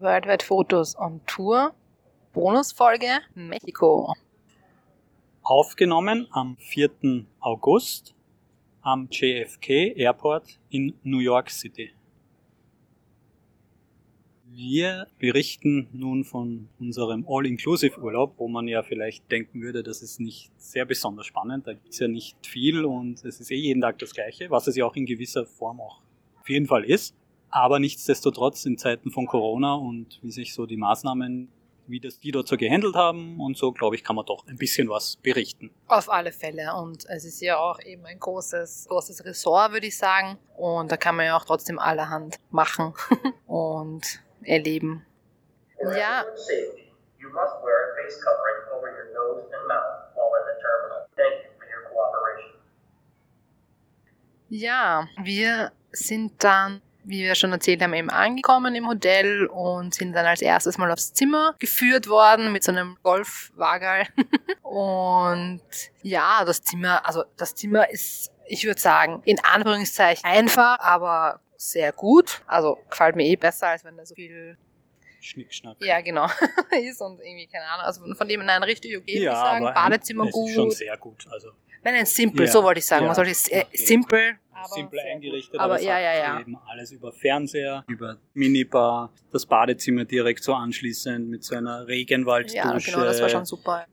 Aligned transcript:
Worldwide 0.00 0.42
Fotos 0.42 0.96
on 0.96 1.20
Tour, 1.26 1.74
Bonusfolge 2.32 3.20
Mexiko. 3.34 4.14
Aufgenommen 5.42 6.26
am 6.30 6.56
4. 6.56 7.26
August 7.40 8.14
am 8.80 9.08
JFK 9.10 9.94
Airport 9.96 10.58
in 10.70 10.94
New 11.02 11.18
York 11.18 11.50
City. 11.50 11.90
Wir 14.46 15.06
berichten 15.18 15.88
nun 15.92 16.24
von 16.24 16.70
unserem 16.78 17.26
All-Inclusive-Urlaub, 17.28 18.38
wo 18.38 18.48
man 18.48 18.68
ja 18.68 18.82
vielleicht 18.82 19.30
denken 19.30 19.60
würde, 19.60 19.82
das 19.82 20.00
ist 20.00 20.18
nicht 20.18 20.50
sehr 20.56 20.86
besonders 20.86 21.26
spannend. 21.26 21.66
Da 21.66 21.74
gibt 21.74 21.90
es 21.90 21.98
ja 21.98 22.08
nicht 22.08 22.46
viel 22.46 22.86
und 22.86 23.22
es 23.22 23.38
ist 23.38 23.50
eh 23.50 23.56
jeden 23.56 23.82
Tag 23.82 23.98
das 23.98 24.14
Gleiche, 24.14 24.50
was 24.50 24.66
es 24.66 24.76
ja 24.76 24.86
auch 24.86 24.96
in 24.96 25.04
gewisser 25.04 25.44
Form 25.44 25.78
auch 25.78 26.00
auf 26.40 26.48
jeden 26.48 26.66
Fall 26.66 26.84
ist. 26.84 27.14
Aber 27.50 27.78
nichtsdestotrotz 27.78 28.64
in 28.64 28.78
Zeiten 28.78 29.10
von 29.10 29.26
Corona 29.26 29.74
und 29.74 30.18
wie 30.22 30.30
sich 30.30 30.54
so 30.54 30.66
die 30.66 30.76
Maßnahmen, 30.76 31.50
wie 31.86 31.98
das 31.98 32.20
die 32.20 32.30
dort 32.30 32.46
so 32.46 32.56
gehandelt 32.56 32.94
haben 32.94 33.40
und 33.40 33.56
so, 33.56 33.72
glaube 33.72 33.96
ich, 33.96 34.04
kann 34.04 34.14
man 34.14 34.24
doch 34.24 34.46
ein 34.46 34.56
bisschen 34.56 34.88
was 34.88 35.16
berichten. 35.16 35.70
Auf 35.88 36.08
alle 36.08 36.30
Fälle. 36.30 36.74
Und 36.76 37.04
es 37.08 37.24
ist 37.24 37.40
ja 37.40 37.58
auch 37.58 37.80
eben 37.80 38.06
ein 38.06 38.20
großes, 38.20 38.86
großes 38.88 39.24
Ressort, 39.24 39.72
würde 39.72 39.88
ich 39.88 39.98
sagen. 39.98 40.38
Und 40.56 40.92
da 40.92 40.96
kann 40.96 41.16
man 41.16 41.26
ja 41.26 41.36
auch 41.36 41.44
trotzdem 41.44 41.78
allerhand 41.78 42.36
machen. 42.50 42.94
und 43.46 44.20
erleben. 44.42 45.04
Ja. 45.94 46.24
Ja, 54.52 55.06
wir 55.22 55.70
sind 55.92 56.42
dann, 56.42 56.82
wie 57.04 57.22
wir 57.22 57.34
schon 57.34 57.52
erzählt 57.52 57.82
haben, 57.82 57.94
eben 57.94 58.10
angekommen 58.10 58.74
im 58.74 58.88
Hotel 58.88 59.46
und 59.46 59.94
sind 59.94 60.12
dann 60.12 60.26
als 60.26 60.42
erstes 60.42 60.78
mal 60.78 60.90
aufs 60.90 61.12
Zimmer 61.12 61.54
geführt 61.58 62.08
worden 62.08 62.52
mit 62.52 62.64
so 62.64 62.72
einem 62.72 62.96
Golfwagen. 63.02 64.08
und 64.62 65.62
ja, 66.02 66.44
das 66.44 66.62
Zimmer, 66.62 67.06
also 67.06 67.24
das 67.36 67.54
Zimmer 67.54 67.90
ist, 67.90 68.30
ich 68.46 68.64
würde 68.64 68.80
sagen, 68.80 69.22
in 69.24 69.38
Anführungszeichen 69.42 70.24
einfach, 70.24 70.78
aber 70.80 71.40
sehr 71.56 71.92
gut. 71.92 72.42
Also 72.46 72.78
gefällt 72.88 73.16
mir 73.16 73.26
eh 73.26 73.36
besser, 73.36 73.68
als 73.68 73.84
wenn 73.84 73.96
da 73.96 74.06
so 74.06 74.14
viel 74.14 74.56
Schnickschnack. 75.20 75.76
Ja, 75.80 76.00
genau. 76.00 76.26
ist 76.82 77.00
und 77.00 77.20
irgendwie, 77.20 77.46
keine 77.46 77.66
Ahnung. 77.66 77.84
Also 77.84 78.14
von 78.14 78.28
dem 78.28 78.44
nein, 78.44 78.62
richtig 78.62 78.96
okay, 78.96 79.18
ja, 79.18 79.32
würde 79.32 79.32
ich 79.32 79.38
sagen. 79.38 79.64
Badezimmer 79.74 80.26
gut. 80.30 80.48
Ist 80.48 80.54
schon 80.54 80.70
sehr 80.70 80.96
gut. 80.96 81.26
Also. 81.30 81.48
Nein, 81.82 81.94
nein, 81.94 82.06
simpel, 82.06 82.46
ja, 82.46 82.52
so 82.52 82.62
wollte 82.62 82.80
ich 82.80 82.86
sagen. 82.86 83.02
Ja, 83.02 83.08
Man 83.08 83.14
sollte 83.14 83.30
okay. 83.30 83.66
simpel, 83.72 84.38
aber 84.64 84.74
simpel 84.74 85.00
eingerichtet, 85.00 85.60
aber, 85.60 85.74
aber 85.74 85.82
ja, 85.82 85.98
ja, 85.98 86.14
ja. 86.14 86.40
eben 86.40 86.56
alles 86.66 86.92
über 86.92 87.12
Fernseher, 87.12 87.84
über 87.88 88.18
Minibar, 88.34 89.12
das 89.30 89.46
Badezimmer 89.46 90.04
direkt 90.04 90.42
so 90.42 90.54
anschließend 90.54 91.28
mit 91.28 91.44
so 91.44 91.56
einer 91.56 91.86
Regenwalddusche. 91.86 92.56
Ja, 92.56 92.78
genau, 92.78 93.04
das 93.04 93.20
war 93.20 93.28
schon 93.28 93.44
super. 93.44 93.86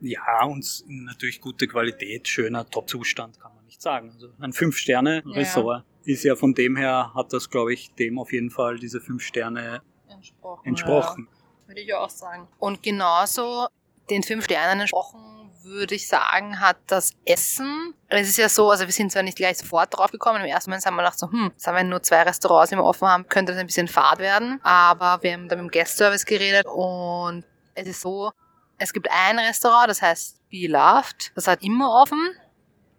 Ja, 0.00 0.44
und 0.44 0.84
natürlich 0.86 1.40
gute 1.40 1.66
Qualität, 1.66 2.28
schöner 2.28 2.68
Top-Zustand, 2.68 3.40
kann 3.40 3.54
man 3.54 3.64
nicht 3.64 3.80
sagen. 3.80 4.10
Also 4.10 4.28
ein 4.38 4.52
Fünf-Sterne-Ressort 4.52 5.84
ist 6.04 6.24
ja 6.24 6.36
von 6.36 6.54
dem 6.54 6.76
her, 6.76 7.12
hat 7.14 7.32
das, 7.32 7.48
glaube 7.48 7.72
ich, 7.72 7.94
dem 7.94 8.18
auf 8.18 8.32
jeden 8.32 8.50
Fall 8.50 8.78
diese 8.78 9.00
fünf 9.00 9.22
Sterne 9.22 9.82
entsprochen. 10.08 10.68
entsprochen. 10.68 11.28
Ja, 11.30 11.68
würde 11.68 11.80
ich 11.80 11.94
auch 11.94 12.10
sagen. 12.10 12.48
Und 12.58 12.82
genauso 12.82 13.66
den 14.10 14.22
fünf 14.22 14.44
Sternen 14.44 14.82
entsprochen, 14.82 15.33
würde 15.64 15.94
ich 15.94 16.08
sagen, 16.08 16.60
hat 16.60 16.76
das 16.86 17.12
Essen. 17.24 17.94
Es 18.08 18.28
ist 18.28 18.36
ja 18.36 18.48
so, 18.48 18.70
also 18.70 18.84
wir 18.84 18.92
sind 18.92 19.10
zwar 19.10 19.22
nicht 19.22 19.36
gleich 19.36 19.58
sofort 19.58 19.96
drauf 19.96 20.10
gekommen, 20.10 20.40
im 20.40 20.46
ersten 20.46 20.70
Moment 20.70 20.86
haben 20.86 20.94
wir 20.94 21.02
gedacht 21.02 21.18
so, 21.18 21.30
hm, 21.30 21.52
haben 21.66 21.76
wir 21.76 21.84
nur 21.84 22.02
zwei 22.02 22.22
Restaurants 22.22 22.72
immer 22.72 22.84
offen 22.84 23.08
haben, 23.08 23.28
könnte 23.28 23.52
das 23.52 23.60
ein 23.60 23.66
bisschen 23.66 23.88
fad 23.88 24.18
werden. 24.18 24.60
Aber 24.62 25.22
wir 25.22 25.32
haben 25.32 25.48
da 25.48 25.56
mit 25.56 25.64
dem 25.64 25.70
Guest-Service 25.70 26.24
geredet 26.24 26.66
und 26.66 27.44
es 27.74 27.86
ist 27.86 28.00
so, 28.00 28.32
es 28.78 28.92
gibt 28.92 29.08
ein 29.10 29.38
Restaurant, 29.38 29.88
das 29.88 30.02
heißt 30.02 30.48
Be 30.50 30.66
Loved, 30.68 31.32
das 31.34 31.46
hat 31.48 31.62
immer 31.62 32.02
offen. 32.02 32.20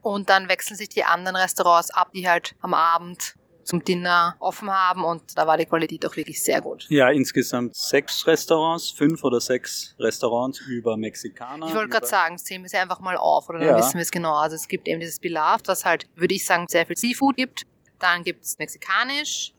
Und 0.01 0.29
dann 0.29 0.49
wechseln 0.49 0.77
sich 0.77 0.89
die 0.89 1.03
anderen 1.03 1.35
Restaurants 1.35 1.89
ab, 1.89 2.11
die 2.13 2.29
halt 2.29 2.55
am 2.61 2.75
Abend 2.75 3.35
zum 3.65 3.83
Dinner 3.83 4.35
offen 4.39 4.69
haben 4.69 5.03
und 5.03 5.37
da 5.37 5.47
war 5.47 5.57
die 5.57 5.65
Qualität 5.65 6.05
auch 6.05 6.15
wirklich 6.15 6.41
sehr 6.41 6.61
gut. 6.61 6.85
Ja, 6.89 7.09
insgesamt 7.09 7.75
sechs 7.75 8.25
Restaurants, 8.27 8.91
fünf 8.91 9.23
oder 9.23 9.41
sechs 9.41 9.95
Restaurants 9.99 10.59
über 10.61 10.95
Mexikaner. 10.95 11.67
Ich 11.67 11.73
wollte 11.73 11.89
gerade 11.89 12.05
sagen, 12.05 12.37
zählen 12.37 12.61
wir 12.61 12.69
sie 12.69 12.77
einfach 12.77 12.99
mal 12.99 13.17
auf 13.17 13.49
oder 13.49 13.59
dann 13.59 13.69
ja. 13.69 13.77
wissen 13.77 13.95
wir 13.95 14.03
es 14.03 14.11
genau. 14.11 14.35
Also 14.35 14.55
es 14.55 14.67
gibt 14.67 14.87
eben 14.87 14.99
dieses 14.99 15.19
Beloved, 15.19 15.67
was 15.67 15.83
halt, 15.83 16.07
würde 16.15 16.35
ich 16.35 16.45
sagen, 16.45 16.67
sehr 16.69 16.85
viel 16.85 16.95
Seafood 16.95 17.35
gibt. 17.37 17.65
Dann 17.97 18.23
gibt 18.23 18.43
es 18.43 18.59
mexikanisch, 18.59 19.53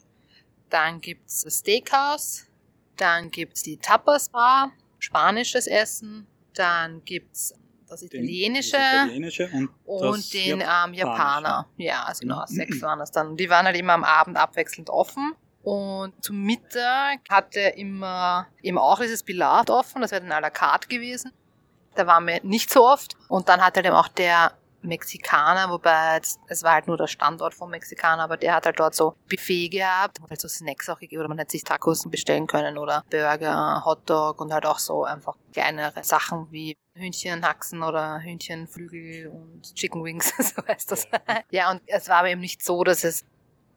dann 0.71 1.01
gibt 1.01 1.29
es 1.29 1.43
das 1.43 1.59
Steakhouse, 1.59 2.47
dann 2.97 3.31
gibt 3.31 3.57
es 3.57 3.63
die 3.65 3.77
Tapas 3.77 4.29
Bar, 4.29 4.71
spanisches 5.01 5.67
Essen, 5.67 6.29
dann 6.55 7.05
gibt 7.05 7.35
es 7.35 7.55
das 7.89 8.03
italienische, 8.03 8.77
den, 8.77 9.07
italienische 9.07 9.51
und, 9.85 10.03
und 10.03 10.35
den 10.35 10.61
ähm, 10.61 10.95
Japaner. 10.95 11.67
Ja, 11.77 12.05
also 12.05 12.21
genau, 12.21 12.43
sechs 12.47 12.83
waren 12.83 12.99
das 12.99 13.11
dann. 13.13 13.37
Die 13.37 13.49
waren 13.49 13.67
halt 13.67 13.77
immer 13.77 13.95
am 13.95 14.05
Abend 14.05 14.37
abwechselnd 14.37 14.91
offen. 14.91 15.35
Und 15.63 16.13
zum 16.23 16.43
Mittag 16.45 17.21
hatte 17.29 17.61
immer 17.61 18.47
eben 18.63 18.79
auch 18.79 19.01
dieses 19.01 19.25
Pilat 19.25 19.69
offen, 19.69 20.01
das 20.01 20.13
wäre 20.13 20.23
dann 20.23 20.33
à 20.33 20.41
la 20.41 20.51
carte 20.51 20.87
gewesen. 20.87 21.33
Da 21.97 22.07
waren 22.07 22.27
wir 22.27 22.41
nicht 22.45 22.71
so 22.71 22.87
oft. 22.87 23.17
Und 23.29 23.49
dann 23.49 23.61
hat 23.61 23.75
halt 23.75 23.87
eben 23.87 23.97
auch 23.97 24.09
der 24.09 24.53
Mexikaner, 24.87 25.71
wobei 25.71 26.21
es 26.49 26.63
war 26.63 26.73
halt 26.73 26.87
nur 26.87 26.97
der 26.97 27.07
Standort 27.07 27.55
vom 27.55 27.71
Mexikaner, 27.71 28.23
aber 28.23 28.37
der 28.37 28.55
hat 28.55 28.67
halt 28.67 28.79
dort 28.79 28.95
so 28.95 29.15
Buffet 29.29 29.69
gehabt, 29.69 30.19
halt 30.29 30.41
so 30.41 30.49
Snacks 30.49 30.89
auch 30.89 30.99
gegeben, 30.99 31.21
oder 31.21 31.29
man 31.29 31.39
hätte 31.39 31.53
sich 31.53 31.65
Tacos 31.65 32.09
bestellen 32.09 32.47
können 32.47 32.79
oder 32.79 33.05
Burger, 33.11 33.83
Hotdog 33.85 34.41
und 34.41 34.53
halt 34.53 34.67
auch 34.67 34.79
so 34.79 35.05
einfach 35.05 35.37
kleinere 35.53 36.03
Sachen 36.05 36.51
wie 36.51 36.77
Hühnchenhaxen 36.95 37.83
oder 37.83 38.21
Hühnchenflügel 38.21 39.29
und 39.29 39.75
Chicken 39.75 40.03
Wings, 40.05 40.33
so 40.39 40.67
heißt 40.67 40.91
das. 40.91 41.07
ja, 41.51 41.71
und 41.71 41.83
es 41.87 42.09
war 42.09 42.19
aber 42.19 42.31
eben 42.31 42.41
nicht 42.41 42.65
so, 42.65 42.85
dass 42.85 43.05
es 43.05 43.25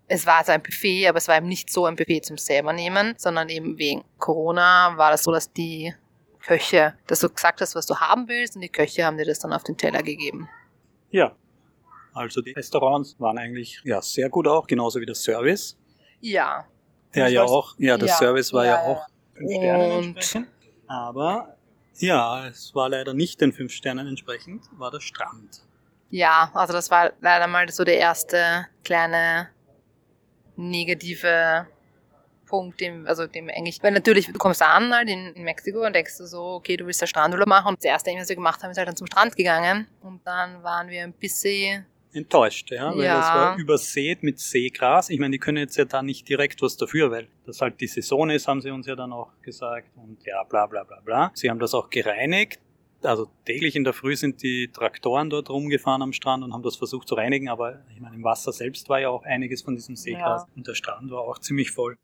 es 0.10 0.26
war 0.26 0.44
so 0.44 0.52
ein 0.52 0.64
Buffet, 0.64 1.08
aber 1.08 1.20
es 1.20 1.28
war 1.28 1.38
eben 1.38 1.48
nicht 1.48 1.70
so 1.70 1.86
ein 1.86 1.96
Buffet 1.96 2.22
zum 2.22 2.38
selber 2.38 2.74
nehmen, 2.74 3.14
sondern 3.18 3.48
eben 3.50 3.78
wegen 3.78 4.04
Corona 4.18 4.98
war 4.98 5.12
das 5.12 5.24
so, 5.24 5.32
dass 5.32 5.54
die 5.54 5.94
Köche, 6.40 6.96
dass 7.08 7.20
du 7.20 7.30
gesagt 7.30 7.62
hast, 7.62 7.76
was 7.76 7.86
du 7.86 7.96
haben 7.98 8.28
willst 8.28 8.56
und 8.56 8.62
die 8.62 8.70
Köche 8.70 9.06
haben 9.06 9.18
dir 9.18 9.26
das 9.26 9.40
dann 9.40 9.54
auf 9.54 9.64
den 9.64 9.78
Teller 9.78 10.02
gegeben. 10.02 10.50
Ja, 11.12 11.36
also 12.14 12.42
die 12.42 12.52
Restaurants 12.52 13.20
waren 13.20 13.38
eigentlich 13.38 13.82
ja 13.84 14.02
sehr 14.02 14.30
gut 14.30 14.48
auch, 14.48 14.68
genauso 14.68 15.00
wie 15.00 15.06
der 15.06 15.16
Service. 15.16 15.78
Ja. 16.22 16.66
Der 17.16 17.30
ja 17.30 17.44
auch, 17.44 17.76
ja, 17.78 17.98
der 17.98 18.08
ja, 18.08 18.16
Service 18.16 18.54
war 18.54 18.66
ja, 18.66 18.74
ja 18.74 18.82
auch 18.84 19.08
fünf 19.34 19.52
Sternen 19.52 19.92
entsprechend. 19.92 20.48
Aber 20.88 21.56
ja, 21.96 22.48
es 22.48 22.74
war 22.76 22.90
leider 22.90 23.14
nicht 23.14 23.42
den 23.42 23.52
fünf 23.52 23.72
Sternen 23.72 24.08
entsprechend, 24.08 24.66
war 24.78 24.92
der 24.92 25.00
Strand. 25.00 25.62
Ja, 26.10 26.52
also 26.54 26.74
das 26.74 26.90
war 26.90 27.14
leider 27.22 27.48
mal 27.48 27.70
so 27.70 27.84
der 27.84 27.98
erste 27.98 28.68
kleine 28.84 29.50
negative 30.56 31.68
Punkt, 32.50 32.82
dem, 32.82 33.06
also 33.08 33.28
dem 33.28 33.48
eigentlich, 33.50 33.82
weil 33.82 33.92
natürlich, 33.92 34.26
du 34.26 34.38
kommst 34.38 34.62
an 34.62 34.94
halt 34.94 35.08
in, 35.08 35.34
in 35.34 35.44
Mexiko 35.44 35.86
und 35.86 35.96
denkst 35.96 36.18
du 36.18 36.26
so, 36.26 36.42
okay, 36.56 36.76
du 36.76 36.86
willst 36.86 37.02
da 37.02 37.08
Strandurlaub 37.08 37.48
machen 37.48 37.70
und 37.70 37.78
das 37.78 37.86
erste, 37.86 38.12
was 38.12 38.28
wir 38.28 38.36
gemacht 38.36 38.62
haben, 38.64 38.72
ist 38.72 38.78
halt 38.78 38.88
dann 38.88 38.96
zum 38.96 39.08
Strand 39.08 39.36
gegangen 39.36 39.88
und 40.02 40.20
dann 40.26 40.64
waren 40.64 40.90
wir 40.90 41.04
ein 41.04 41.14
bisschen 41.14 41.86
enttäuscht, 42.12 42.72
ja, 42.72 42.92
weil 42.96 43.06
ja. 43.06 43.18
das 43.18 43.28
war 43.28 43.58
übersät 43.58 44.24
mit 44.24 44.40
Seegras. 44.40 45.12
Ich 45.12 45.20
meine, 45.20 45.34
die 45.34 45.38
können 45.38 45.60
jetzt 45.60 45.78
ja 45.78 45.86
da 45.86 46.02
nicht 46.02 46.28
direkt 46.28 46.60
was 46.64 46.76
dafür, 46.76 47.12
weil 47.12 47.28
das 47.46 47.62
halt 47.62 47.80
die 47.80 47.88
Saison 47.88 48.32
ist, 48.32 48.48
haben 48.48 48.62
sie 48.62 48.72
uns 48.72 48.88
ja 48.88 48.96
dann 48.96 49.14
auch 49.14 49.30
gesagt 49.44 49.90
und 49.96 50.18
ja, 50.26 50.44
bla 50.44 50.66
bla 50.66 50.84
bla 50.84 51.00
bla. 51.02 51.32
Sie 51.36 51.52
haben 51.52 51.60
das 51.60 51.76
auch 51.76 51.92
gereinigt. 51.92 52.60
Also 53.04 53.30
täglich 53.46 53.76
in 53.76 53.84
der 53.84 53.94
Früh 53.94 54.16
sind 54.16 54.42
die 54.42 54.70
Traktoren 54.74 55.30
dort 55.30 55.52
rumgefahren 55.52 56.02
am 56.02 56.12
Strand 56.12 56.44
und 56.44 56.52
haben 56.52 56.64
das 56.64 56.76
versucht 56.76 57.08
zu 57.08 57.14
reinigen, 57.16 57.48
aber 57.48 57.86
ich 57.94 58.02
meine, 58.02 58.16
im 58.16 58.24
Wasser 58.24 58.52
selbst 58.52 58.90
war 58.90 59.00
ja 59.00 59.10
auch 59.10 59.24
einiges 59.24 59.62
von 59.62 59.76
diesem 59.76 59.96
Seegras 59.96 60.46
ja. 60.48 60.54
und 60.56 60.68
der 60.68 60.74
Strand 60.74 61.12
war 61.12 61.22
auch 61.22 61.38
ziemlich 61.38 61.72
voll 61.72 61.96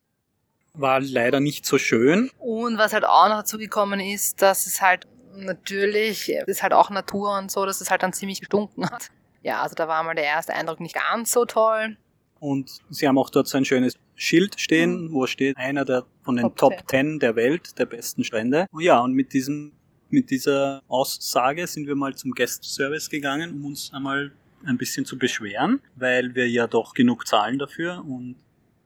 war 0.78 1.00
leider 1.02 1.40
nicht 1.40 1.66
so 1.66 1.78
schön. 1.78 2.30
Und 2.39 2.77
was 2.77 2.94
halt 2.94 3.06
auch 3.06 3.27
noch 3.30 3.38
dazu 3.38 3.57
gekommen 3.57 4.00
ist, 4.00 4.42
dass 4.42 4.68
es 4.68 4.81
halt 4.81 5.07
natürlich, 5.36 6.30
es 6.30 6.48
ist 6.48 6.63
halt 6.63 6.74
auch 6.74 6.89
Natur 6.89 7.38
und 7.38 7.51
so, 7.51 7.66
dass 7.66 7.81
es 7.81 7.92
halt 7.92 8.04
dann 8.04 8.13
ziemlich 8.13 8.39
gestunken 8.39 8.89
hat. 8.89 9.10
Ja, 9.44 9.62
also 9.62 9.75
da 9.75 9.88
war 9.88 10.04
mal 10.04 10.16
der 10.16 10.24
erste 10.24 10.54
Eindruck 10.54 10.80
nicht 10.80 10.95
ganz 10.95 11.31
so 11.31 11.45
toll. 11.45 11.98
Und 12.39 12.80
sie 12.89 13.07
haben 13.07 13.18
auch 13.18 13.30
dort 13.30 13.48
so 13.48 13.57
ein 13.57 13.66
schönes 13.66 13.95
Schild 14.16 14.60
stehen, 14.60 15.06
mhm. 15.06 15.13
wo 15.13 15.27
steht 15.27 15.57
einer 15.57 15.86
der 15.86 16.06
von 16.24 16.36
den 16.36 16.44
Top, 16.56 16.78
Top 16.78 16.89
10 16.89 17.19
der 17.19 17.36
Welt, 17.36 17.78
der 17.78 17.86
besten 17.86 18.24
Strände. 18.24 18.66
Ja, 18.80 19.00
und 19.00 19.13
mit 19.13 19.33
diesem 19.33 19.74
mit 20.10 20.30
dieser 20.30 20.81
Aussage 20.88 21.68
sind 21.68 21.88
wir 21.88 21.95
mal 21.95 22.16
zum 22.16 22.31
Guest 22.31 22.63
Service 22.63 23.10
gegangen, 23.10 23.51
um 23.51 23.66
uns 23.66 23.92
einmal 23.94 24.31
ein 24.66 24.78
bisschen 24.78 25.06
zu 25.06 25.18
beschweren, 25.18 25.81
weil 25.95 26.36
wir 26.36 26.50
ja 26.50 26.68
doch 26.68 26.94
genug 26.94 27.28
zahlen 27.28 27.60
dafür 27.60 28.04
und 28.07 28.36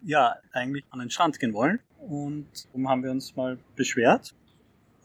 ja, 0.03 0.35
eigentlich 0.53 0.83
an 0.91 0.99
den 0.99 1.09
Strand 1.09 1.39
gehen 1.39 1.53
wollen. 1.53 1.79
Und 1.99 2.47
darum 2.67 2.89
haben 2.89 3.03
wir 3.03 3.11
uns 3.11 3.35
mal 3.35 3.57
beschwert. 3.75 4.33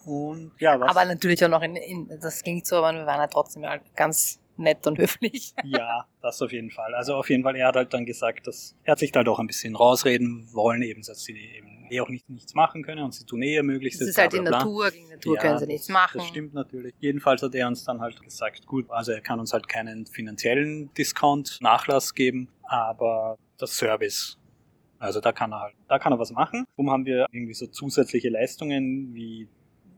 Und 0.05 0.53
ja, 0.59 0.79
was? 0.79 0.91
Aber 0.91 1.05
natürlich 1.05 1.45
auch 1.45 1.49
noch 1.49 1.63
in, 1.63 1.77
in 1.77 2.09
das 2.21 2.43
ging 2.43 2.63
so, 2.65 2.77
aber 2.77 2.93
wir 2.97 3.07
waren 3.07 3.21
ja 3.21 3.27
trotzdem 3.27 3.65
halt 3.65 3.83
ganz 3.97 4.41
nett 4.57 4.87
und 4.87 4.99
höflich. 4.99 5.55
Ja, 5.65 6.07
das 6.21 6.41
auf 6.43 6.53
jeden 6.53 6.71
Fall. 6.71 6.95
Also 6.95 7.15
auf 7.15 7.29
jeden 7.31 7.43
Fall, 7.43 7.57
er 7.57 7.69
hat 7.69 7.77
halt 7.77 7.95
dann 7.95 8.07
gesagt, 8.07 8.47
dass 8.47 8.77
er 8.85 8.93
hat 8.93 8.99
sich 8.99 9.13
da 9.13 9.19
halt 9.19 9.29
auch 9.29 9.39
ein 9.39 9.47
bisschen 9.47 9.75
rausreden 9.75 10.49
wollen, 10.53 10.83
eben, 10.83 11.03
dass 11.03 11.23
sie 11.23 11.37
eben 11.37 11.87
eh 11.91 12.01
auch 12.01 12.09
nicht, 12.09 12.29
nichts 12.29 12.55
machen 12.55 12.83
können 12.83 13.03
und 13.03 13.13
sie 13.13 13.25
tun 13.25 13.43
eh 13.43 13.55
ihr 13.55 13.63
Möglichstes. 13.63 14.09
Das 14.09 14.17
ist 14.17 14.19
halt 14.19 14.33
die 14.33 14.41
Natur, 14.41 14.91
gegen 14.91 15.09
Natur 15.09 15.37
ja, 15.37 15.41
können 15.41 15.59
sie 15.59 15.67
nichts 15.67 15.89
machen. 15.89 16.19
Das 16.19 16.29
stimmt 16.29 16.55
natürlich. 16.55 16.95
Jedenfalls 17.01 17.43
hat 17.43 17.55
er 17.55 17.67
uns 17.67 17.85
dann 17.85 18.01
halt 18.01 18.21
gesagt, 18.23 18.67
gut, 18.67 18.91
also 18.91 19.13
er 19.13 19.21
kann 19.21 19.41
uns 19.41 19.53
halt 19.53 19.69
keinen 19.69 20.07
finanziellen 20.07 20.93
Discount, 20.95 21.59
Nachlass 21.61 22.15
geben, 22.15 22.49
aber 22.63 23.37
das 23.59 23.77
Service 23.77 24.39
also 25.05 25.21
da 25.21 25.33
kann 25.33 25.53
er 25.53 25.61
halt, 25.61 25.75
da 25.89 25.99
kann 25.99 26.13
er 26.13 26.19
was 26.19 26.33
machen. 26.33 26.65
Darum 26.77 26.91
haben 26.91 27.05
wir 27.07 27.27
irgendwie 27.33 27.55
so 27.55 27.67
zusätzliche 27.67 28.29
Leistungen 28.29 29.15
wie, 29.15 29.49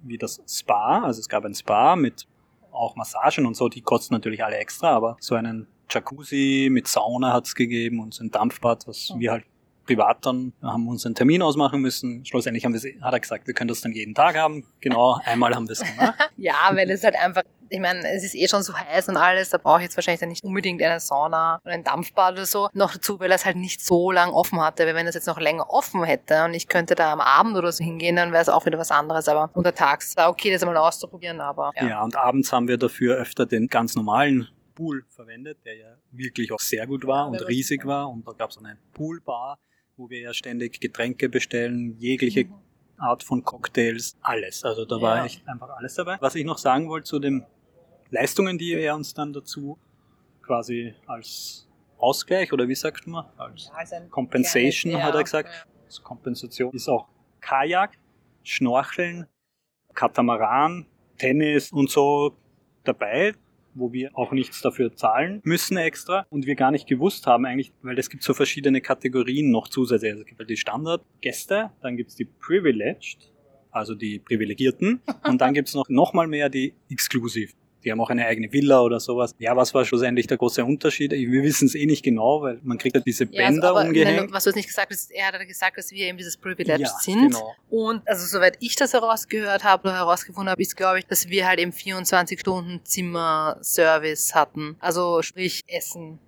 wie 0.02 0.18
das 0.18 0.42
Spa. 0.48 1.02
Also 1.04 1.20
es 1.20 1.28
gab 1.28 1.44
ein 1.44 1.54
Spa 1.54 1.96
mit 1.96 2.26
auch 2.72 2.96
Massagen 2.96 3.46
und 3.46 3.56
so, 3.56 3.68
die 3.68 3.80
kosten 3.80 4.14
natürlich 4.14 4.44
alle 4.44 4.56
extra, 4.56 4.90
aber 4.90 5.16
so 5.20 5.34
einen 5.34 5.66
Jacuzzi 5.88 6.68
mit 6.70 6.88
Sauna 6.88 7.32
hat 7.32 7.46
es 7.46 7.54
gegeben 7.54 8.00
und 8.00 8.12
so 8.12 8.24
ein 8.24 8.30
Dampfbad, 8.30 8.86
was 8.86 9.14
wir 9.16 9.32
halt 9.32 9.44
privat 9.86 10.24
dann 10.26 10.52
haben 10.62 10.88
uns 10.88 11.06
einen 11.06 11.14
Termin 11.14 11.42
ausmachen 11.42 11.80
müssen. 11.80 12.24
Schlussendlich 12.24 12.64
haben 12.64 12.74
wir, 12.74 13.02
hat 13.02 13.12
er 13.12 13.20
gesagt, 13.20 13.46
wir 13.46 13.54
können 13.54 13.68
das 13.68 13.80
dann 13.80 13.92
jeden 13.92 14.14
Tag 14.14 14.36
haben. 14.36 14.64
Genau, 14.80 15.18
einmal 15.24 15.54
haben 15.54 15.68
wir 15.68 15.72
es 15.72 15.80
gemacht. 15.82 16.14
ja, 16.36 16.54
weil 16.72 16.90
es 16.90 17.04
halt 17.04 17.16
einfach, 17.16 17.42
ich 17.68 17.80
meine, 17.80 18.00
es 18.10 18.24
ist 18.24 18.34
eh 18.34 18.48
schon 18.48 18.62
so 18.62 18.74
heiß 18.74 19.08
und 19.08 19.16
alles, 19.16 19.50
da 19.50 19.58
brauche 19.58 19.78
ich 19.78 19.84
jetzt 19.84 19.96
wahrscheinlich 19.96 20.20
dann 20.20 20.28
nicht 20.28 20.44
unbedingt 20.44 20.82
eine 20.82 21.00
Sauna 21.00 21.60
oder 21.64 21.72
ein 21.72 21.84
Dampfbad 21.84 22.34
oder 22.34 22.46
so. 22.46 22.68
Noch 22.72 22.92
dazu, 22.92 23.18
weil 23.20 23.30
er 23.30 23.36
es 23.36 23.46
halt 23.46 23.56
nicht 23.56 23.84
so 23.84 24.10
lang 24.10 24.30
offen 24.30 24.60
hatte, 24.60 24.86
weil 24.86 24.94
wenn 24.94 25.06
es 25.06 25.14
jetzt 25.14 25.26
noch 25.26 25.40
länger 25.40 25.70
offen 25.70 26.04
hätte 26.04 26.44
und 26.44 26.54
ich 26.54 26.68
könnte 26.68 26.94
da 26.94 27.12
am 27.12 27.20
Abend 27.20 27.56
oder 27.56 27.72
so 27.72 27.82
hingehen, 27.82 28.16
dann 28.16 28.32
wäre 28.32 28.42
es 28.42 28.48
auch 28.48 28.66
wieder 28.66 28.78
was 28.78 28.90
anderes. 28.90 29.28
Aber 29.28 29.50
untertags 29.54 30.16
war 30.16 30.28
okay, 30.28 30.52
das 30.52 30.62
einmal 30.62 30.76
auszuprobieren, 30.76 31.40
aber. 31.40 31.72
Ja. 31.76 31.88
ja, 31.88 32.02
und 32.02 32.16
abends 32.16 32.52
haben 32.52 32.68
wir 32.68 32.76
dafür 32.76 33.16
öfter 33.16 33.46
den 33.46 33.68
ganz 33.68 33.94
normalen 33.94 34.48
Pool 34.76 35.04
verwendet, 35.08 35.58
der 35.64 35.76
ja 35.76 35.96
wirklich 36.12 36.52
auch 36.52 36.60
sehr 36.60 36.86
gut 36.86 37.06
war 37.06 37.28
und 37.28 37.48
riesig 37.48 37.84
war. 37.84 38.08
Und 38.08 38.26
da 38.28 38.32
gab 38.32 38.50
es 38.50 38.58
eine 38.58 38.76
Poolbar, 38.92 39.58
wo 39.96 40.10
wir 40.10 40.20
ja 40.20 40.34
ständig 40.34 40.80
Getränke 40.80 41.28
bestellen, 41.28 41.96
jegliche. 41.98 42.48
Art 42.98 43.22
von 43.22 43.44
Cocktails, 43.44 44.16
alles. 44.22 44.64
Also 44.64 44.86
da 44.86 44.98
war 45.00 45.24
echt 45.24 45.46
einfach 45.46 45.68
alles 45.68 45.94
dabei. 45.94 46.16
Was 46.20 46.34
ich 46.34 46.46
noch 46.46 46.56
sagen 46.56 46.88
wollte 46.88 47.04
zu 47.04 47.18
den 47.18 47.44
Leistungen, 48.08 48.56
die 48.56 48.72
er 48.72 48.94
uns 48.94 49.12
dann 49.12 49.34
dazu 49.34 49.78
quasi 50.40 50.94
als 51.06 51.68
Ausgleich 51.98 52.54
oder 52.54 52.68
wie 52.68 52.74
sagt 52.74 53.06
man? 53.06 53.26
Als 53.36 53.70
ja, 53.90 54.00
Compensation 54.08 54.92
kleines, 54.92 55.08
hat 55.08 55.14
er 55.14 55.22
gesagt. 55.24 55.48
Ja. 55.50 55.84
Als 55.84 56.02
Kompensation 56.02 56.74
ist 56.74 56.88
auch 56.88 57.06
Kajak, 57.40 57.98
Schnorcheln, 58.42 59.26
Katamaran, 59.92 60.86
Tennis 61.18 61.72
und 61.72 61.90
so 61.90 62.34
dabei 62.84 63.34
wo 63.76 63.92
wir 63.92 64.10
auch 64.14 64.32
nichts 64.32 64.60
dafür 64.60 64.94
zahlen 64.94 65.40
müssen 65.44 65.76
extra 65.76 66.26
und 66.30 66.46
wir 66.46 66.54
gar 66.54 66.70
nicht 66.70 66.86
gewusst 66.86 67.26
haben 67.26 67.44
eigentlich, 67.44 67.72
weil 67.82 67.98
es 67.98 68.10
gibt 68.10 68.22
so 68.22 68.34
verschiedene 68.34 68.80
Kategorien 68.80 69.50
noch 69.50 69.68
zusätzlich. 69.68 70.12
Also 70.12 70.22
es 70.22 70.26
gibt 70.26 70.40
halt 70.40 70.50
die 70.50 70.56
Standardgäste, 70.56 71.70
dann 71.82 71.96
gibt 71.96 72.10
es 72.10 72.16
die 72.16 72.24
Privileged, 72.24 73.30
also 73.70 73.94
die 73.94 74.18
Privilegierten 74.18 75.00
und 75.24 75.40
dann 75.40 75.54
gibt 75.54 75.68
es 75.68 75.74
noch, 75.74 75.88
noch 75.88 76.12
mal 76.12 76.26
mehr 76.26 76.48
die 76.48 76.74
Exclusive. 76.90 77.52
Die 77.86 77.92
haben 77.92 78.00
auch 78.00 78.10
eine 78.10 78.26
eigene 78.26 78.52
Villa 78.52 78.80
oder 78.80 78.98
sowas. 78.98 79.36
Ja, 79.38 79.56
was 79.56 79.72
war 79.72 79.84
schlussendlich 79.84 80.26
der 80.26 80.38
große 80.38 80.64
Unterschied? 80.64 81.12
Wir 81.12 81.42
wissen 81.44 81.66
es 81.66 81.76
eh 81.76 81.86
nicht 81.86 82.02
genau, 82.02 82.42
weil 82.42 82.58
man 82.64 82.78
kriegt 82.78 82.96
ja 82.96 83.00
diese 83.00 83.26
Bänder 83.26 83.68
ja, 83.68 83.74
also, 83.74 83.86
umgehängt. 83.86 84.16
Nein, 84.22 84.32
was 84.32 84.42
du 84.42 84.50
nicht 84.50 84.66
gesagt 84.66 84.90
hast, 84.90 85.12
er 85.12 85.28
hat 85.28 85.46
gesagt, 85.46 85.78
dass 85.78 85.92
wir 85.92 86.06
eben 86.06 86.18
dieses 86.18 86.36
Privilege 86.36 86.82
ja, 86.82 86.88
sind. 87.00 87.30
Genau. 87.30 87.54
Und 87.70 88.02
also 88.08 88.26
soweit 88.26 88.56
ich 88.58 88.74
das 88.74 88.92
herausgehört 88.92 89.62
habe 89.62 89.84
oder 89.88 89.98
herausgefunden 89.98 90.50
habe, 90.50 90.60
ist 90.60 90.76
glaube 90.76 90.98
ich, 90.98 91.06
dass 91.06 91.28
wir 91.28 91.46
halt 91.46 91.60
eben 91.60 91.72
24 91.72 92.40
Stunden 92.40 92.80
Zimmerservice 92.84 94.34
hatten. 94.34 94.74
Also 94.80 95.22
sprich 95.22 95.62
Essen, 95.68 96.18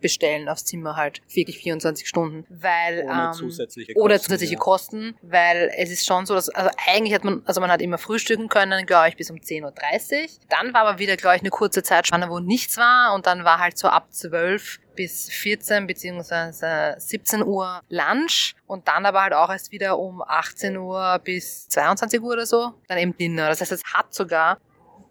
bestellen 0.00 0.48
aufs 0.48 0.64
Zimmer 0.64 0.96
halt 0.96 1.20
wirklich 1.32 1.58
24 1.58 2.08
Stunden, 2.08 2.44
weil 2.48 3.04
ohne 3.04 3.26
ähm, 3.26 3.32
zusätzliche 3.32 3.94
Kosten, 3.94 4.04
oder 4.04 4.20
zusätzliche 4.20 4.54
ja. 4.54 4.58
Kosten, 4.58 5.16
weil 5.22 5.70
es 5.76 5.90
ist 5.90 6.06
schon 6.06 6.26
so, 6.26 6.34
dass 6.34 6.48
also 6.50 6.70
eigentlich 6.86 7.14
hat 7.14 7.24
man 7.24 7.42
also 7.44 7.60
man 7.60 7.70
hat 7.70 7.80
immer 7.80 7.98
frühstücken 7.98 8.48
können, 8.48 8.86
glaube 8.86 9.08
ich, 9.08 9.16
bis 9.16 9.30
um 9.30 9.36
10:30 9.36 9.62
Uhr. 9.62 10.28
Dann 10.48 10.74
war 10.74 10.82
aber 10.82 10.98
wieder 10.98 11.16
glaube 11.16 11.36
ich 11.36 11.42
eine 11.42 11.50
kurze 11.50 11.82
Zeitspanne, 11.82 12.28
wo 12.30 12.38
nichts 12.40 12.76
war 12.76 13.14
und 13.14 13.26
dann 13.26 13.44
war 13.44 13.58
halt 13.58 13.78
so 13.78 13.88
ab 13.88 14.12
12 14.12 14.80
bis 15.00 15.30
14 15.30 15.86
bzw. 15.86 16.98
17 16.98 17.42
Uhr 17.42 17.80
Lunch 17.88 18.54
und 18.66 18.86
dann 18.86 19.06
aber 19.06 19.22
halt 19.22 19.32
auch 19.32 19.50
erst 19.50 19.72
wieder 19.72 19.98
um 19.98 20.22
18 20.22 20.76
Uhr 20.76 21.18
bis 21.24 21.68
22 21.68 22.20
Uhr 22.20 22.32
oder 22.32 22.46
so, 22.46 22.74
dann 22.88 22.98
eben 22.98 23.16
Dinner. 23.16 23.48
Das 23.48 23.60
heißt, 23.60 23.72
es 23.72 23.84
hat 23.94 24.12
sogar 24.12 24.58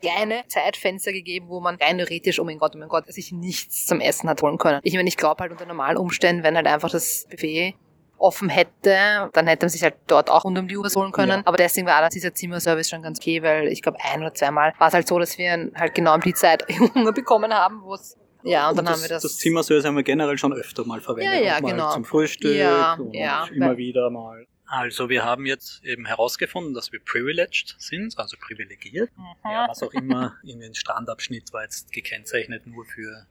kleine 0.02 0.44
Zeitfenster 0.48 1.12
gegeben, 1.12 1.48
wo 1.50 1.60
man 1.60 1.76
rein 1.76 1.98
theoretisch, 1.98 2.40
oh 2.40 2.44
mein 2.44 2.58
Gott, 2.58 2.74
oh 2.76 2.80
mein 2.80 2.90
Gott, 2.90 3.12
sich 3.12 3.32
nichts 3.32 3.86
zum 3.86 4.00
Essen 4.00 4.30
hat 4.30 4.42
holen 4.42 4.58
können. 4.58 4.80
Ich 4.84 4.96
meine, 4.96 5.10
ich 5.10 5.18
glaube 5.18 5.42
halt 5.42 5.52
unter 5.52 5.66
normalen 5.66 5.98
Umständen, 5.98 6.44
wenn 6.44 6.56
halt 6.56 6.68
einfach 6.68 6.90
das 6.90 7.28
Buffet 7.30 7.76
offen 8.18 8.50
hätte, 8.50 9.30
dann 9.34 9.48
hätte 9.48 9.66
man 9.66 9.70
sich 9.70 9.84
halt 9.84 9.96
dort 10.08 10.30
auch 10.30 10.44
rund 10.44 10.58
um 10.58 10.68
die 10.68 10.78
Uhr 10.78 10.90
holen 10.94 11.12
können. 11.12 11.40
Ja. 11.40 11.42
Aber 11.46 11.58
deswegen 11.58 11.88
war 11.88 12.02
das 12.02 12.14
dieser 12.14 12.34
Zimmerservice 12.34 12.90
schon 12.90 13.02
ganz 13.02 13.20
okay, 13.20 13.42
weil 13.42 13.68
ich 13.68 13.82
glaube 13.82 13.98
ein 14.02 14.22
oder 14.22 14.34
zweimal 14.34 14.74
war 14.78 14.90
es 14.90 14.94
halt 14.94 15.08
so, 15.08 15.18
dass 15.20 15.38
wir 15.38 15.72
halt 15.76 15.96
genau 15.96 16.16
um 16.16 16.22
die 16.22 16.34
Zeit 16.34 16.66
Hunger 16.96 17.14
bekommen 17.14 17.54
haben, 17.54 17.82
wo 17.84 17.94
es 17.94 18.18
ja, 18.44 18.70
und, 18.70 18.78
dann 18.78 18.86
das, 18.86 18.94
haben 18.94 19.02
wir 19.02 19.10
das. 19.10 19.24
Das 19.24 19.38
Zimmerservice 19.38 19.86
haben 19.86 19.98
wir 19.98 20.04
generell 20.04 20.38
schon 20.38 20.54
öfter 20.54 20.86
mal 20.86 21.02
verwendet. 21.02 21.42
Ja, 21.42 21.42
ja, 21.42 21.60
genau. 21.60 21.92
Zum 21.92 22.06
Frühstück 22.06 22.56
ja, 22.56 22.94
und 22.94 23.14
ja, 23.14 23.48
immer 23.54 23.76
wieder 23.76 24.10
mal 24.10 24.46
also 24.70 25.10
wir 25.10 25.26
haben 25.26 25.48
jetzt 25.48 25.84
eben 25.84 26.06
herausgefunden, 26.06 26.76
dass 26.76 26.92
wir 26.92 27.00
privileged 27.04 27.76
sind, 27.80 28.18
also 28.20 28.38
privilegiert. 28.40 29.10
Mhm. 29.18 29.26
Ja, 29.44 29.68
was 29.68 29.82
auch 29.82 29.92
immer 29.94 30.38
in 30.44 30.60
den 30.60 30.76
Strandabschnitt 30.76 31.52
war 31.54 31.64
jetzt 31.64 31.92
gekennzeichnet 31.92 32.68
nur 32.68 32.86
für 32.86 33.26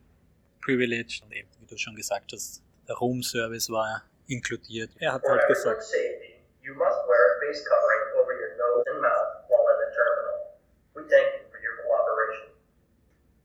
privileged. 0.61 1.23
Und 1.23 1.33
eben, 1.33 1.49
wie 1.61 1.67
du 1.67 1.79
schon 1.79 1.95
gesagt 1.95 2.33
hast, 2.33 2.63
der 2.89 2.97
Room 2.97 3.23
Service 3.23 3.71
war 3.71 4.03
inkludiert. 4.27 4.91
Er 4.99 5.13
hat 5.13 5.23
halt 5.23 5.47
gesagt, 5.47 5.85
you 6.63 6.75
must 6.75 6.99
wear 7.07 7.37
a 7.37 7.41
face 7.41 7.65
covering 7.65 8.21
over 8.21 8.33
your 8.33 8.57
nose 8.59 8.85
and 8.91 9.01
mouth 9.01 9.49
while 9.49 9.65
in 9.73 9.79
the 9.81 9.95
terminal. 9.95 10.59
We 10.95 11.03
thank 11.09 11.41
you 11.41 11.49
for 11.51 11.59
your 11.61 11.77
cooperation. 11.85 12.53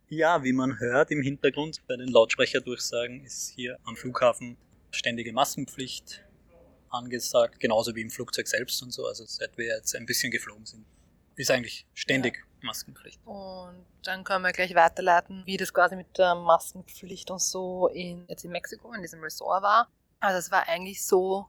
Ja, 0.10 0.44
wie 0.44 0.54
man 0.54 0.80
hört 0.80 1.12
im 1.12 1.22
Hintergrund 1.22 1.82
bei 1.88 1.96
den 1.96 2.08
Lautsprecherdurchsagen 2.08 3.24
ist 3.24 3.54
hier 3.56 3.78
am 3.86 3.96
Flughafen 3.96 4.58
ständige 4.92 5.32
Maskenpflicht 5.32 6.24
angesagt, 6.94 7.60
genauso 7.60 7.96
wie 7.96 8.02
im 8.02 8.10
Flugzeug 8.10 8.48
selbst 8.48 8.82
und 8.84 8.92
so. 8.92 9.06
Also 9.06 9.26
seit 9.26 9.58
wir 9.58 9.66
jetzt 9.66 9.96
ein 9.96 10.06
bisschen 10.06 10.32
geflogen 10.32 10.66
sind, 10.66 10.86
ist 11.36 11.52
eigentlich 11.52 11.86
ständig 11.94 12.38
ja. 12.38 12.68
Maskenpflicht. 12.68 13.20
Und 13.26 13.86
dann 14.04 14.24
können 14.24 14.44
wir 14.44 14.52
gleich 14.52 14.76
weiterleiten, 14.76 15.44
wie 15.46 15.58
das 15.58 15.74
quasi 15.74 15.96
mit 15.96 16.18
der 16.18 16.36
Maskenpflicht 16.36 17.32
und 17.32 17.42
so 17.42 17.88
in, 17.88 18.26
jetzt 18.28 18.46
in 18.46 18.52
Mexiko, 18.52 18.94
in 18.94 19.02
diesem 19.02 19.22
Resort 19.22 19.64
war. 19.64 19.90
Also 20.20 20.40
es 20.40 20.52
war 20.52 20.68
eigentlich 20.68 21.06
so, 21.06 21.48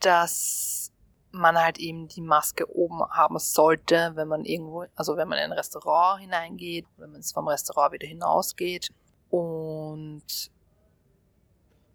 dass 0.00 0.92
man 1.30 1.58
halt 1.58 1.78
eben 1.78 2.08
die 2.08 2.20
Maske 2.20 2.70
oben 2.74 3.02
haben 3.10 3.38
sollte, 3.38 4.12
wenn 4.14 4.28
man 4.28 4.44
irgendwo, 4.44 4.86
also 4.94 5.16
wenn 5.16 5.28
man 5.28 5.38
in 5.38 5.44
ein 5.44 5.52
Restaurant 5.52 6.20
hineingeht, 6.20 6.86
wenn 6.96 7.12
man 7.12 7.22
vom 7.22 7.48
Restaurant 7.48 7.92
wieder 7.92 8.06
hinausgeht. 8.06 8.90
Und 9.30 10.50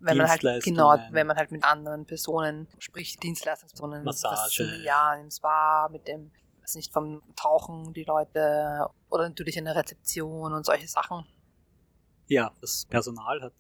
wenn 0.04 0.18
man 0.18 0.30
halt 0.30 0.64
genau, 0.64 0.98
wenn 1.12 1.28
man 1.28 1.38
halt 1.38 1.52
mit 1.52 1.64
anderen 1.64 2.06
Personen 2.06 2.68
spricht, 2.80 3.24
Dienstleistungspersonen, 3.24 4.04
Massage, 4.04 4.82
ja, 4.84 5.16
im 5.16 5.32
Spa, 5.32 5.88
mit 5.92 6.08
dem, 6.08 6.32
weiß 6.62 6.76
nicht, 6.76 6.92
vom 6.92 7.22
Tauchen 7.36 7.94
die 7.94 8.04
Leute 8.04 8.88
oder 9.10 9.28
natürlich 9.28 9.58
in 9.58 9.66
der 9.66 9.76
Rezeption 9.76 10.54
und 10.54 10.66
solche 10.66 10.88
Sachen. 10.88 11.26
Ja, 12.28 12.52
das 12.62 12.86
Personal 12.86 13.42
hat 13.42 13.54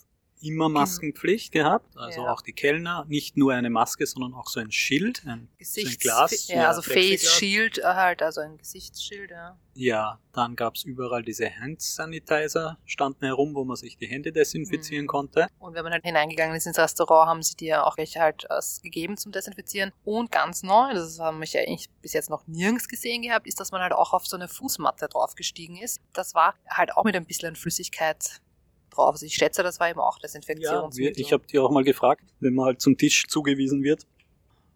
immer 0.43 0.69
Maskenpflicht 0.69 1.51
gehabt, 1.51 1.97
also 1.97 2.23
ja. 2.23 2.31
auch 2.31 2.41
die 2.41 2.53
Kellner, 2.53 3.05
nicht 3.07 3.37
nur 3.37 3.53
eine 3.53 3.69
Maske, 3.69 4.05
sondern 4.05 4.33
auch 4.33 4.47
so 4.47 4.59
ein 4.59 4.71
Schild, 4.71 5.23
ein, 5.25 5.49
Gesichts 5.57 5.91
so 5.91 5.95
ein 5.95 5.99
Glas. 5.99 6.47
Ja, 6.47 6.67
also 6.67 6.81
Face 6.81 7.31
Shield 7.31 7.81
halt, 7.83 8.21
also 8.21 8.41
ein 8.41 8.57
Gesichtsschild, 8.57 9.31
ja. 9.31 9.57
Ja, 9.75 10.19
dann 10.33 10.55
gab's 10.55 10.83
überall 10.83 11.23
diese 11.23 11.49
Hand 11.49 11.81
Sanitizer, 11.81 12.77
standen 12.85 13.25
herum, 13.25 13.55
wo 13.55 13.63
man 13.63 13.75
sich 13.75 13.97
die 13.97 14.05
Hände 14.05 14.31
desinfizieren 14.31 15.05
mhm. 15.05 15.07
konnte. 15.07 15.47
Und 15.57 15.73
wenn 15.73 15.83
man 15.83 15.93
halt 15.93 16.03
hineingegangen 16.03 16.55
ist 16.55 16.67
ins 16.67 16.77
Restaurant, 16.77 17.27
haben 17.27 17.41
sie 17.41 17.55
dir 17.55 17.87
auch 17.87 17.97
welche 17.97 18.19
halt 18.19 18.45
was 18.49 18.81
gegeben 18.81 19.17
zum 19.17 19.31
Desinfizieren. 19.31 19.91
Und 20.03 20.31
ganz 20.31 20.61
neu, 20.61 20.93
das 20.93 21.19
habe 21.19 21.43
ich 21.43 21.57
eigentlich 21.57 21.89
bis 22.01 22.13
jetzt 22.13 22.29
noch 22.29 22.45
nirgends 22.45 22.87
gesehen 22.87 23.23
gehabt, 23.23 23.47
ist, 23.47 23.59
dass 23.59 23.71
man 23.71 23.81
halt 23.81 23.93
auch 23.93 24.13
auf 24.13 24.27
so 24.27 24.35
eine 24.35 24.47
Fußmatte 24.47 25.07
draufgestiegen 25.07 25.77
ist. 25.77 26.01
Das 26.13 26.35
war 26.35 26.53
halt 26.67 26.95
auch 26.95 27.03
mit 27.03 27.15
ein 27.15 27.25
bisschen 27.25 27.55
Flüssigkeit 27.55 28.41
drauf. 28.93 29.11
Also 29.11 29.25
ich 29.25 29.35
schätze, 29.35 29.63
das 29.63 29.79
war 29.79 29.89
eben 29.89 29.99
auch 29.99 30.19
Desinfektionsmittel. 30.19 31.21
Ja, 31.21 31.25
ich 31.25 31.33
habe 31.33 31.45
die 31.47 31.59
auch 31.59 31.71
mal 31.71 31.83
gefragt, 31.83 32.23
wenn 32.39 32.53
man 32.53 32.65
halt 32.65 32.81
zum 32.81 32.97
Tisch 32.97 33.25
zugewiesen 33.27 33.83
wird, 33.83 34.05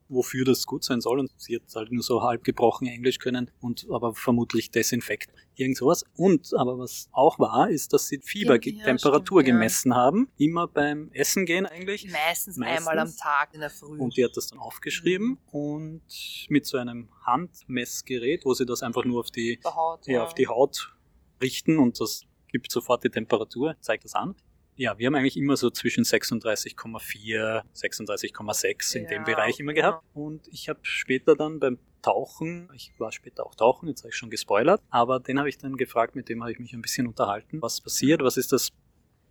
wofür 0.10 0.46
das 0.46 0.66
gut 0.66 0.84
sein 0.84 1.02
soll. 1.02 1.20
Und 1.20 1.32
sie 1.38 1.56
hat 1.56 1.64
halt 1.76 1.92
nur 1.92 2.04
so 2.04 2.22
halb 2.22 2.44
gebrochen 2.44 2.88
Englisch 2.88 3.20
können 3.20 3.52
und 3.62 3.88
aber 3.92 4.14
vermutlich 4.14 4.72
Desinfekt, 4.72 5.32
irgend 5.56 5.78
sowas. 5.78 6.06
Und 6.16 6.54
aber 6.56 6.78
was 6.78 7.10
auch 7.12 7.40
war, 7.40 7.70
ist, 7.70 7.94
dass 7.94 8.08
sie 8.08 8.20
Fiebertemperatur 8.20 9.42
ja, 9.42 9.48
gemessen 9.48 9.92
ja. 9.92 9.98
haben. 9.98 10.30
Immer 10.38 10.68
beim 10.68 11.10
Essen 11.14 11.46
gehen 11.46 11.66
eigentlich. 11.66 12.10
Meistens, 12.12 12.58
Meistens, 12.58 12.88
einmal 12.88 13.00
am 13.00 13.16
Tag 13.16 13.54
in 13.54 13.62
der 13.62 13.70
Früh. 13.70 13.98
Und 13.98 14.18
die 14.18 14.24
hat 14.24 14.36
das 14.36 14.48
dann 14.48 14.60
aufgeschrieben 14.60 15.28
mhm. 15.28 15.38
und 15.52 16.48
mit 16.50 16.66
so 16.66 16.78
einem 16.78 17.10
Handmessgerät, 17.26 18.46
wo 18.46 18.54
sie 18.54 18.66
das 18.66 18.84
einfach 18.84 19.06
nur 19.06 19.20
auf 19.20 19.32
die, 19.32 19.60
Haut, 19.66 20.08
ja, 20.08 20.24
auf 20.24 20.34
die 20.34 20.48
Haut 20.48 20.94
richten 21.42 21.78
und 21.78 22.00
das 22.00 22.26
gibt 22.48 22.72
sofort 22.72 23.04
die 23.04 23.10
Temperatur, 23.10 23.76
zeigt 23.80 24.06
das 24.06 24.16
an. 24.16 24.36
Ja, 24.76 24.98
wir 25.00 25.08
haben 25.08 25.16
eigentlich 25.16 25.38
immer 25.38 25.58
so 25.58 25.72
zwischen 25.72 26.04
36,4, 26.04 27.64
36,6 27.74 28.96
in 28.96 29.04
ja, 29.04 29.10
dem 29.10 29.24
Bereich 29.24 29.60
immer 29.60 29.74
gehabt. 29.74 30.04
Und 30.14 30.48
ich 30.50 30.70
habe 30.70 30.80
später 30.84 31.36
dann 31.36 31.60
beim 31.60 31.80
Tauchen, 32.04 32.70
ich 32.76 32.94
war 33.00 33.12
später 33.12 33.46
auch 33.46 33.56
tauchen, 33.56 33.90
jetzt 33.90 34.02
habe 34.02 34.10
ich 34.10 34.16
schon 34.16 34.30
gespoilert, 34.30 34.82
aber 34.92 35.20
den 35.20 35.40
habe 35.40 35.50
ich 35.50 35.58
dann 35.58 35.78
gefragt, 35.78 36.16
mit 36.16 36.30
dem 36.30 36.44
habe 36.44 36.52
ich 36.52 36.60
mich 36.60 36.74
ein 36.74 36.82
bisschen 36.82 37.08
unterhalten. 37.08 37.60
Was 37.62 37.82
passiert? 37.82 38.22
Was 38.22 38.38
ist 38.38 38.52
das 38.52 38.72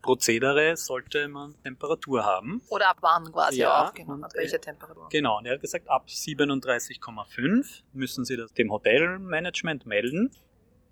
Prozedere 0.07 0.77
sollte 0.77 1.27
man 1.27 1.61
Temperatur 1.63 2.25
haben. 2.25 2.63
Oder 2.69 2.91
ab 2.91 2.99
wann 3.01 3.33
quasi 3.33 3.59
ja, 3.59 3.87
aufgenommen, 3.87 4.23
ab 4.23 4.31
welcher 4.35 4.61
Temperatur? 4.61 5.09
Genau, 5.11 5.39
und 5.39 5.47
er 5.47 5.55
hat 5.55 5.61
gesagt, 5.61 5.91
ab 5.91 6.07
37,5 6.07 7.83
müssen 7.93 8.25
Sie 8.25 8.37
das 8.37 8.53
dem 8.53 8.71
Hotelmanagement 8.71 9.85
melden. 9.85 10.31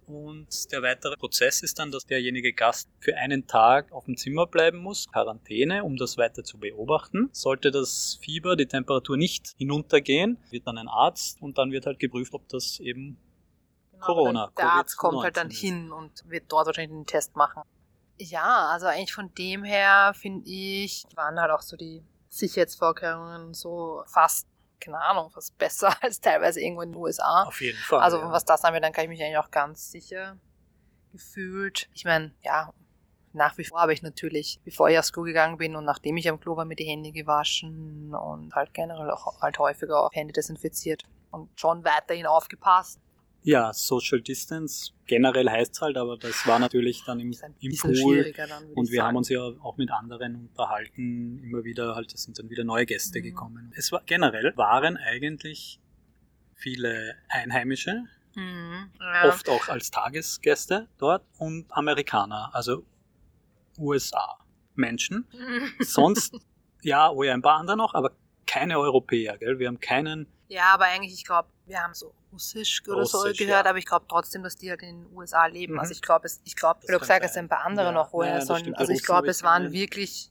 Und 0.06 0.70
der 0.73 0.82
weitere 0.82 1.16
Prozess 1.16 1.62
ist 1.62 1.78
dann, 1.78 1.90
dass 1.90 2.04
derjenige 2.06 2.52
Gast 2.52 2.88
für 2.99 3.16
einen 3.16 3.46
Tag 3.46 3.90
auf 3.92 4.04
dem 4.04 4.16
Zimmer 4.16 4.46
bleiben 4.46 4.78
muss, 4.78 5.06
Quarantäne, 5.08 5.84
um 5.84 5.96
das 5.96 6.18
weiter 6.18 6.44
zu 6.44 6.58
beobachten. 6.58 7.30
Sollte 7.32 7.70
das 7.70 8.18
Fieber, 8.20 8.56
die 8.56 8.66
Temperatur 8.66 9.16
nicht 9.16 9.54
hinuntergehen, 9.56 10.38
wird 10.50 10.66
dann 10.66 10.78
ein 10.78 10.88
Arzt 10.88 11.40
und 11.40 11.58
dann 11.58 11.70
wird 11.70 11.87
halt 11.87 11.99
geprüft, 11.99 12.34
ob 12.34 12.49
das 12.49 12.80
eben 12.80 13.16
genau, 13.92 14.06
Corona 14.06 14.50
Der 14.56 14.73
Arzt 14.73 14.96
kommt 14.96 15.23
halt 15.23 15.37
dann 15.37 15.49
ist. 15.50 15.61
hin 15.61 15.90
und 15.92 16.28
wird 16.28 16.44
dort 16.49 16.66
wahrscheinlich 16.66 16.94
einen 16.94 17.06
Test 17.06 17.34
machen. 17.37 17.62
Ja, 18.18 18.68
also 18.73 18.87
eigentlich 18.87 19.12
von 19.12 19.32
dem 19.34 19.64
her 19.64 20.12
finde 20.14 20.49
ich, 20.49 21.04
waren 21.16 21.40
halt 21.40 21.50
auch 21.50 21.62
so 21.62 21.76
die 21.76 22.02
Sicherheitsvorkehrungen 22.28 23.54
so 23.54 24.02
fast, 24.06 24.46
keine 24.85 25.00
Ahnung, 25.00 25.31
fast 25.31 25.57
besser 25.59 25.95
als 26.03 26.21
teilweise 26.21 26.61
irgendwo 26.61 26.83
in 26.83 26.93
den 26.93 27.00
USA. 27.00 27.45
Auf 27.45 27.61
jeden 27.61 27.79
Fall. 27.79 28.00
Also 28.00 28.19
ja. 28.19 28.31
was 28.31 28.45
das 28.45 28.64
angeht, 28.64 28.85
dann 28.85 28.93
kann 28.93 29.05
ich 29.05 29.11
mich 29.11 29.23
eigentlich 29.23 29.38
auch 29.38 29.50
ganz 29.50 29.91
sicher 29.91 30.38
gefühlt. 31.12 31.88
Ich 31.95 32.05
meine, 32.05 32.35
ja, 32.43 32.73
nach 33.33 33.59
wie 33.59 33.64
vor 33.64 33.81
habe 33.81 33.93
ich 33.93 34.03
natürlich, 34.03 34.61
bevor 34.64 34.88
ich 34.88 34.99
aufs 34.99 35.12
Klo 35.12 35.23
gegangen 35.23 35.59
bin 35.59 35.76
und 35.76 35.85
nachdem 35.85 36.17
ich 36.17 36.29
am 36.29 36.41
Klo 36.41 36.57
war, 36.57 36.64
mir 36.64 36.76
die 36.76 36.85
Hände 36.85 37.12
gewaschen 37.12 38.14
und 38.14 38.55
halt 38.55 38.73
generell 38.75 39.11
auch 39.11 39.41
halt 39.41 39.59
häufiger 39.59 40.05
auch 40.05 40.11
Hände 40.12 40.33
desinfiziert 40.33 41.03
und 41.31 41.49
schon 41.59 41.85
weiterhin 41.85 42.26
aufgepasst. 42.26 43.00
Ja, 43.46 43.74
Social 43.74 44.22
Distance 44.22 44.92
generell 45.04 45.50
heißt 45.50 45.74
es 45.74 45.80
halt, 45.82 45.98
aber 45.98 46.16
das 46.16 46.46
war 46.46 46.58
natürlich 46.58 47.04
dann 47.04 47.20
im, 47.20 47.36
im 47.60 47.76
Pool. 47.76 48.32
Dann, 48.32 48.72
und 48.72 48.90
wir 48.90 48.96
sagen. 48.96 49.08
haben 49.08 49.16
uns 49.16 49.28
ja 49.28 49.42
auch 49.42 49.76
mit 49.76 49.90
anderen 49.90 50.36
unterhalten, 50.36 51.44
immer 51.44 51.62
wieder 51.62 51.94
halt, 51.94 52.14
es 52.14 52.22
sind 52.22 52.38
dann 52.38 52.48
wieder 52.48 52.64
neue 52.64 52.86
Gäste 52.86 53.18
mhm. 53.18 53.22
gekommen. 53.22 53.72
Es 53.76 53.92
war 53.92 54.02
generell 54.06 54.54
waren 54.56 54.96
eigentlich 54.96 55.78
viele 56.54 57.16
Einheimische, 57.28 58.04
mhm. 58.34 58.90
ja. 58.98 59.28
oft 59.28 59.46
auch 59.50 59.68
als 59.68 59.90
Tagesgäste 59.90 60.88
dort 60.96 61.22
und 61.36 61.66
Amerikaner, 61.68 62.48
also 62.54 62.86
USA 63.78 64.38
Menschen. 64.74 65.28
Mhm. 65.32 65.84
Sonst 65.84 66.34
ja, 66.82 67.10
oh 67.10 67.22
ja, 67.22 67.34
ein 67.34 67.42
paar 67.42 67.58
andere 67.58 67.76
noch, 67.76 67.92
aber 67.92 68.12
keine 68.46 68.78
Europäer, 68.78 69.36
gell? 69.36 69.58
Wir 69.58 69.68
haben 69.68 69.80
keinen. 69.80 70.28
Ja, 70.48 70.72
aber 70.72 70.84
eigentlich, 70.84 71.12
ich 71.12 71.24
glaube, 71.24 71.48
wir 71.66 71.78
haben 71.82 71.92
so 71.92 72.14
Russisch 72.35 72.83
oder 72.87 73.00
Russisch, 73.00 73.38
so 73.38 73.45
gehört, 73.45 73.64
ja. 73.64 73.71
aber 73.71 73.79
ich 73.79 73.87
glaube 73.87 74.07
trotzdem, 74.09 74.43
dass 74.43 74.57
die 74.57 74.71
halt 74.71 74.83
in 74.83 75.05
den 75.05 75.17
USA 75.17 75.47
leben. 75.47 75.75
Mhm. 75.75 75.81
Also 75.81 75.93
ich 75.93 76.03
glaube, 76.03 76.29
ich 76.45 76.57
glaube, 76.57 76.81
gesagt 76.87 77.25
hast, 77.25 77.37
ein 77.37 77.49
paar 77.49 77.64
andere 77.64 77.87
ja. 77.87 77.93
noch 77.93 78.12
woher 78.12 78.35
ja, 78.35 78.41
sollen. 78.45 78.75
Also 78.75 78.93
ich 78.93 79.03
glaube, 79.03 79.29
es 79.29 79.43
waren 79.43 79.73
wirklich, 79.73 80.31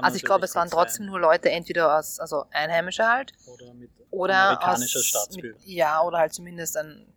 also 0.00 0.16
ich 0.16 0.24
glaube, 0.24 0.44
es 0.44 0.54
waren 0.54 0.70
trotzdem 0.70 1.04
sein. 1.04 1.10
nur 1.10 1.20
Leute 1.20 1.50
entweder 1.50 1.98
aus, 1.98 2.20
also 2.20 2.44
Einheimische 2.50 3.06
halt, 3.06 3.32
oder 3.46 3.74
mit 3.74 3.90
oder 4.10 4.34
amerikanischer 4.34 5.00
aus, 5.00 5.36
mit, 5.36 5.56
ja, 5.64 6.02
oder 6.02 6.18
halt 6.18 6.32
zumindest 6.32 6.76
einen 6.76 7.12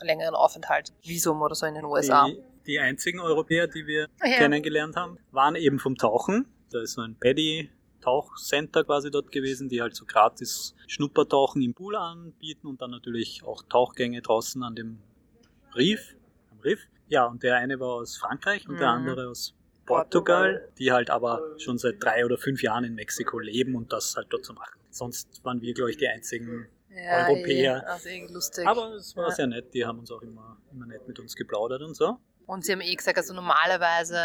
längeren 0.00 0.34
Aufenthalt, 0.34 0.92
Visum 1.02 1.40
oder 1.42 1.54
so 1.54 1.66
in 1.66 1.74
den 1.74 1.84
USA. 1.84 2.26
Die, 2.26 2.42
die 2.66 2.78
einzigen 2.78 3.20
Europäer, 3.20 3.66
die 3.66 3.86
wir 3.86 4.08
kennengelernt 4.20 4.96
haben, 4.96 5.18
waren 5.30 5.56
eben 5.56 5.78
vom 5.78 5.96
Tauchen. 5.96 6.46
Da 6.70 6.80
ist 6.82 6.94
so 6.94 7.02
ein 7.02 7.16
Paddy 7.18 7.70
Tauchcenter 8.04 8.84
quasi 8.84 9.10
dort 9.10 9.32
gewesen, 9.32 9.68
die 9.68 9.80
halt 9.80 9.96
so 9.96 10.04
gratis 10.04 10.74
Schnuppertauchen 10.86 11.62
im 11.62 11.74
Pool 11.74 11.96
anbieten 11.96 12.66
und 12.66 12.82
dann 12.82 12.90
natürlich 12.90 13.42
auch 13.44 13.62
Tauchgänge 13.62 14.20
draußen 14.20 14.62
an 14.62 14.74
dem 14.74 14.98
Riff, 15.74 16.14
am 16.50 16.60
Riff. 16.60 16.80
Ja, 17.08 17.26
und 17.26 17.42
der 17.42 17.56
eine 17.56 17.80
war 17.80 17.94
aus 17.94 18.16
Frankreich 18.16 18.68
und 18.68 18.74
mhm. 18.74 18.78
der 18.78 18.88
andere 18.88 19.28
aus 19.30 19.54
Portugal, 19.86 20.68
die 20.78 20.92
halt 20.92 21.10
aber 21.10 21.40
schon 21.58 21.78
seit 21.78 22.02
drei 22.02 22.24
oder 22.24 22.38
fünf 22.38 22.62
Jahren 22.62 22.84
in 22.84 22.94
Mexiko 22.94 23.38
leben 23.38 23.74
und 23.74 23.92
das 23.92 24.16
halt 24.16 24.28
dort 24.30 24.44
so 24.44 24.52
machen. 24.52 24.78
Sonst 24.90 25.44
waren 25.44 25.60
wir, 25.60 25.74
glaube 25.74 25.90
ich, 25.90 25.96
die 25.96 26.08
einzigen 26.08 26.68
ja, 26.90 27.26
Europäer. 27.26 27.82
Eh, 27.84 27.90
also 27.90 28.32
lustig. 28.32 28.66
Aber 28.66 28.94
es 28.94 29.16
war 29.16 29.28
ja. 29.28 29.34
sehr 29.34 29.46
nett, 29.46 29.74
die 29.74 29.84
haben 29.84 29.98
uns 29.98 30.10
auch 30.10 30.22
immer, 30.22 30.58
immer 30.72 30.86
nett 30.86 31.06
mit 31.08 31.18
uns 31.18 31.34
geplaudert 31.34 31.82
und 31.82 31.94
so. 31.94 32.18
Und 32.46 32.64
sie 32.64 32.72
haben 32.72 32.80
eh 32.80 32.94
gesagt, 32.94 33.16
also 33.16 33.32
normalerweise 33.32 34.18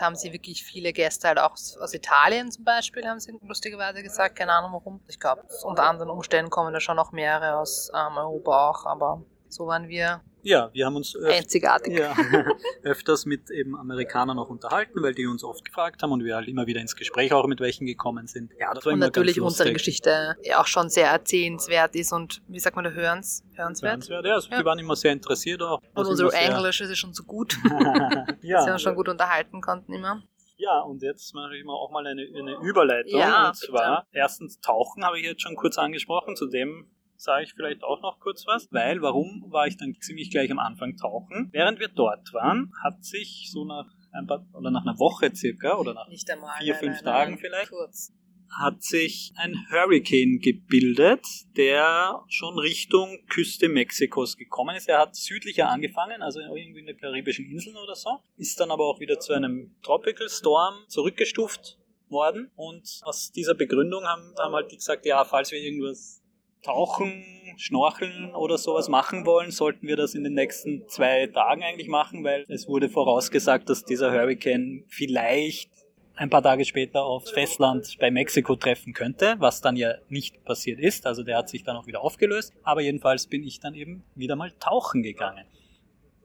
haben 0.00 0.14
sie 0.14 0.32
wirklich 0.32 0.64
viele 0.64 0.92
Gäste 0.92 1.28
halt 1.28 1.38
auch 1.38 1.52
aus 1.52 1.94
Italien 1.94 2.50
zum 2.50 2.64
Beispiel, 2.64 3.04
haben 3.06 3.20
sie 3.20 3.36
lustigerweise 3.42 4.02
gesagt, 4.02 4.36
keine 4.36 4.52
Ahnung 4.52 4.72
warum. 4.72 5.00
Ich 5.08 5.18
glaube, 5.18 5.42
unter 5.64 5.84
anderen 5.84 6.10
Umständen 6.10 6.50
kommen 6.50 6.72
da 6.72 6.80
schon 6.80 6.96
noch 6.96 7.12
mehrere 7.12 7.58
aus 7.58 7.90
ähm, 7.94 8.16
Europa 8.16 8.70
auch, 8.70 8.86
aber 8.86 9.22
so 9.48 9.66
waren 9.66 9.88
wir 9.88 10.22
ja, 10.44 10.70
wir 10.72 10.86
haben 10.86 10.96
uns 10.96 11.16
öf 11.16 11.32
einzigartig. 11.32 11.98
Ja, 11.98 12.14
öfters 12.82 13.26
mit 13.26 13.50
eben 13.50 13.76
Amerikanern 13.76 14.38
auch 14.38 14.50
unterhalten, 14.50 15.02
weil 15.02 15.14
die 15.14 15.26
uns 15.26 15.42
oft 15.42 15.64
gefragt 15.64 16.02
haben 16.02 16.12
und 16.12 16.24
wir 16.24 16.36
halt 16.36 16.48
immer 16.48 16.66
wieder 16.66 16.80
ins 16.80 16.94
Gespräch 16.96 17.32
auch 17.32 17.46
mit 17.46 17.60
welchen 17.60 17.86
gekommen 17.86 18.26
sind. 18.26 18.52
Ja, 18.58 18.72
das 18.74 18.84
war 18.84 18.92
und 18.92 18.98
natürlich 18.98 19.40
unsere 19.40 19.72
Geschichte 19.72 20.36
auch 20.56 20.66
schon 20.66 20.90
sehr 20.90 21.08
erzählenswert 21.08 21.96
ist 21.96 22.12
und 22.12 22.42
wie 22.48 22.60
sagt 22.60 22.76
man 22.76 22.84
da 22.84 22.90
hörens, 22.90 23.42
hörenswert? 23.54 23.92
Hörenswert, 23.92 24.26
ja, 24.26 24.34
also 24.34 24.50
ja. 24.50 24.58
die 24.58 24.64
waren 24.64 24.78
immer 24.78 24.96
sehr 24.96 25.12
interessiert 25.12 25.62
auch. 25.62 25.80
Und 25.94 26.06
unser 26.06 26.32
Englisch 26.32 26.80
ist 26.80 26.96
schon 26.98 27.14
so 27.14 27.24
gut, 27.24 27.56
ja. 28.42 28.58
dass 28.58 28.66
wir 28.66 28.72
uns 28.74 28.82
schon 28.82 28.94
gut 28.94 29.08
unterhalten 29.08 29.60
konnten 29.60 29.92
immer. 29.92 30.22
Ja, 30.56 30.80
und 30.80 31.02
jetzt 31.02 31.34
mache 31.34 31.56
ich 31.56 31.64
mal 31.64 31.74
auch 31.74 31.90
mal 31.90 32.06
eine, 32.06 32.22
eine 32.22 32.56
Überleitung. 32.62 33.18
Ja, 33.18 33.48
und 33.48 33.56
zwar, 33.56 34.04
bitte. 34.04 34.18
erstens 34.18 34.60
Tauchen 34.60 35.04
habe 35.04 35.18
ich 35.18 35.24
jetzt 35.24 35.42
schon 35.42 35.56
kurz 35.56 35.78
angesprochen, 35.78 36.36
zu 36.36 36.46
dem 36.46 36.93
sage 37.16 37.44
ich 37.44 37.54
vielleicht 37.54 37.82
auch 37.82 38.00
noch 38.02 38.20
kurz 38.20 38.46
was, 38.46 38.68
weil 38.70 39.02
warum 39.02 39.44
war 39.48 39.66
ich 39.66 39.76
dann 39.76 39.94
ziemlich 40.00 40.30
gleich 40.30 40.50
am 40.50 40.58
Anfang 40.58 40.96
tauchen? 40.96 41.48
Während 41.52 41.80
wir 41.80 41.88
dort 41.88 42.32
waren, 42.32 42.72
hat 42.82 43.04
sich 43.04 43.48
so 43.50 43.64
nach 43.64 43.86
ein 44.12 44.26
paar 44.26 44.46
oder 44.52 44.70
nach 44.70 44.82
einer 44.82 44.98
Woche 44.98 45.34
circa 45.34 45.76
oder 45.76 45.94
nach 45.94 46.06
einmal, 46.30 46.58
vier, 46.58 46.74
fünf 46.74 46.96
nein, 46.96 47.04
Tagen 47.04 47.30
nein, 47.32 47.40
vielleicht 47.40 47.70
kurz. 47.70 48.12
hat 48.48 48.82
sich 48.82 49.32
ein 49.36 49.56
Hurricane 49.70 50.38
gebildet, 50.38 51.26
der 51.56 52.22
schon 52.28 52.58
Richtung 52.58 53.18
Küste 53.28 53.68
Mexikos 53.68 54.36
gekommen 54.36 54.76
ist. 54.76 54.88
Er 54.88 55.00
hat 55.00 55.16
südlicher 55.16 55.68
angefangen, 55.68 56.22
also 56.22 56.40
irgendwie 56.40 56.80
in 56.80 56.86
den 56.86 56.96
karibischen 56.96 57.46
Inseln 57.46 57.76
oder 57.76 57.96
so, 57.96 58.20
ist 58.36 58.58
dann 58.60 58.70
aber 58.70 58.84
auch 58.84 59.00
wieder 59.00 59.18
zu 59.18 59.32
einem 59.32 59.74
Tropical 59.82 60.28
Storm 60.28 60.74
zurückgestuft 60.88 61.78
worden 62.08 62.50
und 62.54 63.00
aus 63.02 63.32
dieser 63.32 63.54
Begründung 63.54 64.04
haben, 64.04 64.34
haben 64.38 64.54
halt 64.54 64.70
die 64.70 64.76
gesagt, 64.76 65.04
ja, 65.06 65.24
falls 65.24 65.50
wir 65.50 65.58
irgendwas 65.58 66.23
Tauchen, 66.64 67.24
Schnorcheln 67.56 68.34
oder 68.34 68.58
sowas 68.58 68.88
machen 68.88 69.26
wollen, 69.26 69.50
sollten 69.50 69.86
wir 69.86 69.96
das 69.96 70.14
in 70.14 70.24
den 70.24 70.34
nächsten 70.34 70.88
zwei 70.88 71.26
Tagen 71.26 71.62
eigentlich 71.62 71.88
machen, 71.88 72.24
weil 72.24 72.44
es 72.48 72.66
wurde 72.66 72.88
vorausgesagt, 72.88 73.68
dass 73.68 73.84
dieser 73.84 74.10
Hurricane 74.10 74.84
vielleicht 74.88 75.70
ein 76.16 76.30
paar 76.30 76.42
Tage 76.42 76.64
später 76.64 77.04
aufs 77.04 77.30
Festland 77.30 77.96
bei 77.98 78.10
Mexiko 78.10 78.56
treffen 78.56 78.92
könnte, 78.92 79.34
was 79.38 79.60
dann 79.60 79.76
ja 79.76 79.94
nicht 80.08 80.44
passiert 80.44 80.78
ist. 80.78 81.06
Also 81.06 81.22
der 81.22 81.38
hat 81.38 81.48
sich 81.48 81.64
dann 81.64 81.76
auch 81.76 81.86
wieder 81.86 82.02
aufgelöst. 82.02 82.52
Aber 82.62 82.80
jedenfalls 82.80 83.26
bin 83.26 83.42
ich 83.42 83.60
dann 83.60 83.74
eben 83.74 84.04
wieder 84.14 84.36
mal 84.36 84.52
tauchen 84.60 85.02
gegangen. 85.02 85.44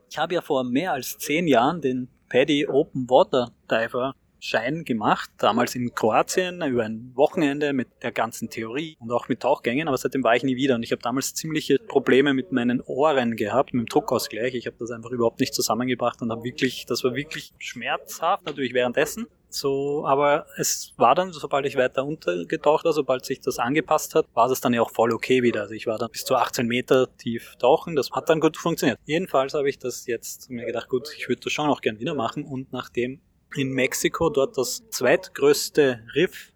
Ich 0.10 0.18
habe 0.18 0.36
ja 0.36 0.42
vor 0.42 0.64
mehr 0.64 0.94
als 0.94 1.18
zehn 1.18 1.48
Jahren 1.48 1.82
den 1.82 2.08
Paddy 2.30 2.68
Open 2.68 3.10
Water 3.10 3.52
Diver 3.70 4.14
Schein 4.40 4.84
gemacht, 4.84 5.30
damals 5.38 5.76
in 5.76 5.94
Kroatien 5.94 6.62
über 6.62 6.84
ein 6.84 7.12
Wochenende 7.16 7.74
mit 7.74 7.88
der 8.02 8.12
ganzen 8.12 8.50
Theorie 8.50 8.98
und 9.00 9.12
auch 9.12 9.28
mit 9.28 9.42
Tauchgängen, 9.42 9.88
aber 9.88 9.98
seitdem 9.98 10.24
war 10.24 10.36
ich 10.36 10.44
nie 10.44 10.56
wieder 10.56 10.76
und 10.76 10.84
ich 10.84 10.92
habe 10.92 11.02
damals 11.02 11.34
ziemliche 11.34 11.78
Probleme 11.80 12.34
mit 12.34 12.52
meinen 12.52 12.82
Ohren 12.82 13.36
gehabt, 13.36 13.74
mit 13.74 13.82
dem 13.84 13.90
Druckausgleich. 13.90 14.56
Ich 14.56 14.66
habe 14.66 14.78
das 14.80 14.92
einfach 14.92 15.12
überhaupt 15.12 15.40
nicht 15.40 15.54
zusammengebracht 15.54 16.22
und 16.22 16.32
habe 16.32 16.44
wirklich, 16.44 16.86
das 16.86 17.04
war 17.04 17.16
wirklich 17.16 17.54
schmerzhaft 17.60 18.46
natürlich 18.46 18.74
währenddessen. 18.74 19.28
So, 19.52 20.06
aber 20.06 20.46
es 20.58 20.94
war 20.98 21.16
dann, 21.16 21.34
sobald 21.34 21.66
ich 21.66 21.76
weiter 21.76 22.06
untergetaucht 22.06 22.86
war, 22.86 22.94
sobald 22.94 23.26
sich 23.26 23.42
das 23.42 23.58
angepasst 23.58 24.14
hat, 24.14 24.28
war 24.36 24.50
es 24.50 24.62
dann 24.62 24.74
ja 24.74 24.82
auch 24.82 24.92
voll 24.92 25.12
okay 25.12 25.42
wieder. 25.42 25.62
Also 25.62 25.74
ich 25.74 25.88
war 25.88 25.98
dann 25.98 26.12
bis 26.12 26.24
zu 26.24 26.36
18 26.36 26.68
Meter 26.68 27.08
tief 27.18 27.56
tauchen. 27.58 27.96
Das 27.96 28.12
hat 28.12 28.30
dann 28.30 28.40
gut 28.40 28.58
funktioniert. 28.58 29.00
Jedenfalls 29.06 29.56
habe 29.56 29.68
ich 29.68 29.80
das 29.80 30.06
jetzt 30.06 30.52
mir 30.52 30.66
gedacht, 30.66 30.88
gut, 30.88 31.10
ich 31.18 31.28
würde 31.28 31.42
das 31.42 31.52
schon 31.52 31.68
auch 31.68 31.82
gern 31.82 32.00
wieder 32.00 32.14
machen. 32.14 32.46
Und 32.46 32.72
nachdem 32.72 33.22
in 33.56 33.72
Mexiko 33.72 34.30
dort 34.30 34.58
das 34.58 34.88
zweitgrößte 34.90 36.06
Riff 36.16 36.54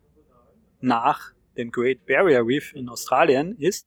nach 0.80 1.34
dem 1.58 1.72
Great 1.72 2.06
Barrier 2.06 2.46
Reef 2.46 2.74
in 2.74 2.90
Australien 2.90 3.56
ist, 3.58 3.86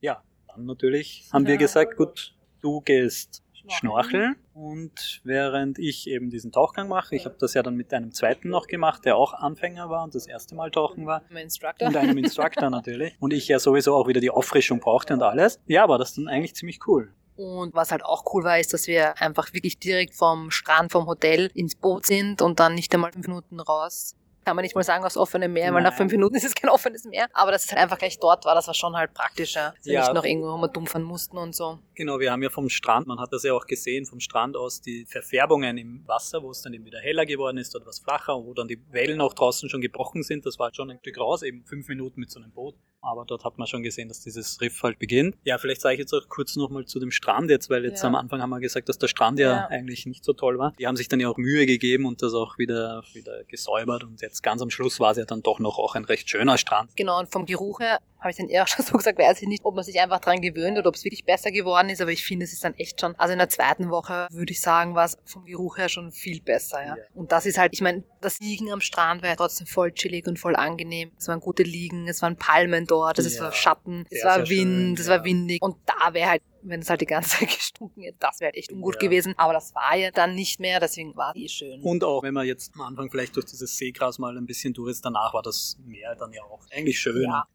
ja, 0.00 0.22
dann 0.48 0.66
natürlich 0.66 1.28
haben 1.32 1.46
wir 1.46 1.56
gesagt, 1.56 1.96
gut, 1.96 2.34
du 2.60 2.80
gehst 2.80 3.42
schnorcheln 3.68 4.36
und 4.54 5.20
während 5.24 5.78
ich 5.78 6.08
eben 6.08 6.30
diesen 6.30 6.52
Tauchgang 6.52 6.88
mache, 6.88 7.16
ich 7.16 7.24
habe 7.24 7.36
das 7.38 7.54
ja 7.54 7.62
dann 7.62 7.74
mit 7.76 7.92
einem 7.92 8.12
zweiten 8.12 8.48
noch 8.48 8.66
gemacht, 8.66 9.04
der 9.04 9.16
auch 9.16 9.34
Anfänger 9.34 9.90
war 9.90 10.04
und 10.04 10.14
das 10.14 10.26
erste 10.26 10.54
Mal 10.54 10.70
tauchen 10.70 11.06
war. 11.06 11.24
Mit 11.30 11.42
Instructor. 11.42 11.88
Und 11.88 11.96
einem 11.96 12.16
Instructor 12.18 12.70
natürlich. 12.70 13.16
Und 13.18 13.32
ich 13.32 13.48
ja 13.48 13.58
sowieso 13.58 13.94
auch 13.94 14.08
wieder 14.08 14.20
die 14.20 14.30
Auffrischung 14.30 14.80
brauchte 14.80 15.14
und 15.14 15.22
alles. 15.22 15.60
Ja, 15.66 15.88
war 15.88 15.98
das 15.98 16.14
dann 16.14 16.28
eigentlich 16.28 16.54
ziemlich 16.54 16.86
cool. 16.86 17.12
Und 17.36 17.74
was 17.74 17.90
halt 17.90 18.04
auch 18.04 18.24
cool 18.32 18.44
war, 18.44 18.58
ist, 18.58 18.72
dass 18.72 18.86
wir 18.86 19.20
einfach 19.20 19.52
wirklich 19.52 19.78
direkt 19.78 20.14
vom 20.14 20.50
Strand, 20.50 20.92
vom 20.92 21.06
Hotel 21.06 21.50
ins 21.54 21.74
Boot 21.74 22.06
sind 22.06 22.40
und 22.42 22.60
dann 22.60 22.74
nicht 22.74 22.92
einmal 22.94 23.12
fünf 23.12 23.26
Minuten 23.26 23.60
raus 23.60 24.16
kann 24.46 24.54
man 24.54 24.62
nicht 24.62 24.76
mal 24.76 24.84
sagen, 24.84 25.04
aus 25.04 25.16
offenem 25.16 25.52
Meer, 25.52 25.74
weil 25.74 25.82
nach 25.82 25.92
fünf 25.92 26.12
Minuten 26.12 26.34
ist 26.36 26.44
es 26.44 26.54
kein 26.54 26.70
offenes 26.70 27.04
Meer. 27.04 27.26
Aber 27.32 27.50
dass 27.50 27.64
es 27.64 27.72
halt 27.72 27.82
einfach 27.82 27.98
gleich 27.98 28.20
dort 28.20 28.44
war, 28.44 28.54
das 28.54 28.68
war 28.68 28.74
schon 28.74 28.94
halt 28.94 29.12
praktischer. 29.12 29.74
Dass 29.76 29.86
ja. 29.86 29.92
wir 29.92 30.00
nicht 30.00 30.14
noch 30.14 30.24
irgendwo 30.24 30.86
fahren 30.86 31.02
mussten 31.02 31.36
und 31.36 31.52
so. 31.52 31.80
Genau, 31.96 32.20
wir 32.20 32.30
haben 32.30 32.44
ja 32.44 32.48
vom 32.48 32.68
Strand, 32.68 33.08
man 33.08 33.18
hat 33.18 33.32
das 33.32 33.42
ja 33.42 33.52
auch 33.52 33.66
gesehen, 33.66 34.06
vom 34.06 34.20
Strand 34.20 34.56
aus 34.56 34.80
die 34.80 35.04
Verfärbungen 35.04 35.76
im 35.78 36.06
Wasser, 36.06 36.44
wo 36.44 36.52
es 36.52 36.62
dann 36.62 36.72
eben 36.74 36.84
wieder 36.84 37.00
heller 37.00 37.26
geworden 37.26 37.58
ist, 37.58 37.74
dort 37.74 37.86
was 37.86 37.98
flacher, 37.98 38.34
wo 38.34 38.54
dann 38.54 38.68
die 38.68 38.80
Wellen 38.92 39.20
auch 39.20 39.34
draußen 39.34 39.68
schon 39.68 39.80
gebrochen 39.80 40.22
sind. 40.22 40.46
Das 40.46 40.60
war 40.60 40.72
schon 40.72 40.92
ein 40.92 40.98
Stück 41.00 41.18
raus, 41.18 41.42
eben 41.42 41.64
fünf 41.64 41.88
Minuten 41.88 42.20
mit 42.20 42.30
so 42.30 42.38
einem 42.38 42.52
Boot. 42.52 42.76
Aber 43.06 43.24
dort 43.24 43.44
hat 43.44 43.58
man 43.58 43.66
schon 43.66 43.82
gesehen, 43.82 44.08
dass 44.08 44.20
dieses 44.20 44.60
Riff 44.60 44.82
halt 44.82 44.98
beginnt. 44.98 45.36
Ja, 45.44 45.58
vielleicht 45.58 45.80
sage 45.80 45.94
ich 45.94 46.00
jetzt 46.00 46.12
auch 46.12 46.28
kurz 46.28 46.56
nochmal 46.56 46.84
zu 46.86 46.98
dem 46.98 47.10
Strand 47.10 47.50
jetzt, 47.50 47.70
weil 47.70 47.84
jetzt 47.84 48.02
ja. 48.02 48.08
am 48.08 48.14
Anfang 48.14 48.42
haben 48.42 48.50
wir 48.50 48.60
gesagt, 48.60 48.88
dass 48.88 48.98
der 48.98 49.08
Strand 49.08 49.38
ja, 49.38 49.48
ja, 49.48 49.66
eigentlich 49.68 50.06
nicht 50.06 50.24
so 50.24 50.32
toll 50.32 50.58
war. 50.58 50.72
Die 50.78 50.86
haben 50.86 50.96
sich 50.96 51.08
dann 51.08 51.20
ja 51.20 51.28
auch 51.28 51.36
Mühe 51.36 51.66
gegeben 51.66 52.06
und 52.06 52.22
das 52.22 52.34
auch 52.34 52.58
wieder, 52.58 53.02
wieder 53.12 53.44
gesäubert 53.44 54.04
und 54.04 54.20
jetzt 54.20 54.42
ganz 54.42 54.60
am 54.62 54.70
Schluss 54.70 55.00
war 55.00 55.12
es 55.12 55.18
ja 55.18 55.24
dann 55.24 55.42
doch 55.42 55.58
noch 55.58 55.78
auch 55.78 55.94
ein 55.94 56.04
recht 56.04 56.28
schöner 56.28 56.58
Strand. 56.58 56.96
Genau, 56.96 57.18
und 57.18 57.30
vom 57.30 57.46
Geruch 57.46 57.80
her 57.80 58.00
habe 58.26 58.30
ich 58.32 58.36
dann 58.36 58.48
eher 58.48 58.66
schon 58.66 58.84
so 58.84 58.96
gesagt, 58.96 59.18
weiß 59.18 59.42
ich 59.42 59.48
nicht, 59.48 59.64
ob 59.64 59.74
man 59.74 59.84
sich 59.84 60.00
einfach 60.00 60.20
dran 60.20 60.40
gewöhnt 60.40 60.78
oder 60.78 60.88
ob 60.88 60.94
es 60.94 61.04
wirklich 61.04 61.24
besser 61.24 61.50
geworden 61.50 61.88
ist, 61.88 62.00
aber 62.00 62.12
ich 62.12 62.24
finde, 62.24 62.44
es 62.44 62.52
ist 62.52 62.64
dann 62.64 62.74
echt 62.74 63.00
schon, 63.00 63.14
also 63.16 63.32
in 63.32 63.38
der 63.38 63.48
zweiten 63.48 63.90
Woche 63.90 64.26
würde 64.30 64.52
ich 64.52 64.60
sagen, 64.60 64.94
war 64.94 65.04
es 65.04 65.16
vom 65.24 65.44
Geruch 65.44 65.78
her 65.78 65.88
schon 65.88 66.12
viel 66.12 66.40
besser, 66.40 66.82
ja. 66.82 66.96
ja. 66.96 67.02
Und 67.14 67.32
das 67.32 67.46
ist 67.46 67.58
halt, 67.58 67.72
ich 67.74 67.80
meine, 67.80 68.04
das 68.20 68.40
Liegen 68.40 68.72
am 68.72 68.80
Strand 68.80 69.22
war 69.22 69.30
ja 69.30 69.36
trotzdem 69.36 69.66
voll 69.66 69.92
chillig 69.92 70.26
und 70.26 70.38
voll 70.38 70.56
angenehm. 70.56 71.12
Es 71.18 71.28
waren 71.28 71.40
gute 71.40 71.62
Liegen, 71.62 72.08
es 72.08 72.22
waren 72.22 72.36
Palmen 72.36 72.86
dort, 72.86 73.18
es 73.18 73.36
ja. 73.36 73.44
war 73.44 73.52
Schatten, 73.52 74.04
es 74.10 74.24
war 74.24 74.48
Wind, 74.48 74.48
schön, 74.48 74.94
es 74.98 75.08
war 75.08 75.24
windig 75.24 75.62
und 75.62 75.76
da 75.86 76.12
wäre 76.12 76.30
halt 76.30 76.42
wenn 76.68 76.80
es 76.80 76.90
halt 76.90 77.00
die 77.00 77.06
ganze 77.06 77.30
Zeit 77.38 77.48
gestunken 77.48 78.02
hätte, 78.02 78.16
das 78.20 78.40
wäre 78.40 78.48
halt 78.48 78.56
echt 78.56 78.72
ungut 78.72 78.94
ja. 78.94 79.00
gewesen. 79.00 79.34
Aber 79.36 79.52
das 79.52 79.74
war 79.74 79.96
ja 79.96 80.10
dann 80.10 80.34
nicht 80.34 80.60
mehr, 80.60 80.80
deswegen 80.80 81.16
war 81.16 81.32
es 81.34 81.42
eh 81.42 81.48
schön. 81.48 81.82
Und 81.82 82.04
auch, 82.04 82.22
wenn 82.22 82.34
man 82.34 82.46
jetzt 82.46 82.74
am 82.74 82.82
Anfang 82.82 83.10
vielleicht 83.10 83.36
durch 83.36 83.46
dieses 83.46 83.76
Seegras 83.76 84.18
mal 84.18 84.36
ein 84.36 84.46
bisschen 84.46 84.74
durch 84.74 84.90
ist, 84.90 85.04
danach 85.04 85.32
war 85.34 85.42
das 85.42 85.78
Meer 85.84 86.16
dann 86.16 86.32
ja 86.32 86.42
auch 86.42 86.66
eigentlich 86.72 86.98
schön. 86.98 87.22
Ja. 87.22 87.46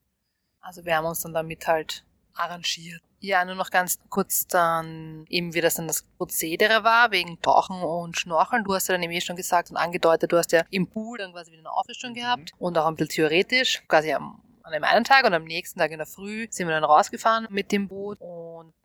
Also 0.62 0.86
wir 0.86 0.96
haben 0.96 1.06
uns 1.06 1.22
dann 1.22 1.34
damit 1.34 1.68
halt 1.68 2.06
arrangiert. 2.34 3.01
Ja, 3.20 3.46
nur 3.46 3.56
noch 3.56 3.70
ganz 3.70 4.00
kurz 4.10 4.48
dann 4.48 5.25
eben, 5.30 5.53
wie 5.53 5.62
das 5.62 5.75
dann 5.75 5.88
das 5.88 6.03
Prozedere 6.18 6.84
war, 6.84 7.12
wegen 7.12 7.39
Tauchen 7.41 7.82
und 7.84 8.18
Schnorcheln. 8.18 8.63
Du 8.63 8.74
hast 8.74 8.88
ja 8.88 8.96
dann 8.96 9.03
eben 9.03 9.13
eh 9.13 9.22
schon 9.22 9.36
gesagt 9.36 9.70
und 9.70 9.77
angedeutet, 9.77 10.32
du 10.32 10.38
hast 10.38 10.51
ja 10.51 10.63
im 10.72 10.88
Pool 10.88 11.20
dann 11.20 11.32
quasi 11.32 11.51
wieder 11.51 11.62
eine 11.62 11.72
Aufrichtung 11.72 12.12
mhm. 12.12 12.15
gehabt 12.15 12.51
und 12.58 12.77
auch 12.77 12.88
ein 12.88 12.96
bisschen 12.96 13.27
theoretisch, 13.27 13.84
quasi 13.88 14.13
am 14.13 14.41
an 14.63 14.74
dem 14.74 14.84
einen 14.84 15.03
Tag 15.03 15.25
und 15.25 15.34
am 15.34 15.44
nächsten 15.44 15.80
Tag 15.80 15.91
in 15.91 15.98
der 15.98 16.08
Früh 16.08 16.48
sind 16.50 16.68
wir 16.68 16.74
dann 16.75 16.84
rausgefahren 16.84 17.48
mit 17.50 17.72
dem 17.72 17.88
Boot 17.88 18.20
und 18.22 18.40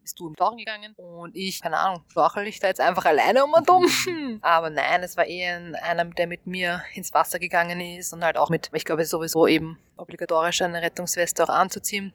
bist 0.07 0.21
du 0.21 0.29
im 0.29 0.37
Tauchen 0.37 0.59
gegangen 0.59 0.95
und 0.95 1.35
ich, 1.35 1.61
keine 1.61 1.79
Ahnung, 1.79 2.05
schwachel 2.13 2.47
ich 2.47 2.61
da 2.61 2.69
jetzt 2.69 2.81
einfach 2.81 3.07
alleine 3.07 3.43
um 3.43 3.53
und 3.53 3.69
um. 3.69 3.85
Aber 4.41 4.71
nein, 4.71 5.03
es 5.03 5.17
war 5.17 5.25
eher 5.25 5.61
einer, 5.83 6.05
der 6.05 6.29
mit 6.29 6.47
mir 6.47 6.81
ins 6.95 7.13
Wasser 7.13 7.41
gegangen 7.41 7.81
ist 7.81 8.13
und 8.13 8.23
halt 8.23 8.39
auch 8.39 8.49
mit, 8.49 8.71
ich 8.73 8.85
glaube 8.85 9.05
sowieso 9.05 9.49
eben 9.49 9.81
obligatorisch 9.97 10.63
eine 10.63 10.81
Rettungsweste 10.81 11.43
auch 11.43 11.49
anzuziehen. 11.49 12.13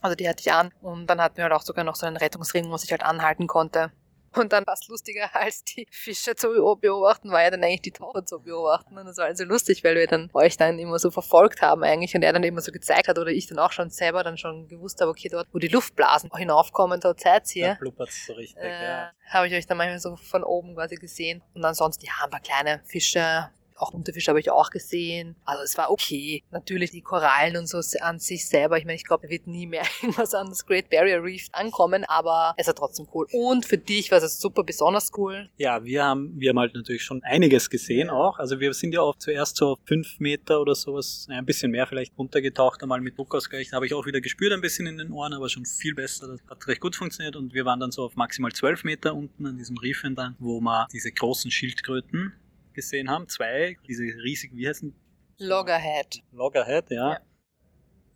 Also 0.00 0.14
die 0.14 0.28
hatte 0.28 0.40
ich 0.40 0.52
an 0.52 0.70
und 0.82 1.08
dann 1.08 1.20
hatten 1.20 1.36
wir 1.38 1.42
halt 1.42 1.52
auch 1.52 1.62
sogar 1.62 1.82
noch 1.82 1.96
so 1.96 2.06
einen 2.06 2.16
Rettungsring, 2.16 2.70
wo 2.70 2.76
ich 2.76 2.92
halt 2.92 3.02
anhalten 3.02 3.48
konnte. 3.48 3.90
Und 4.34 4.52
dann 4.52 4.64
fast 4.64 4.88
lustiger 4.88 5.30
als 5.34 5.64
die 5.64 5.86
Fische 5.90 6.34
zu 6.34 6.48
beobachten, 6.80 7.30
war 7.30 7.42
ja 7.42 7.50
dann 7.50 7.62
eigentlich 7.62 7.82
die 7.82 7.92
Taucher 7.92 8.24
zu 8.24 8.40
beobachten. 8.40 8.96
Und 8.96 9.06
das 9.06 9.18
war 9.18 9.26
also 9.26 9.44
lustig, 9.44 9.84
weil 9.84 9.94
wir 9.94 10.06
dann 10.06 10.30
euch 10.32 10.56
dann 10.56 10.78
immer 10.78 10.98
so 10.98 11.10
verfolgt 11.10 11.62
haben 11.62 11.82
eigentlich 11.82 12.14
und 12.14 12.22
er 12.22 12.32
dann 12.32 12.44
immer 12.44 12.60
so 12.60 12.72
gezeigt 12.72 13.08
hat 13.08 13.18
oder 13.18 13.30
ich 13.30 13.46
dann 13.46 13.58
auch 13.58 13.72
schon 13.72 13.90
selber 13.90 14.22
dann 14.22 14.38
schon 14.38 14.68
gewusst 14.68 15.00
habe, 15.00 15.10
okay, 15.10 15.28
dort, 15.28 15.48
wo 15.52 15.58
die 15.58 15.68
Luftblasen 15.68 16.30
hinaufkommen, 16.34 17.00
dort 17.00 17.20
seid 17.20 17.54
ihr. 17.56 17.68
Da 17.68 17.74
blubbert's 17.74 18.26
so 18.26 18.32
richtig, 18.34 18.62
äh, 18.62 18.84
ja. 18.84 19.12
Habe 19.28 19.48
ich 19.48 19.54
euch 19.54 19.66
dann 19.66 19.78
manchmal 19.78 19.98
so 19.98 20.16
von 20.16 20.44
oben 20.44 20.74
quasi 20.74 20.96
gesehen. 20.96 21.42
Und 21.54 21.64
ansonsten, 21.64 22.04
ja, 22.06 22.12
ein 22.24 22.30
paar 22.30 22.40
kleine 22.40 22.80
Fische, 22.84 23.50
auch 23.82 23.92
Unterfisch 23.92 24.28
habe 24.28 24.40
ich 24.40 24.50
auch 24.50 24.70
gesehen. 24.70 25.36
Also 25.44 25.62
es 25.64 25.76
war 25.76 25.90
okay. 25.90 26.42
Natürlich 26.50 26.90
die 26.90 27.02
Korallen 27.02 27.56
und 27.56 27.68
so 27.68 27.80
an 28.00 28.18
sich 28.18 28.48
selber. 28.48 28.78
Ich 28.78 28.84
meine, 28.84 28.96
ich 28.96 29.04
glaube, 29.04 29.26
da 29.26 29.30
wird 29.30 29.46
nie 29.46 29.66
mehr 29.66 29.82
irgendwas 30.02 30.34
an 30.34 30.48
das 30.48 30.64
Great 30.64 30.88
Barrier 30.88 31.22
Reef 31.22 31.48
ankommen, 31.52 32.04
aber 32.04 32.54
es 32.56 32.66
war 32.66 32.74
trotzdem 32.74 33.06
cool. 33.12 33.26
Und 33.32 33.66
für 33.66 33.78
dich 33.78 34.10
war 34.10 34.22
es 34.22 34.40
super 34.40 34.62
besonders 34.62 35.10
cool. 35.16 35.50
Ja, 35.56 35.84
wir 35.84 36.04
haben, 36.04 36.32
wir 36.38 36.50
haben 36.50 36.58
halt 36.58 36.74
natürlich 36.74 37.02
schon 37.02 37.22
einiges 37.24 37.68
gesehen 37.68 38.08
auch. 38.08 38.38
Also 38.38 38.60
wir 38.60 38.72
sind 38.72 38.94
ja 38.94 39.00
auch 39.00 39.16
zuerst 39.16 39.56
so 39.56 39.78
fünf 39.84 40.20
Meter 40.20 40.60
oder 40.60 40.74
sowas, 40.74 41.26
ein 41.28 41.44
bisschen 41.44 41.70
mehr 41.70 41.86
vielleicht 41.86 42.16
runtergetaucht, 42.16 42.82
einmal 42.82 43.00
mit 43.00 43.18
Druckausgleich. 43.18 43.70
Da 43.70 43.76
habe 43.76 43.86
ich 43.86 43.94
auch 43.94 44.06
wieder 44.06 44.20
gespürt 44.20 44.52
ein 44.52 44.60
bisschen 44.60 44.86
in 44.86 44.98
den 44.98 45.10
Ohren, 45.10 45.32
aber 45.34 45.48
schon 45.48 45.66
viel 45.66 45.94
besser. 45.94 46.28
Das 46.28 46.40
hat 46.48 46.66
recht 46.68 46.80
gut 46.80 46.94
funktioniert 46.96 47.36
und 47.36 47.52
wir 47.52 47.64
waren 47.64 47.80
dann 47.80 47.90
so 47.90 48.04
auf 48.04 48.16
maximal 48.16 48.52
zwölf 48.52 48.84
Meter 48.84 49.14
unten 49.14 49.46
an 49.46 49.56
diesem 49.56 49.76
Reef 49.76 50.04
entlang, 50.04 50.36
wo 50.38 50.60
man 50.60 50.86
diese 50.92 51.10
großen 51.10 51.50
Schildkröten 51.50 52.32
gesehen 52.72 53.10
haben. 53.10 53.28
Zwei, 53.28 53.76
diese 53.86 54.02
riesigen, 54.02 54.56
wie 54.56 54.68
heißen 54.68 54.94
Loggerhead. 55.38 56.22
Loggerhead, 56.32 56.90
ja. 56.90 57.12
ja. 57.12 57.20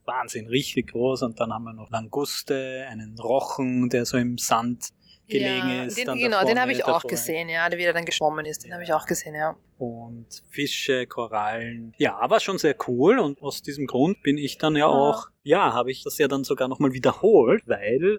Wahnsinn, 0.04 0.46
richtig 0.46 0.92
groß. 0.92 1.22
Und 1.22 1.40
dann 1.40 1.52
haben 1.52 1.64
wir 1.64 1.72
noch 1.72 1.90
Languste, 1.90 2.86
einen 2.88 3.18
Rochen, 3.18 3.88
der 3.88 4.04
so 4.04 4.16
im 4.16 4.38
Sand 4.38 4.90
gelegen 5.28 5.68
ja, 5.68 5.84
ist. 5.84 5.98
Den, 5.98 6.14
genau, 6.18 6.44
den 6.44 6.60
habe 6.60 6.72
ich 6.72 6.84
auch 6.84 7.02
gesehen, 7.02 7.48
ja, 7.48 7.68
der 7.68 7.78
wieder 7.78 7.92
dann 7.92 8.04
geschwommen 8.04 8.46
ist. 8.46 8.64
Den 8.64 8.72
habe 8.72 8.84
ich 8.84 8.92
auch 8.92 9.06
gesehen, 9.06 9.34
ja. 9.34 9.56
Und 9.78 10.42
Fische, 10.50 11.06
Korallen. 11.06 11.94
Ja, 11.98 12.18
war 12.30 12.40
schon 12.40 12.58
sehr 12.58 12.76
cool. 12.86 13.18
Und 13.18 13.42
aus 13.42 13.62
diesem 13.62 13.86
Grund 13.86 14.22
bin 14.22 14.38
ich 14.38 14.58
dann 14.58 14.74
ja, 14.74 14.80
ja. 14.80 14.86
auch, 14.86 15.26
ja, 15.42 15.72
habe 15.72 15.90
ich 15.90 16.04
das 16.04 16.18
ja 16.18 16.28
dann 16.28 16.44
sogar 16.44 16.68
nochmal 16.68 16.92
wiederholt, 16.92 17.66
weil 17.66 18.18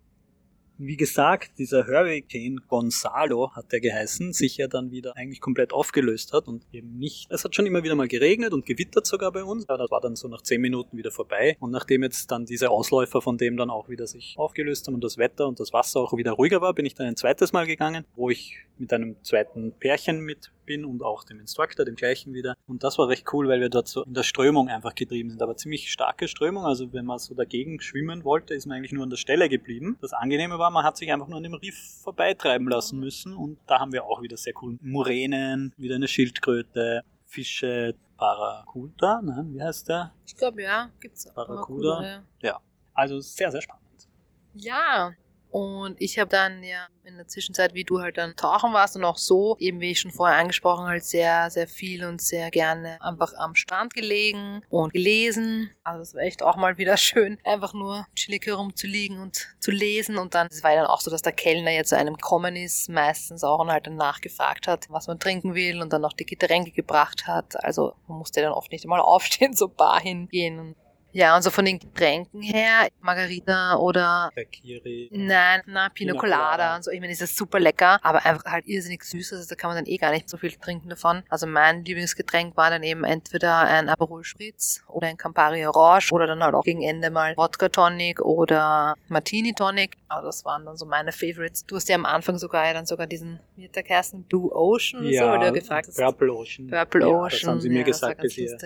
wie 0.78 0.98
gesagt, 0.98 1.58
dieser 1.58 1.88
Hurricane 1.88 2.62
Gonzalo 2.68 3.52
hat 3.54 3.72
der 3.72 3.80
geheißen, 3.80 4.34
sich 4.34 4.58
ja 4.58 4.68
dann 4.68 4.92
wieder 4.92 5.16
eigentlich 5.16 5.42
komplett 5.42 5.74
aufgelöst 5.74 6.34
hat 6.34 6.48
und 6.48 6.66
eben 6.72 6.98
nicht. 6.98 7.28
Es 7.30 7.44
hat 7.44 7.56
schon 7.56 7.66
immer 7.66 7.84
wieder 7.84 7.96
mal 7.96 8.08
geregnet 8.08 8.54
und 8.54 8.66
gewittert 8.66 9.06
sogar 9.06 9.32
bei 9.32 9.44
uns. 9.44 9.66
Das 9.66 9.92
war 9.92 10.02
dann 10.02 10.16
so 10.16 10.28
nach 10.28 10.42
zehn 10.42 10.62
Minuten 10.62 10.98
wieder 10.98 11.12
vorbei. 11.12 11.58
Und 11.60 11.72
nachdem 11.72 12.04
jetzt 12.04 12.32
dann 12.32 12.46
diese 12.46 12.70
Ausläufer 12.70 13.22
von 13.22 13.38
dem 13.38 13.58
dann 13.58 13.70
auch 13.70 13.90
wieder 13.90 14.08
sich 14.08 14.36
aufgelöst 14.38 14.88
haben 14.88 14.96
und 14.96 15.04
das 15.04 15.18
Wetter 15.18 15.48
und 15.48 15.60
das 15.60 15.74
Wasser 15.74 16.00
auch 16.00 16.16
wieder 16.16 16.34
ruhiger 16.34 16.62
war, 16.62 16.74
bin 16.74 16.86
ich 16.86 16.94
dann 16.94 17.08
ein 17.08 17.16
zweites 17.16 17.54
Mal 17.54 17.66
gegangen, 17.66 18.06
wo 18.16 18.30
ich 18.30 18.58
mit 18.78 18.94
einem 18.94 19.16
zweiten 19.24 19.72
Pärchen 19.74 20.22
mit 20.22 20.52
bin 20.68 20.86
und 20.86 21.02
auch 21.02 21.24
dem 21.24 21.40
Instructor, 21.40 21.86
dem 21.86 21.96
gleichen 21.96 22.34
wieder. 22.34 22.56
Und 22.68 22.84
das 22.84 23.00
war 23.00 23.08
recht 23.08 23.26
cool, 23.34 23.48
weil 23.48 23.60
wir 23.60 23.70
dort 23.70 23.88
so 23.88 24.04
in 24.04 24.14
der 24.14 24.24
Strömung 24.24 24.68
einfach 24.68 24.94
getrieben 24.94 25.32
sind. 25.32 25.42
Aber 25.42 25.56
ziemlich 25.56 25.92
starke 25.92 26.28
Strömung. 26.28 26.66
Also 26.66 26.94
wenn 26.94 27.06
man 27.06 27.18
so 27.18 27.34
dagegen 27.34 27.80
schwimmen 27.80 28.24
wollte, 28.24 28.54
ist 28.54 28.68
man 28.68 28.78
eigentlich 28.78 28.92
nur 28.92 29.04
an 29.04 29.10
der 29.10 29.18
Stelle 29.18 29.50
geblieben. 29.50 29.98
Das 30.02 30.14
Angenehme 30.14 30.60
war, 30.60 30.67
man 30.70 30.84
hat 30.84 30.98
sich 30.98 31.12
einfach 31.12 31.28
nur 31.28 31.38
an 31.38 31.44
dem 31.44 31.54
Riff 31.54 32.02
vorbeitreiben 32.04 32.68
lassen 32.68 33.00
müssen. 33.00 33.36
Und 33.36 33.60
da 33.68 33.80
haben 33.80 33.92
wir 33.92 34.06
auch 34.06 34.22
wieder 34.22 34.38
sehr 34.38 34.54
cool 34.62 34.78
Muränen, 34.82 35.74
wieder 35.78 35.96
eine 35.96 36.08
Schildkröte, 36.08 37.04
Fische, 37.26 37.96
Paracuda, 38.18 39.22
nein, 39.22 39.54
wie 39.54 39.62
heißt 39.62 39.90
der? 39.90 40.14
Ich 40.26 40.36
glaube 40.36 40.64
ja, 40.64 40.90
gibt's 41.00 41.32
Paracuda. 41.34 41.96
Paracuda 41.96 42.24
ja. 42.42 42.50
ja. 42.50 42.60
Also 42.94 43.20
sehr, 43.20 43.52
sehr 43.52 43.62
spannend. 43.62 44.08
Ja, 44.56 45.12
und 45.50 46.00
ich 46.02 46.20
habe 46.20 46.30
dann 46.30 46.64
ja 46.64 46.88
in 47.04 47.16
der 47.16 47.28
Zwischenzeit, 47.28 47.74
wie 47.74 47.86
du 47.86 48.02
halt 48.02 48.18
dann 48.18 48.36
tauchen 48.36 48.74
warst 48.74 48.98
und 48.98 49.06
auch 49.06 49.18
so, 49.18 49.56
eben 49.60 49.80
wie 49.80 49.92
ich 49.92 50.02
schon 50.02 50.12
vorher 50.12 50.38
angesprochen, 50.38 50.86
halt 50.86 51.06
sehr, 51.06 51.50
sehr 51.50 51.68
viel 51.68 52.04
und 52.04 52.22
sehr 52.22 52.52
gerne 52.52 53.02
einfach 53.02 53.34
am 53.38 53.56
Strand 53.56 53.94
gelegen 53.94 54.62
und 54.70 54.92
gelesen. 54.92 55.72
Also 55.84 56.02
es 56.02 56.14
war 56.14 56.22
echt 56.22 56.44
auch 56.44 56.58
mal 56.58 56.78
wieder 56.78 56.98
schön, 56.98 57.38
einfach 57.46 57.74
nur 57.74 58.06
chillig 58.16 58.46
herumzuliegen 58.46 59.20
und 59.20 59.48
zu 59.60 59.72
lesen. 59.72 60.18
Und 60.18 60.36
dann, 60.36 60.48
es 60.52 60.64
war 60.64 60.72
ja 60.72 60.82
dann 60.82 60.90
auch 60.90 61.02
so, 61.02 61.10
dass 61.10 61.22
der 61.22 61.32
Kellner 61.32 61.72
ja 61.72 61.84
zu 61.84 61.98
einem 61.98 62.16
gekommen 62.16 62.56
ist, 62.58 62.90
meistens 62.90 63.44
auch 63.44 63.60
und 63.60 63.72
halt 63.72 63.88
dann 63.88 63.96
nachgefragt 63.96 64.68
hat, 64.68 64.88
was 64.90 65.08
man 65.08 65.20
trinken 65.20 65.56
will 65.56 65.82
und 65.82 65.94
dann 65.94 66.02
noch 66.02 66.14
die 66.14 66.26
Getränke 66.26 66.72
gebracht 66.72 67.26
hat. 67.26 67.64
Also 67.64 67.94
man 68.08 68.18
musste 68.18 68.42
dann 68.42 68.52
oft 68.52 68.72
nicht 68.72 68.84
einmal 68.84 69.00
aufstehen, 69.02 69.54
so 69.54 69.70
bar 69.70 70.02
hingehen 70.02 70.76
ja, 71.14 71.36
und 71.36 71.42
so 71.42 71.50
von 71.50 71.66
den 71.66 71.80
Getränken 71.80 72.42
her, 72.42 72.90
Margarita 73.02 73.76
oder. 73.78 74.32
Kakiri. 74.36 75.10
Nein, 75.12 75.62
na, 75.66 75.90
Pina, 75.90 76.12
Pina 76.12 76.14
Colada, 76.14 76.46
Colada 76.52 76.76
und 76.76 76.84
so. 76.84 76.92
Ich 76.92 77.00
meine, 77.00 77.14
das 77.14 77.22
ist 77.22 77.38
super 77.38 77.60
lecker, 77.60 78.00
aber 78.04 78.26
einfach 78.26 78.46
halt 78.46 78.68
irrsinnig 78.68 79.04
süß. 79.04 79.34
Also 79.34 79.50
da 79.50 79.56
kann 79.56 79.70
man 79.70 79.78
dann 79.78 79.86
eh 79.92 79.98
gar 79.98 80.12
nicht 80.12 80.30
so 80.30 80.38
viel 80.38 80.52
trinken 80.52 80.90
davon. 80.90 81.24
Also 81.30 81.48
mein 81.48 81.84
Lieblingsgetränk 81.86 82.58
war 82.58 82.70
dann 82.70 82.84
eben 82.84 83.04
entweder 83.04 83.60
ein 83.60 83.90
Aperol 83.90 84.24
Spritz 84.24 84.84
oder 84.88 85.08
ein 85.08 85.18
Campari 85.18 85.66
Orange 85.66 86.12
oder 86.12 86.28
dann 86.28 86.44
halt 86.44 86.56
auch 86.56 86.64
gegen 86.64 86.84
Ende 86.84 87.10
mal 87.10 87.36
Wodka 87.38 87.70
Tonic 87.70 88.22
oder 88.22 88.96
Martini 89.08 89.54
Tonic. 89.54 89.98
Also 90.10 90.28
das 90.28 90.46
waren 90.46 90.66
dann 90.66 90.78
so 90.78 90.86
meine 90.86 91.12
Favorites. 91.12 91.66
Du 91.66 91.76
hast 91.78 91.90
ja 91.90 91.96
am 91.96 92.06
Anfang 92.06 92.38
sogar 92.38 92.66
ja 92.66 92.74
dann 92.74 92.86
sogar 92.86 93.08
diesen, 93.08 93.40
wie 93.56 93.66
hat 93.66 93.76
der 93.76 93.84
geheißen, 93.84 94.24
Blue 94.24 94.52
Ocean 94.54 95.02
oder 95.02 95.10
ja, 95.10 95.40
so, 95.40 95.46
du 95.48 95.54
gefragt 95.54 95.88
hast. 95.88 95.98
Purple 95.98 96.34
Ocean. 96.34 96.68
Purple 96.68 97.02
ja, 97.02 97.08
Ocean. 97.08 97.30
Das 97.30 97.44
haben 97.48 97.62
sie 97.62 97.70
mir 97.70 97.80
ja, 97.80 97.86
gesagt 97.86 98.22
bisher. 98.22 98.58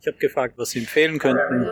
Ich 0.00 0.06
habe 0.06 0.18
gefragt, 0.18 0.54
was 0.56 0.70
sie 0.70 0.80
empfehlen 0.80 1.18
könnten. 1.18 1.66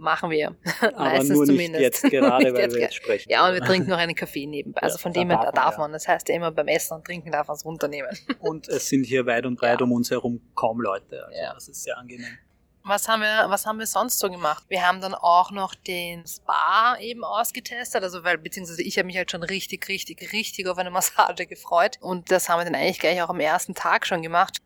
Machen 0.00 0.30
wir. 0.30 0.56
Aber 0.80 0.98
Meistens 0.98 1.30
nur 1.30 1.44
nicht 1.44 1.52
zumindest. 1.52 1.82
jetzt 1.82 2.02
gerade, 2.04 2.54
weil 2.54 2.72
wir 2.72 2.80
jetzt 2.80 2.94
sprechen. 2.94 3.30
Ja, 3.30 3.46
und 3.46 3.52
wir 3.52 3.60
trinken 3.60 3.90
noch 3.90 3.98
einen 3.98 4.14
Kaffee 4.14 4.46
nebenbei. 4.46 4.80
Also 4.80 4.96
von 4.96 5.12
dem 5.12 5.28
her 5.28 5.38
darf, 5.42 5.54
darf 5.54 5.78
man. 5.78 5.92
Das 5.92 6.08
heißt 6.08 6.28
ja 6.30 6.36
immer 6.36 6.50
beim 6.50 6.68
Essen 6.68 6.94
und 6.94 7.04
Trinken 7.04 7.30
darf 7.30 7.48
man 7.48 7.56
es 7.56 7.66
runternehmen. 7.66 8.10
Und 8.40 8.66
es 8.68 8.88
sind 8.88 9.04
hier 9.04 9.26
weit 9.26 9.44
und 9.44 9.56
breit 9.60 9.80
ja. 9.80 9.84
um 9.84 9.92
uns 9.92 10.10
herum 10.10 10.40
kaum 10.54 10.80
Leute. 10.80 11.26
Also 11.26 11.38
ja. 11.38 11.52
das 11.52 11.68
ist 11.68 11.82
sehr 11.82 11.98
angenehm. 11.98 12.38
Was 12.82 13.08
haben 13.08 13.20
wir, 13.20 13.46
was 13.48 13.66
haben 13.66 13.78
wir 13.78 13.86
sonst 13.86 14.18
so 14.18 14.30
gemacht? 14.30 14.64
Wir 14.68 14.86
haben 14.86 15.00
dann 15.00 15.14
auch 15.14 15.50
noch 15.50 15.74
den 15.74 16.26
Spa 16.26 16.96
eben 16.98 17.24
ausgetestet, 17.24 18.02
also 18.02 18.24
weil, 18.24 18.38
beziehungsweise 18.38 18.82
ich 18.82 18.96
habe 18.96 19.06
mich 19.06 19.16
halt 19.16 19.30
schon 19.30 19.42
richtig, 19.42 19.86
richtig, 19.88 20.32
richtig 20.32 20.66
auf 20.66 20.78
eine 20.78 20.90
Massage 20.90 21.46
gefreut. 21.46 21.98
Und 22.00 22.30
das 22.30 22.48
haben 22.48 22.60
wir 22.60 22.64
dann 22.64 22.74
eigentlich 22.74 22.98
gleich 22.98 23.20
auch 23.22 23.28
am 23.28 23.40
ersten 23.40 23.74
Tag 23.74 24.06
schon 24.06 24.22
gemacht. 24.22 24.58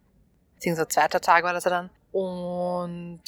Beziehungsweise 0.54 0.88
zweiter 0.88 1.20
Tag 1.20 1.44
war 1.44 1.52
das 1.52 1.64
ja 1.64 1.70
dann. 1.70 1.90
Und 2.12 3.22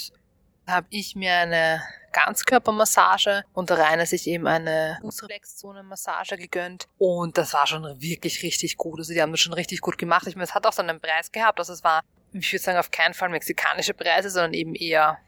habe 0.67 0.87
ich 0.91 1.15
mir 1.15 1.33
eine 1.35 1.83
Ganzkörpermassage 2.13 3.45
und 3.53 3.71
Rainer 3.71 4.07
sich 4.07 4.27
eben 4.27 4.47
eine 4.47 4.99
Fußreflexzone-Massage 5.03 6.37
gegönnt. 6.37 6.89
Und 6.99 7.37
das 7.37 7.53
war 7.53 7.67
schon 7.67 7.85
wirklich 8.01 8.43
richtig 8.43 8.77
gut. 8.77 8.99
Also 8.99 9.13
die 9.13 9.21
haben 9.21 9.33
das 9.33 9.41
schon 9.41 9.53
richtig 9.53 9.81
gut 9.81 9.99
gemacht. 9.99 10.27
Ich 10.27 10.35
meine, 10.35 10.45
es 10.45 10.55
hat 10.55 10.67
auch 10.67 10.73
so 10.73 10.83
einen 10.83 11.01
Preis 11.01 11.31
gehabt. 11.31 11.59
Also 11.59 11.73
es 11.73 11.85
war 11.85 12.03
ich 12.41 12.53
würde 12.53 12.63
sagen, 12.63 12.79
auf 12.79 12.91
keinen 12.91 13.15
Fall 13.15 13.29
mexikanische 13.29 13.95
Preise, 13.95 14.31
sondern 14.31 14.55
eben 14.55 14.75
eher 14.75 15.19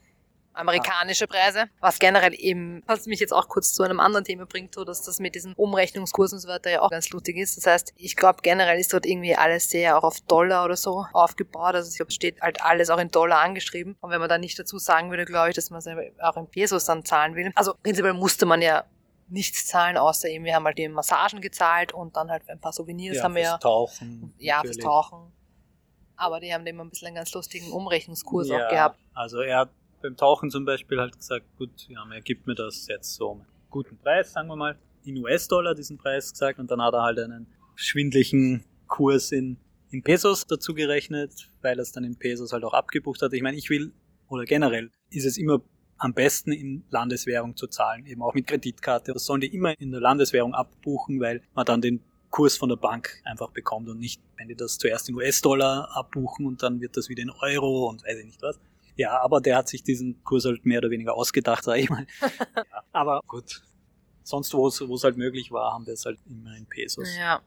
amerikanische 0.53 1.27
Preise, 1.27 1.69
was 1.79 1.99
generell 1.99 2.33
eben, 2.37 2.83
was 2.85 3.05
mich 3.05 3.19
jetzt 3.19 3.31
auch 3.31 3.47
kurz 3.47 3.73
zu 3.73 3.83
einem 3.83 3.99
anderen 3.99 4.25
Thema 4.25 4.45
bringt, 4.45 4.75
so 4.75 4.83
dass 4.83 5.01
das 5.01 5.19
mit 5.19 5.35
diesen 5.35 5.53
Umrechnungskursen 5.53 6.37
und 6.37 6.41
so 6.41 6.47
weiter 6.47 6.69
ja 6.69 6.81
auch 6.81 6.89
ganz 6.89 7.09
lustig 7.09 7.37
ist. 7.37 7.57
Das 7.57 7.65
heißt, 7.65 7.93
ich 7.95 8.15
glaube 8.15 8.39
generell 8.41 8.79
ist 8.79 8.93
dort 8.93 9.05
irgendwie 9.05 9.35
alles 9.35 9.69
sehr 9.69 9.97
auch 9.97 10.03
auf 10.03 10.19
Dollar 10.21 10.65
oder 10.65 10.75
so 10.75 11.05
aufgebaut. 11.13 11.75
Also 11.75 11.89
ich 11.89 11.97
glaube, 11.97 12.09
es 12.09 12.15
steht 12.15 12.41
halt 12.41 12.61
alles 12.61 12.89
auch 12.89 12.99
in 12.99 13.09
Dollar 13.09 13.39
angeschrieben. 13.39 13.95
Und 14.01 14.11
wenn 14.11 14.19
man 14.19 14.29
dann 14.29 14.41
nicht 14.41 14.59
dazu 14.59 14.77
sagen 14.77 15.09
würde, 15.09 15.25
glaube 15.25 15.49
ich, 15.49 15.55
dass 15.55 15.69
man 15.69 15.79
es 15.79 15.87
auch 16.21 16.37
in 16.37 16.47
Pesos 16.47 16.85
dann 16.85 17.05
zahlen 17.05 17.35
will. 17.35 17.51
Also 17.55 17.73
prinzipiell 17.81 18.13
musste 18.13 18.45
man 18.45 18.61
ja 18.61 18.85
nichts 19.29 19.67
zahlen, 19.67 19.95
außer 19.97 20.27
eben, 20.27 20.43
wir 20.43 20.55
haben 20.55 20.65
halt 20.65 20.77
die 20.77 20.87
Massagen 20.87 21.39
gezahlt 21.39 21.93
und 21.93 22.17
dann 22.17 22.31
halt 22.31 22.49
ein 22.49 22.59
paar 22.59 22.73
Souvenirs 22.73 23.17
ja, 23.17 23.23
haben 23.23 23.35
wir. 23.35 23.45
Fürs 23.45 23.59
Tauchen. 23.59 24.33
Ja, 24.39 24.57
natürlich. 24.57 24.77
fürs 24.77 24.85
Tauchen. 24.85 25.38
Aber 26.19 26.41
die 26.41 26.53
haben 26.53 26.65
immer 26.67 26.83
ein 26.83 26.89
bisschen 26.89 27.07
einen 27.07 27.15
ganz 27.15 27.33
lustigen 27.33 27.71
Umrechnungskurs 27.71 28.49
ja, 28.49 28.65
auch 28.65 28.69
gehabt. 28.69 28.99
Also 29.13 29.39
er 29.39 29.59
hat 29.59 29.69
beim 30.01 30.17
Tauchen 30.17 30.51
zum 30.51 30.65
Beispiel 30.65 30.99
halt 30.99 31.17
gesagt, 31.17 31.45
gut, 31.57 31.87
ja, 31.87 32.05
er 32.11 32.21
gibt 32.21 32.45
mir 32.45 32.55
das 32.55 32.87
jetzt 32.87 33.15
so 33.15 33.31
einen 33.31 33.45
guten 33.69 33.97
Preis, 33.97 34.33
sagen 34.33 34.49
wir 34.49 34.57
mal, 34.57 34.77
in 35.05 35.17
US-Dollar 35.17 35.75
diesen 35.75 35.97
Preis 35.97 36.31
gesagt 36.31 36.59
und 36.59 36.69
dann 36.69 36.81
hat 36.81 36.93
er 36.93 37.03
halt 37.03 37.19
einen 37.19 37.47
schwindlichen 37.75 38.65
Kurs 38.87 39.31
in, 39.31 39.57
in 39.91 40.03
Pesos 40.03 40.45
dazu 40.45 40.73
gerechnet, 40.73 41.49
weil 41.61 41.79
er 41.79 41.83
es 41.83 41.93
dann 41.93 42.03
in 42.03 42.17
Pesos 42.17 42.51
halt 42.51 42.65
auch 42.65 42.73
abgebucht 42.73 43.21
hat. 43.21 43.31
Ich 43.31 43.41
meine, 43.41 43.57
ich 43.57 43.69
will, 43.69 43.93
oder 44.27 44.43
generell 44.43 44.91
ist 45.09 45.25
es 45.25 45.37
immer 45.37 45.61
am 45.97 46.13
besten 46.13 46.51
in 46.51 46.83
Landeswährung 46.89 47.55
zu 47.55 47.67
zahlen, 47.67 48.05
eben 48.05 48.21
auch 48.21 48.33
mit 48.33 48.47
Kreditkarte. 48.47 49.13
Das 49.13 49.25
sollen 49.25 49.41
die 49.41 49.53
immer 49.53 49.79
in 49.79 49.91
der 49.91 50.01
Landeswährung 50.01 50.53
abbuchen, 50.53 51.19
weil 51.19 51.41
man 51.53 51.65
dann 51.65 51.81
den 51.81 52.03
Kurs 52.29 52.57
von 52.57 52.69
der 52.69 52.75
Bank 52.75 53.21
einfach 53.23 53.49
bekommt 53.51 53.89
und 53.89 53.99
nicht, 53.99 54.21
wenn 54.37 54.47
die 54.47 54.55
das 54.55 54.77
zuerst 54.77 55.09
in 55.09 55.15
US-Dollar 55.15 55.89
abbuchen 55.95 56.45
und 56.45 56.61
dann 56.61 56.79
wird 56.81 56.95
das 56.95 57.09
wieder 57.09 57.23
in 57.23 57.31
Euro 57.31 57.89
und 57.89 58.03
weiß 58.03 58.17
ich 58.19 58.25
nicht 58.25 58.41
was. 58.41 58.59
Ja, 58.95 59.21
aber 59.21 59.41
der 59.41 59.55
hat 59.55 59.69
sich 59.69 59.83
diesen 59.83 60.23
Kurs 60.23 60.45
halt 60.45 60.65
mehr 60.65 60.79
oder 60.79 60.89
weniger 60.89 61.15
ausgedacht, 61.15 61.63
sage 61.65 61.81
ich 61.81 61.89
mal. 61.89 62.05
ja, 62.21 62.83
aber 62.91 63.21
gut. 63.27 63.61
Sonst, 64.23 64.53
wo 64.53 64.67
es 64.67 65.03
halt 65.03 65.17
möglich 65.17 65.51
war, 65.51 65.73
haben 65.73 65.87
wir 65.87 65.93
es 65.93 66.05
halt 66.05 66.19
immer 66.29 66.55
in 66.55 66.67
Pesos. 66.67 67.07
Ja. 67.17 67.41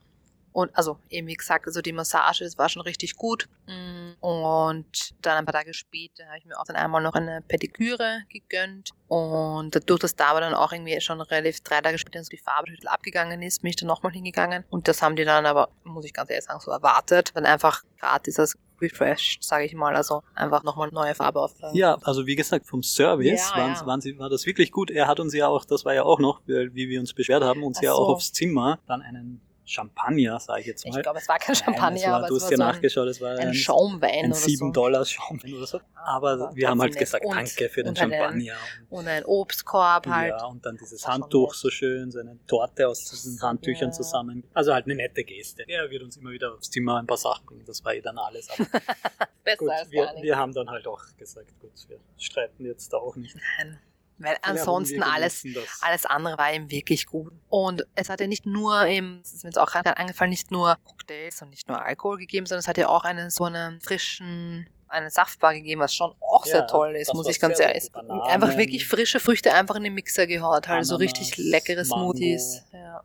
Und 0.53 0.75
also 0.77 0.97
eben 1.09 1.27
wie 1.27 1.33
gesagt, 1.33 1.65
also 1.65 1.81
die 1.81 1.91
Massage, 1.91 2.43
das 2.43 2.57
war 2.57 2.69
schon 2.69 2.83
richtig 2.83 3.15
gut. 3.15 3.49
Mm, 3.67 4.11
und 4.21 5.13
dann 5.21 5.37
ein 5.37 5.45
paar 5.45 5.53
Tage 5.53 5.73
später 5.73 6.25
habe 6.27 6.37
ich 6.37 6.45
mir 6.45 6.59
auch 6.59 6.65
dann 6.65 6.75
einmal 6.75 7.01
noch 7.01 7.15
eine 7.15 7.41
Pediküre 7.41 8.21
gegönnt. 8.29 8.91
Und 9.07 9.75
dadurch, 9.75 9.99
dass 9.99 10.15
da 10.15 10.27
aber 10.27 10.41
dann 10.41 10.53
auch 10.53 10.71
irgendwie 10.71 10.99
schon 11.01 11.19
relativ 11.21 11.61
drei 11.61 11.81
Tage 11.81 11.97
später 11.97 12.21
die 12.21 12.37
Farbe 12.37 12.71
abgegangen 12.85 13.41
ist, 13.41 13.61
bin 13.61 13.69
ich 13.69 13.75
dann 13.75 13.87
nochmal 13.87 14.13
hingegangen. 14.13 14.63
Und 14.69 14.87
das 14.87 15.01
haben 15.01 15.15
die 15.15 15.25
dann 15.25 15.45
aber, 15.45 15.69
muss 15.83 16.05
ich 16.05 16.13
ganz 16.13 16.29
ehrlich 16.29 16.45
sagen, 16.45 16.59
so 16.59 16.71
erwartet. 16.71 17.31
Dann 17.35 17.45
einfach 17.45 17.83
gratis 17.99 18.39
als 18.39 18.57
refreshed, 18.79 19.43
sage 19.43 19.65
ich 19.65 19.73
mal. 19.73 19.95
Also 19.95 20.21
einfach 20.35 20.63
nochmal 20.63 20.89
neue 20.91 21.15
Farbe 21.15 21.39
auftragen. 21.39 21.75
Ja, 21.75 21.97
also 22.03 22.27
wie 22.27 22.35
gesagt, 22.35 22.67
vom 22.67 22.83
Service 22.83 23.49
ja, 23.49 23.57
waren, 23.57 23.73
ja. 23.73 23.85
Waren 23.85 24.01
sie, 24.01 24.19
war 24.19 24.29
das 24.29 24.45
wirklich 24.45 24.71
gut. 24.71 24.91
Er 24.91 25.07
hat 25.07 25.19
uns 25.19 25.33
ja 25.33 25.47
auch, 25.47 25.65
das 25.65 25.85
war 25.85 25.93
ja 25.93 26.03
auch 26.03 26.19
noch, 26.19 26.41
wie 26.45 26.89
wir 26.89 26.99
uns 26.99 27.13
beschwert 27.13 27.43
haben, 27.43 27.63
uns 27.63 27.79
Ach 27.79 27.83
ja 27.83 27.91
so. 27.91 27.97
auch 27.97 28.09
aufs 28.09 28.31
Zimmer 28.33 28.79
dann 28.87 29.01
einen 29.01 29.41
Champagner, 29.65 30.39
sage 30.39 30.61
ich 30.61 30.67
jetzt 30.67 30.85
mal. 30.85 30.97
Ich 30.97 31.03
glaube, 31.03 31.19
es 31.19 31.27
war 31.27 31.39
kein 31.39 31.55
Champagner, 31.55 31.99
Nein, 31.99 32.11
war, 32.11 32.17
aber 32.19 32.27
du 32.27 32.35
hast 32.35 32.51
ja 32.51 32.57
so 32.57 32.63
nachgeschaut, 32.63 33.07
es 33.07 33.21
war 33.21 33.31
ein, 33.31 33.47
ein 33.47 33.53
Schaumwein 33.53 34.25
ein 34.25 34.33
7 34.33 34.57
so. 34.57 34.71
Dollar 34.71 35.05
Schaumwein 35.05 35.53
oder 35.53 35.65
so. 35.65 35.79
Ah, 35.95 36.17
aber, 36.17 36.31
aber 36.31 36.55
wir 36.55 36.69
haben 36.69 36.81
halt 36.81 36.97
gesagt, 36.97 37.25
und, 37.25 37.35
danke 37.35 37.69
für 37.69 37.83
den 37.83 37.95
Champagner. 37.95 38.55
und 38.89 39.07
ein 39.07 39.23
Obstkorb 39.25 40.07
halt. 40.07 40.33
Ja, 40.37 40.45
und 40.45 40.65
dann 40.65 40.77
dieses 40.77 41.07
Handtuch 41.07 41.53
so 41.53 41.69
schön, 41.69 42.11
so 42.11 42.19
eine 42.19 42.37
Torte 42.47 42.87
aus 42.87 43.05
diesen 43.05 43.41
Handtüchern 43.41 43.89
ja. 43.89 43.93
zusammen. 43.93 44.43
Also 44.53 44.73
halt 44.73 44.85
eine 44.85 44.95
nette 44.95 45.23
Geste. 45.23 45.63
Er 45.67 45.89
wird 45.89 46.03
uns 46.03 46.17
immer 46.17 46.31
wieder 46.31 46.53
aufs 46.53 46.69
Zimmer 46.69 46.97
ein 46.97 47.07
paar 47.07 47.17
Sachen 47.17 47.45
bringen, 47.45 47.63
das 47.65 47.83
war 47.83 47.93
eh 47.93 48.01
dann 48.01 48.17
alles. 48.17 48.47
Besser 49.43 49.57
gut, 49.57 49.69
als 49.69 49.91
wir, 49.91 50.05
gar 50.05 50.13
nicht. 50.13 50.23
wir 50.23 50.37
haben 50.37 50.53
dann 50.53 50.69
halt 50.69 50.87
auch 50.87 51.01
gesagt, 51.17 51.59
gut, 51.59 51.71
wir 51.87 51.99
streiten 52.17 52.65
jetzt 52.65 52.91
da 52.91 52.97
auch 52.97 53.15
nicht. 53.15 53.35
Nein. 53.57 53.79
Weil 54.17 54.37
ansonsten 54.41 55.03
alles, 55.03 55.45
alles 55.81 56.05
andere 56.05 56.37
war 56.37 56.53
ihm 56.53 56.69
wirklich 56.69 57.07
gut. 57.07 57.33
Und 57.49 57.85
es 57.95 58.09
hat 58.09 58.21
ja 58.21 58.27
nicht 58.27 58.45
nur 58.45 58.85
eben, 58.85 59.21
es 59.23 59.33
ist 59.33 59.43
mir 59.43 59.49
jetzt 59.49 59.57
auch 59.57 59.71
gerade 59.71 59.97
angefallen, 59.97 60.29
nicht 60.29 60.51
nur 60.51 60.77
Cocktails 60.83 61.41
und 61.41 61.49
nicht 61.49 61.67
nur 61.67 61.83
Alkohol 61.83 62.17
gegeben, 62.17 62.45
sondern 62.45 62.59
es 62.59 62.67
hat 62.67 62.77
ja 62.77 62.87
auch 62.87 63.03
einen 63.03 63.29
so 63.29 63.45
einen 63.45 63.81
frischen 63.81 64.69
einen 64.93 65.09
Saftbar 65.09 65.53
gegeben, 65.55 65.81
was 65.81 65.95
schon 65.95 66.13
auch 66.21 66.45
ja, 66.45 66.51
sehr 66.51 66.67
toll 66.67 66.95
ist, 66.95 67.13
muss 67.13 67.27
ich 67.27 67.39
ganz 67.39 67.59
ehrlich 67.59 67.85
sagen. 67.85 68.11
Einfach 68.21 68.55
wirklich 68.57 68.87
frische 68.87 69.19
Früchte 69.19 69.53
einfach 69.53 69.75
in 69.75 69.83
den 69.83 69.95
Mixer 69.95 70.27
gehaut, 70.27 70.67
halt 70.67 70.85
so 70.85 70.95
richtig 70.95 71.35
leckere. 71.37 71.83
Smoothies. 71.83 72.63
Ja. 72.71 73.03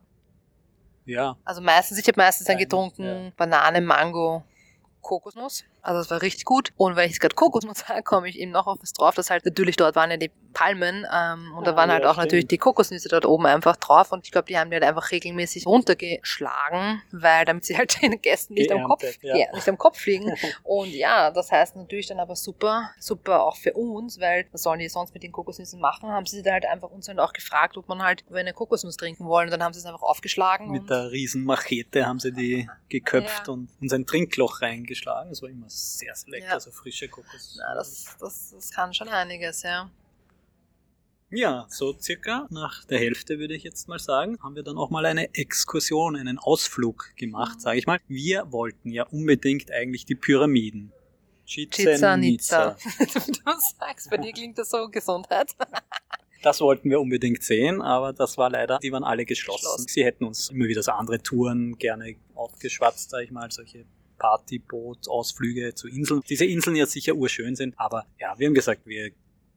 ja. 1.06 1.36
Also 1.44 1.62
meistens, 1.62 1.98
ich 1.98 2.06
habe 2.06 2.20
meistens 2.20 2.46
dann 2.46 2.58
getrunken 2.58 3.04
ja. 3.04 3.32
Banane, 3.36 3.80
Mango, 3.80 4.44
Kokosnuss. 5.00 5.64
Also 5.82 6.00
es 6.00 6.10
war 6.10 6.22
richtig 6.22 6.44
gut. 6.44 6.72
Und 6.76 6.96
weil 6.96 7.06
ich 7.06 7.12
jetzt 7.12 7.20
gerade 7.20 7.34
Kokosnuss 7.34 7.78
sage, 7.86 8.02
komme 8.04 8.28
ich 8.28 8.38
eben 8.38 8.52
noch 8.52 8.66
auf 8.66 8.78
was 8.80 8.92
drauf, 8.92 9.14
dass 9.14 9.30
halt 9.30 9.44
natürlich 9.44 9.76
dort 9.76 9.96
waren 9.96 10.10
ja 10.10 10.16
die 10.16 10.30
Palmen 10.52 11.06
ähm, 11.14 11.52
und 11.56 11.66
da 11.66 11.76
waren 11.76 11.90
halt 11.90 12.04
auch 12.04 12.14
stimmt. 12.14 12.26
natürlich 12.26 12.48
die 12.48 12.58
Kokosnüsse 12.58 13.08
dort 13.08 13.26
oben 13.26 13.46
einfach 13.46 13.76
drauf 13.76 14.12
und 14.12 14.24
ich 14.24 14.32
glaube, 14.32 14.46
die 14.46 14.58
haben 14.58 14.70
die 14.70 14.74
halt 14.74 14.84
einfach 14.84 15.10
regelmäßig 15.12 15.66
runtergeschlagen, 15.66 17.02
weil 17.12 17.44
damit 17.44 17.64
sie 17.64 17.76
halt 17.76 18.00
den 18.02 18.20
Gästen 18.20 18.54
nicht 18.54 18.72
am 18.72 18.84
Kopf, 18.84 19.04
ja. 19.22 19.36
Ja, 19.36 19.46
nicht 19.54 19.68
am 19.68 19.78
Kopf 19.78 19.98
fliegen. 19.98 20.34
und 20.64 20.90
ja, 20.90 21.30
das 21.30 21.52
heißt 21.52 21.76
natürlich 21.76 22.06
dann 22.06 22.18
aber 22.18 22.34
super, 22.34 22.90
super 22.98 23.44
auch 23.44 23.56
für 23.56 23.74
uns, 23.74 24.18
weil 24.20 24.46
was 24.52 24.62
sollen 24.62 24.80
die 24.80 24.88
sonst 24.88 25.14
mit 25.14 25.22
den 25.22 25.32
Kokosnüssen 25.32 25.80
machen? 25.80 26.08
Haben 26.10 26.26
sie 26.26 26.42
dann 26.42 26.54
halt 26.54 26.66
einfach 26.66 26.90
uns 26.90 27.08
halt 27.08 27.18
auch 27.20 27.32
gefragt, 27.32 27.76
ob 27.76 27.88
man 27.88 28.02
halt 28.02 28.24
eine 28.32 28.52
Kokosnuss 28.52 28.96
trinken 28.96 29.26
wollen. 29.26 29.48
Und 29.48 29.52
dann 29.52 29.62
haben 29.62 29.72
sie 29.72 29.80
es 29.80 29.86
einfach 29.86 30.02
aufgeschlagen. 30.02 30.70
Mit 30.70 30.90
der 30.90 31.10
riesen 31.10 31.44
Machete 31.44 32.06
haben 32.06 32.18
sie 32.18 32.32
die 32.32 32.68
geköpft 32.88 33.46
ja. 33.46 33.52
und 33.52 33.68
uns 33.80 33.92
ein 33.92 34.06
Trinkloch 34.06 34.62
reingeschlagen. 34.62 35.30
Das 35.30 35.42
war 35.42 35.48
immer 35.48 35.67
sehr, 35.68 36.14
sehr 36.14 36.30
lecker, 36.30 36.46
ja. 36.46 36.60
so 36.60 36.70
frische 36.70 37.08
Kokos. 37.08 37.56
Ja, 37.58 37.74
das, 37.74 38.16
das, 38.18 38.50
das 38.50 38.70
kann 38.70 38.92
schon 38.94 39.08
einiges, 39.08 39.62
ja. 39.62 39.90
Ja, 41.30 41.66
so 41.68 41.94
circa 41.98 42.46
nach 42.50 42.84
der 42.84 42.98
Hälfte 42.98 43.38
würde 43.38 43.54
ich 43.54 43.62
jetzt 43.62 43.86
mal 43.86 43.98
sagen, 43.98 44.38
haben 44.42 44.56
wir 44.56 44.62
dann 44.62 44.78
auch 44.78 44.88
mal 44.88 45.04
eine 45.04 45.34
Exkursion, 45.34 46.16
einen 46.16 46.38
Ausflug 46.38 47.12
gemacht, 47.16 47.56
mhm. 47.56 47.60
sage 47.60 47.78
ich 47.78 47.86
mal. 47.86 47.98
Wir 48.08 48.50
wollten 48.50 48.90
ja 48.90 49.04
unbedingt 49.04 49.70
eigentlich 49.70 50.06
die 50.06 50.14
Pyramiden. 50.14 50.92
Chichen 51.44 52.22
Itza. 52.22 52.76
du 52.98 53.52
sagst, 53.78 54.10
bei 54.10 54.16
dir 54.16 54.32
klingt 54.32 54.58
das 54.58 54.70
so 54.70 54.88
Gesundheit. 54.88 55.54
Das 56.40 56.60
wollten 56.60 56.88
wir 56.88 57.00
unbedingt 57.00 57.42
sehen, 57.42 57.82
aber 57.82 58.12
das 58.12 58.38
war 58.38 58.48
leider, 58.48 58.78
die 58.78 58.92
waren 58.92 59.02
alle 59.02 59.24
geschlossen. 59.24 59.64
geschlossen. 59.64 59.88
Sie 59.88 60.04
hätten 60.04 60.24
uns 60.24 60.50
immer 60.50 60.66
wieder 60.66 60.84
so 60.84 60.92
andere 60.92 61.20
Touren 61.20 61.76
gerne 61.78 62.14
aufgeschwatzt, 62.36 63.10
sag 63.10 63.24
ich 63.24 63.32
mal, 63.32 63.50
solche 63.50 63.86
Partyboot-Ausflüge 64.18 65.74
zu 65.74 65.88
Inseln. 65.88 66.22
Diese 66.28 66.44
Inseln 66.44 66.76
ja 66.76 66.86
sicher 66.86 67.14
urschön 67.14 67.56
sind, 67.56 67.74
aber 67.78 68.06
ja, 68.18 68.38
wir 68.38 68.46
haben 68.46 68.54
gesagt, 68.54 68.82
wir 68.86 69.12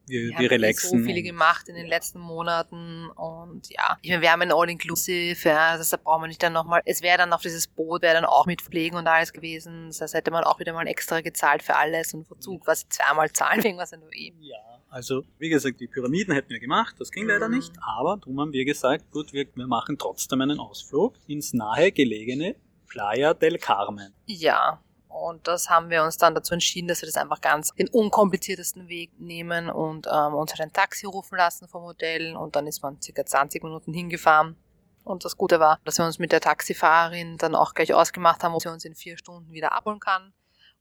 wir, 0.08 0.30
wir, 0.30 0.40
wir 0.40 0.52
relaxen. 0.52 1.00
so 1.00 1.06
viele 1.06 1.22
gemacht 1.22 1.70
in 1.70 1.76
den 1.76 1.88
letzten 1.88 2.20
Monaten 2.20 3.10
und 3.12 3.70
ja, 3.70 3.98
ich 4.02 4.10
meine, 4.10 4.22
wir 4.22 4.32
haben 4.32 4.42
ein 4.42 4.52
All-Inclusive, 4.52 5.48
ja, 5.48 5.74
das 5.74 5.82
heißt, 5.82 5.94
da 5.94 5.98
brauchen 5.98 6.24
wir 6.24 6.28
nicht 6.28 6.44
dann 6.44 6.54
nochmal, 6.54 6.82
es 6.86 7.02
wäre 7.02 7.18
dann 7.18 7.34
auf 7.34 7.42
dieses 7.42 7.68
Boot, 7.68 8.02
wäre 8.02 8.16
dann 8.16 8.26
auch 8.26 8.46
mit 8.46 8.62
Pflegen 8.62 8.98
und 8.98 9.08
alles 9.08 9.32
gewesen, 9.32 9.88
das 9.88 10.02
heißt, 10.02 10.14
hätte 10.14 10.32
man 10.32 10.44
auch 10.44 10.60
wieder 10.60 10.74
mal 10.74 10.88
extra 10.88 11.22
gezahlt 11.22 11.64
für 11.64 11.76
alles 11.76 12.14
und 12.14 12.28
Verzug, 12.28 12.68
was 12.68 12.82
sie 12.82 12.90
zweimal 12.90 13.32
zahlen 13.32 13.64
wegen 13.64 13.78
was 13.78 13.92
nur 13.92 14.14
eben. 14.14 14.42
Ja, 14.42 14.58
also 14.90 15.24
wie 15.40 15.50
gesagt, 15.50 15.80
die 15.80 15.88
Pyramiden 15.88 16.34
hätten 16.34 16.50
wir 16.50 16.60
gemacht, 16.60 16.96
das 17.00 17.12
ging 17.12 17.24
mhm. 17.24 17.30
leider 17.30 17.50
nicht, 17.50 17.72
aber 17.82 18.18
darum 18.18 18.40
haben 18.40 18.54
wir 18.54 18.66
gesagt, 18.66 19.10
gut, 19.12 19.34
wir, 19.34 19.46
wir 19.56 19.68
machen 19.68 19.98
trotzdem 19.98 20.42
einen 20.42 20.60
Ausflug 20.60 21.16
ins 21.28 21.54
nahe 21.54 21.92
gelegene 21.92 22.56
Playa 22.92 23.34
del 23.34 23.58
Carmen. 23.58 24.14
Ja, 24.26 24.82
und 25.08 25.48
das 25.48 25.70
haben 25.70 25.90
wir 25.90 26.04
uns 26.04 26.18
dann 26.18 26.36
dazu 26.36 26.54
entschieden, 26.54 26.88
dass 26.88 27.02
wir 27.02 27.08
das 27.08 27.16
einfach 27.16 27.42
ganz 27.42 27.72
den 27.74 27.90
unkompliziertesten 27.90 28.90
Weg 28.90 29.12
nehmen 29.18 29.70
und 29.70 30.08
ähm, 30.08 30.34
uns 30.34 30.60
ein 30.60 30.74
Taxi 30.74 31.06
rufen 31.06 31.38
lassen 31.38 31.68
vom 31.68 31.84
Hotel. 31.84 32.36
Und 32.36 32.56
dann 32.56 32.68
ist 32.68 32.84
man 32.84 33.02
circa 33.02 33.26
20 33.26 33.64
Minuten 33.64 33.94
hingefahren. 33.94 34.56
Und 35.04 35.26
das 35.26 35.38
Gute 35.38 35.60
war, 35.60 35.80
dass 35.86 35.98
wir 35.98 36.06
uns 36.06 36.20
mit 36.20 36.32
der 36.32 36.42
Taxifahrerin 36.42 37.38
dann 37.38 37.56
auch 37.56 37.74
gleich 37.74 37.94
ausgemacht 37.94 38.44
haben, 38.44 38.54
ob 38.54 38.62
sie 38.62 38.70
uns 38.70 38.86
in 38.86 38.96
vier 38.96 39.18
Stunden 39.18 39.52
wieder 39.52 39.72
abholen 39.72 40.00
kann. 40.00 40.34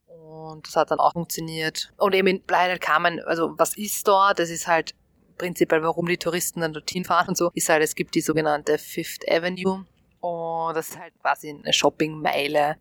Und 0.06 0.66
das 0.66 0.76
hat 0.76 0.90
dann 0.90 0.98
auch 0.98 1.12
funktioniert. 1.12 1.92
Und 1.96 2.14
eben 2.14 2.28
in 2.28 2.42
Playa 2.42 2.68
del 2.68 2.78
Carmen, 2.78 3.20
also 3.20 3.54
was 3.56 3.76
ist 3.76 4.06
dort? 4.06 4.40
Das 4.40 4.50
ist 4.50 4.66
halt 4.66 4.94
prinzipiell, 5.38 5.82
warum 5.82 6.06
die 6.06 6.18
Touristen 6.18 6.60
dann 6.60 6.72
dorthin 6.72 7.04
fahren 7.04 7.28
und 7.28 7.36
so, 7.36 7.50
ist 7.54 7.68
halt, 7.68 7.82
es 7.82 7.94
gibt 7.94 8.14
die 8.14 8.20
sogenannte 8.20 8.78
Fifth 8.78 9.28
Avenue. 9.30 9.86
Und 10.20 10.74
das 10.76 10.90
ist 10.90 10.98
halt 10.98 11.14
quasi 11.20 11.50
eine 11.50 11.72
Shoppingmeile 11.72 12.76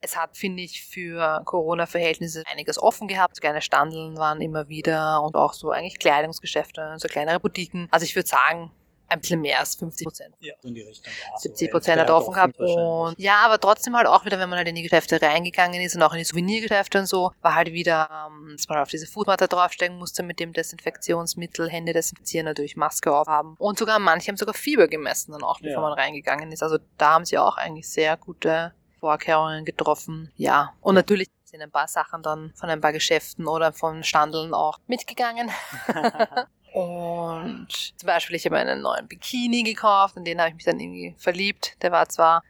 Es 0.00 0.16
hat, 0.16 0.36
finde 0.36 0.62
ich, 0.62 0.84
für 0.84 1.42
Corona-Verhältnisse 1.44 2.42
einiges 2.46 2.78
offen 2.78 3.08
gehabt. 3.08 3.40
Kleine 3.40 3.62
Standeln 3.62 4.16
waren 4.18 4.40
immer 4.40 4.68
wieder 4.68 5.22
und 5.22 5.34
auch 5.34 5.54
so 5.54 5.70
eigentlich 5.70 5.98
Kleidungsgeschäfte, 5.98 6.94
so 6.98 7.08
kleinere 7.08 7.40
Boutiquen. 7.40 7.88
Also 7.90 8.04
ich 8.04 8.14
würde 8.14 8.28
sagen, 8.28 8.70
ein 9.14 9.20
bisschen 9.20 9.40
mehr 9.40 9.60
als 9.60 9.74
50 9.76 10.04
Prozent. 10.04 10.34
Ja, 10.40 10.54
in 10.62 10.74
die 10.74 10.82
Richtung. 10.82 11.12
Ja, 11.30 11.38
70 11.38 11.70
Prozent 11.70 12.00
hat 12.00 12.10
offen 12.10 12.32
gehabt. 12.32 12.58
Und 12.58 13.18
ja, 13.18 13.38
aber 13.44 13.58
trotzdem 13.58 13.96
halt 13.96 14.06
auch 14.06 14.24
wieder, 14.24 14.38
wenn 14.38 14.48
man 14.48 14.58
halt 14.58 14.68
in 14.68 14.74
die 14.74 14.82
Geschäfte 14.82 15.20
reingegangen 15.20 15.80
ist 15.80 15.96
und 15.96 16.02
auch 16.02 16.12
in 16.12 16.18
die 16.18 16.24
Souvenirgeschäfte 16.24 16.98
und 16.98 17.06
so, 17.06 17.32
war 17.40 17.54
halt 17.54 17.72
wieder, 17.72 18.08
ähm, 18.28 18.54
dass 18.56 18.68
man 18.68 18.78
auf 18.78 18.88
diese 18.88 19.06
Foodmatte 19.06 19.48
draufsteigen 19.48 19.98
musste 19.98 20.22
mit 20.22 20.40
dem 20.40 20.52
Desinfektionsmittel, 20.52 21.68
Hände 21.68 21.92
desinfizieren, 21.92 22.46
natürlich 22.46 22.76
Maske 22.76 23.14
aufhaben. 23.14 23.56
Und 23.58 23.78
sogar 23.78 23.98
manche 23.98 24.28
haben 24.28 24.36
sogar 24.36 24.54
Fieber 24.54 24.88
gemessen 24.88 25.32
dann 25.32 25.42
auch, 25.42 25.60
bevor 25.60 25.82
ja. 25.82 25.88
man 25.88 25.92
reingegangen 25.92 26.52
ist. 26.52 26.62
Also 26.62 26.78
da 26.98 27.14
haben 27.14 27.24
sie 27.24 27.38
auch 27.38 27.56
eigentlich 27.56 27.88
sehr 27.88 28.16
gute 28.16 28.72
Vorkehrungen 29.00 29.64
getroffen. 29.64 30.32
Ja, 30.36 30.72
und 30.80 30.94
natürlich 30.94 31.28
sind 31.54 31.62
ein 31.62 31.70
paar 31.70 31.86
Sachen 31.86 32.22
dann 32.22 32.52
von 32.56 32.68
ein 32.68 32.80
paar 32.80 32.92
Geschäften 32.92 33.46
oder 33.46 33.72
von 33.72 34.02
Standeln 34.02 34.54
auch 34.54 34.78
mitgegangen. 34.86 35.50
Und 36.74 37.68
zum 37.70 38.06
Beispiel, 38.06 38.34
ich 38.34 38.44
habe 38.46 38.56
einen 38.56 38.82
neuen 38.82 39.06
Bikini 39.06 39.62
gekauft 39.62 40.16
und 40.16 40.24
den 40.24 40.40
habe 40.40 40.48
ich 40.48 40.56
mich 40.56 40.64
dann 40.64 40.80
irgendwie 40.80 41.14
verliebt. 41.18 41.80
Der 41.82 41.92
war 41.92 42.08
zwar, 42.08 42.42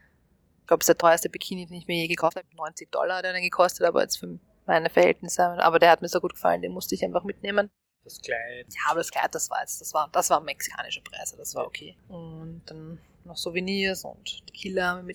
ich 0.62 0.66
glaube, 0.66 0.80
es 0.80 0.84
ist 0.84 0.88
der 0.88 0.96
teuerste 0.96 1.28
Bikini, 1.28 1.66
den 1.66 1.76
ich 1.76 1.86
mir 1.86 1.96
je 1.96 2.08
gekauft 2.08 2.38
habe. 2.38 2.46
90 2.56 2.90
Dollar 2.90 3.18
hat 3.18 3.26
er 3.26 3.34
dann 3.34 3.42
gekostet, 3.42 3.86
aber 3.86 4.00
jetzt 4.00 4.16
für 4.16 4.38
meine 4.64 4.88
Verhältnisse. 4.88 5.44
Aber 5.62 5.78
der 5.78 5.90
hat 5.90 6.00
mir 6.00 6.08
so 6.08 6.22
gut 6.22 6.32
gefallen, 6.32 6.62
den 6.62 6.72
musste 6.72 6.94
ich 6.94 7.04
einfach 7.04 7.22
mitnehmen. 7.22 7.70
Das 8.02 8.18
Kleid. 8.22 8.66
Ja, 8.70 8.92
aber 8.92 9.00
das 9.00 9.10
Kleid, 9.10 9.34
das 9.34 9.50
war 9.50 9.60
jetzt, 9.60 9.82
das 9.82 9.92
war, 9.92 10.08
das 10.10 10.30
war 10.30 10.40
mexikanische 10.40 11.02
Preise, 11.02 11.36
das 11.36 11.54
war 11.54 11.66
okay. 11.66 11.94
Und 12.08 12.62
dann 12.64 12.98
noch 13.24 13.36
Souvenirs 13.36 14.06
und 14.06 14.46
Tequila 14.46 14.96
haben 14.96 15.06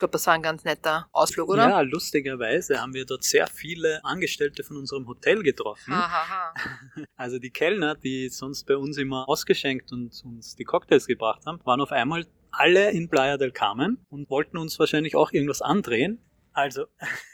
mitgenommen 0.00 0.10
glaube, 0.10 0.12
das 0.12 0.26
war 0.26 0.34
ein 0.34 0.42
ganz 0.42 0.64
netter 0.64 1.08
Ausflug, 1.12 1.48
oder? 1.48 1.68
Ja, 1.68 1.80
lustigerweise 1.82 2.80
haben 2.80 2.94
wir 2.94 3.06
dort 3.06 3.22
sehr 3.22 3.46
viele 3.46 4.04
Angestellte 4.04 4.64
von 4.64 4.76
unserem 4.76 5.06
Hotel 5.06 5.42
getroffen. 5.42 5.92
Aha. 5.92 6.54
Also 7.16 7.38
die 7.38 7.50
Kellner, 7.50 7.94
die 7.94 8.30
sonst 8.30 8.64
bei 8.64 8.76
uns 8.76 8.96
immer 8.96 9.28
ausgeschenkt 9.28 9.92
und 9.92 10.22
uns 10.24 10.56
die 10.56 10.64
Cocktails 10.64 11.06
gebracht 11.06 11.44
haben, 11.46 11.60
waren 11.64 11.80
auf 11.80 11.92
einmal 11.92 12.26
alle 12.50 12.90
in 12.90 13.08
Playa 13.08 13.36
del 13.36 13.52
Carmen 13.52 14.04
und 14.08 14.30
wollten 14.30 14.56
uns 14.56 14.78
wahrscheinlich 14.78 15.16
auch 15.16 15.32
irgendwas 15.32 15.60
andrehen. 15.60 16.18
Also 16.52 16.86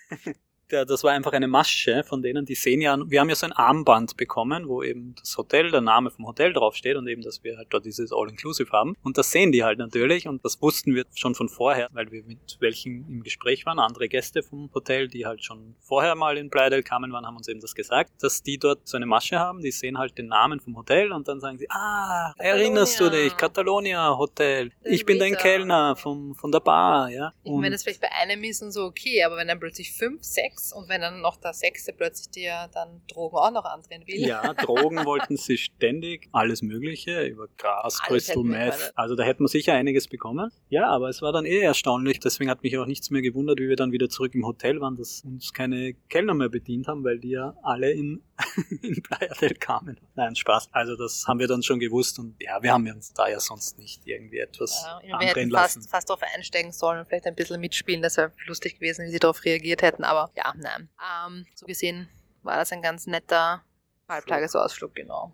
das 0.69 1.05
war 1.05 1.13
einfach 1.13 1.33
eine 1.33 1.49
Masche 1.49 2.03
von 2.05 2.23
denen, 2.23 2.45
die 2.45 2.55
sehen 2.55 2.81
ja, 2.81 2.99
wir 3.07 3.21
haben 3.21 3.29
ja 3.29 3.35
so 3.35 3.47
ein 3.47 3.53
Armband 3.53 4.17
bekommen, 4.17 4.69
wo 4.69 4.83
eben 4.83 5.15
das 5.19 5.37
Hotel, 5.37 5.71
der 5.71 5.81
Name 5.81 6.11
vom 6.11 6.27
Hotel 6.27 6.53
draufsteht 6.53 6.97
und 6.97 7.07
eben, 7.07 7.23
dass 7.23 7.45
wir 7.45 7.57
halt 7.57 7.69
dort 7.71 7.85
dieses 7.85 8.13
All-Inclusive 8.13 8.71
haben. 8.73 8.97
Und 9.03 9.19
das 9.19 9.31
sehen 9.31 9.53
die 9.53 9.63
halt 9.63 9.79
natürlich 9.79 10.27
und 10.27 10.45
das 10.45 10.61
wussten 10.61 10.95
wir 10.95 11.05
schon 11.15 11.35
von 11.35 11.49
vorher, 11.49 11.89
weil 11.93 12.11
wir 12.11 12.25
mit 12.25 12.57
welchen 12.61 13.07
im 13.09 13.23
Gespräch 13.23 13.65
waren, 13.67 13.79
andere 13.79 14.09
Gäste 14.09 14.43
vom 14.43 14.71
Hotel, 14.75 15.09
die 15.09 15.27
halt 15.27 15.45
schon 15.45 15.77
vorher 15.81 16.15
mal 16.15 16.37
in 16.37 16.51
Playa 16.51 16.71
del 16.71 16.83
Carmen 16.83 17.13
waren, 17.13 17.27
haben 17.27 17.37
uns 17.37 17.49
eben 17.49 17.61
das 17.61 17.75
gesagt, 17.75 18.11
dass 18.21 18.43
die 18.43 18.59
dort 18.59 18.87
so 18.89 18.97
eine 18.97 19.07
Masche 19.07 19.39
haben, 19.39 19.61
die 19.61 19.71
sehen 19.71 19.99
halt 19.99 20.19
den 20.19 20.27
Namen 20.27 20.61
vom 20.61 20.77
Hotel 20.77 21.13
und 21.13 21.29
dann 21.29 21.41
sagen 21.41 21.59
sie, 21.59 21.67
ah, 21.71 22.33
erinnerst 22.39 22.99
du 22.99 23.11
dich, 23.11 23.37
Catalonia 23.37 24.17
Hotel, 24.17 24.73
ich 24.83 25.05
bin 25.05 25.19
dein 25.19 25.37
Kellner 25.37 25.95
vom, 25.97 26.35
von 26.35 26.51
der 26.51 26.61
Bar, 26.61 27.11
ja. 27.11 27.33
Ich 27.45 27.53
meine, 27.53 27.71
das 27.71 27.85
vielleicht 27.85 28.01
bei 28.01 28.11
einem 28.11 28.43
ist 28.43 28.63
und 28.63 28.73
so 28.73 28.85
okay, 28.85 29.23
aber 29.23 29.37
wenn 29.37 29.49
dann 29.49 29.61
plötzlich 29.61 29.93
fünf, 29.93 30.25
sechs 30.25 30.56
sechs 30.57 30.73
und 30.73 30.89
wenn 30.89 31.01
dann 31.01 31.21
noch 31.21 31.37
der 31.37 31.53
Sechste 31.53 31.93
plötzlich 31.93 32.31
dir 32.31 32.69
dann 32.73 33.03
Drogen 33.09 33.37
auch 33.37 33.51
noch 33.51 33.65
andrehen 33.65 34.07
will. 34.07 34.27
Ja, 34.27 34.55
Drogen 34.55 34.97
wollten 35.05 35.37
sie 35.37 35.59
ständig, 35.59 36.29
alles 36.33 36.63
Mögliche, 36.63 37.27
über 37.27 37.49
Gras, 37.57 38.01
Crystal 38.03 38.43
Meth. 38.43 38.93
Also 38.95 39.15
da 39.15 39.25
hätten 39.25 39.45
wir 39.45 39.49
sicher 39.49 39.75
einiges 39.75 40.09
bekommen. 40.09 40.51
Ja, 40.69 40.89
aber 40.89 41.09
es 41.09 41.23
war 41.23 41.33
dann 41.33 41.45
eh 41.45 41.61
erstaunlich. 41.61 42.21
Deswegen 42.21 42.51
hat 42.51 42.63
mich 42.63 42.77
auch 42.79 42.87
nichts 42.87 43.11
mehr 43.11 43.23
gewundert, 43.23 43.61
wie 43.61 43.69
wir 43.69 43.77
dann 43.77 43.93
wieder 43.93 44.09
zurück 44.09 44.35
im 44.35 44.47
Hotel 44.47 44.81
waren, 44.81 44.97
dass 44.97 45.23
uns 45.25 45.53
keine 45.53 45.95
Kellner 46.09 46.35
mehr 46.35 46.49
bedient 46.49 46.89
haben, 46.89 47.05
weil 47.05 47.19
die 47.19 47.31
ja 47.31 47.57
alle 47.63 47.93
in, 47.93 48.23
in 48.83 49.03
Playa 49.03 49.33
del 49.41 49.55
Carmen. 49.55 49.99
Nein, 50.15 50.37
Spaß. 50.37 50.69
Also 50.73 50.97
das 50.97 51.27
haben 51.27 51.39
wir 51.39 51.49
dann 51.49 51.63
schon 51.63 51.79
gewusst 51.79 52.19
und 52.19 52.37
ja, 52.41 52.63
wir 52.63 52.73
haben 52.73 52.87
uns 52.89 53.13
da 53.13 53.29
ja 53.29 53.41
sonst 53.41 53.79
nicht 53.79 54.07
irgendwie 54.07 54.39
etwas 54.39 54.85
ja, 55.03 55.19
wir 55.19 55.27
hätten 55.29 55.51
lassen. 55.51 55.81
Fast, 55.81 55.91
fast 55.91 56.11
darauf 56.11 56.23
einsteigen 56.35 56.73
sollen 56.73 57.01
und 57.01 57.07
vielleicht 57.07 57.27
ein 57.27 57.35
bisschen 57.35 57.61
mitspielen. 57.61 58.03
Das 58.03 58.17
wäre 58.17 58.33
lustig 58.47 58.75
gewesen, 58.75 59.07
wie 59.07 59.11
sie 59.11 59.19
darauf 59.19 59.45
reagiert 59.45 59.83
hätten. 59.83 60.05
Aber 60.05 60.31
ja, 60.37 60.53
nein. 60.57 60.89
Ähm, 61.27 61.47
so 61.55 61.67
gesehen 61.67 62.09
war 62.43 62.57
das 62.57 62.73
ein 62.73 62.83
ganz 62.83 63.07
netter 63.07 63.63
Halbtagesausflug, 64.09 64.95
genau. 64.95 65.33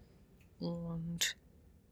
Und 0.60 1.36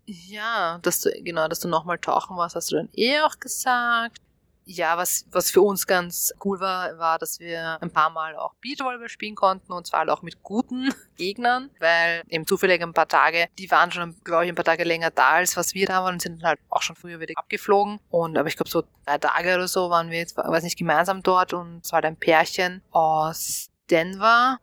ja, 0.06 0.78
dass 0.82 1.00
du, 1.00 1.10
genau, 1.22 1.48
dass 1.48 1.60
du 1.60 1.68
nochmal 1.68 1.98
tauchen 1.98 2.36
warst, 2.36 2.56
hast 2.56 2.70
du 2.70 2.76
dann 2.76 2.88
eh 2.94 3.20
auch 3.20 3.38
gesagt. 3.38 4.18
Ja, 4.64 4.96
was, 4.96 5.26
was 5.32 5.50
für 5.50 5.62
uns 5.62 5.86
ganz 5.86 6.32
cool 6.44 6.60
war, 6.60 6.98
war, 6.98 7.18
dass 7.18 7.40
wir 7.40 7.78
ein 7.82 7.90
paar 7.90 8.10
Mal 8.10 8.36
auch 8.36 8.54
Beachvolleyball 8.60 9.08
spielen 9.08 9.34
konnten 9.34 9.72
und 9.72 9.86
zwar 9.86 10.08
auch 10.08 10.22
mit 10.22 10.42
guten 10.42 10.94
Gegnern, 11.16 11.70
weil 11.80 12.22
eben 12.28 12.46
zufällig 12.46 12.82
ein 12.82 12.92
paar 12.92 13.08
Tage, 13.08 13.48
die 13.58 13.70
waren 13.70 13.90
schon, 13.90 14.16
glaube 14.22 14.44
ich, 14.44 14.52
ein 14.52 14.54
paar 14.54 14.64
Tage 14.64 14.84
länger 14.84 15.10
da, 15.10 15.30
als 15.32 15.56
was 15.56 15.74
wir 15.74 15.86
da 15.86 16.02
waren 16.04 16.14
und 16.14 16.22
sind 16.22 16.42
halt 16.42 16.60
auch 16.68 16.82
schon 16.82 16.96
früher 16.96 17.20
wieder 17.20 17.34
abgeflogen. 17.36 17.98
Und 18.10 18.38
aber 18.38 18.48
ich 18.48 18.56
glaube, 18.56 18.70
so 18.70 18.84
drei 19.04 19.18
Tage 19.18 19.54
oder 19.54 19.68
so 19.68 19.90
waren 19.90 20.10
wir 20.10 20.18
jetzt, 20.18 20.36
weiß 20.36 20.62
nicht, 20.62 20.78
gemeinsam 20.78 21.22
dort 21.22 21.52
und 21.52 21.80
es 21.84 21.92
war 21.92 21.96
halt 21.96 22.06
ein 22.06 22.16
Pärchen 22.16 22.82
aus 22.90 23.70
Denver 23.90 24.58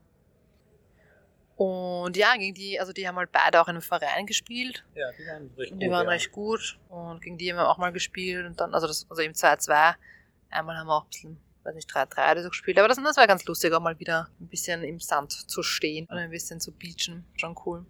und 1.57 2.15
ja, 2.15 2.35
gegen 2.37 2.53
die, 2.53 2.79
also 2.79 2.93
die 2.93 3.07
haben 3.07 3.15
halt 3.15 3.31
beide 3.31 3.59
auch 3.59 3.67
in 3.67 3.71
einem 3.71 3.81
Verein 3.81 4.27
gespielt. 4.27 4.85
Ja, 4.93 5.11
die 5.11 5.25
waren 5.25 5.51
recht 5.57 5.71
und 5.71 5.79
die 5.79 5.87
gut. 5.87 5.93
waren 5.95 6.05
ja. 6.05 6.11
recht 6.11 6.31
gut. 6.31 6.79
Und 6.87 7.19
gegen 7.23 7.39
die 7.39 7.51
haben 7.51 7.57
wir 7.57 7.67
auch 7.67 7.79
mal 7.79 7.91
gespielt. 7.91 8.45
Und 8.45 8.61
dann, 8.61 8.75
also 8.75 8.85
das, 8.85 9.07
also 9.09 9.23
im 9.23 9.31
2-2. 9.31 9.95
Einmal 10.51 10.77
haben 10.77 10.85
wir 10.85 10.95
auch 10.95 11.05
ein 11.05 11.09
bisschen, 11.09 11.41
weiß 11.63 11.73
nicht, 11.73 11.89
3-3 11.89 12.31
oder 12.31 12.43
so 12.43 12.49
gespielt. 12.49 12.77
Aber 12.77 12.87
das, 12.87 12.97
das 12.97 13.17
war 13.17 13.25
ganz 13.25 13.43
lustig, 13.45 13.73
auch 13.73 13.81
mal 13.81 13.97
wieder 13.97 14.29
ein 14.39 14.47
bisschen 14.47 14.83
im 14.83 14.99
Sand 14.99 15.31
zu 15.31 15.63
stehen 15.63 16.05
und 16.05 16.17
ein 16.17 16.29
bisschen 16.29 16.59
zu 16.59 16.71
beachen. 16.71 17.25
Schon 17.35 17.55
cool. 17.65 17.87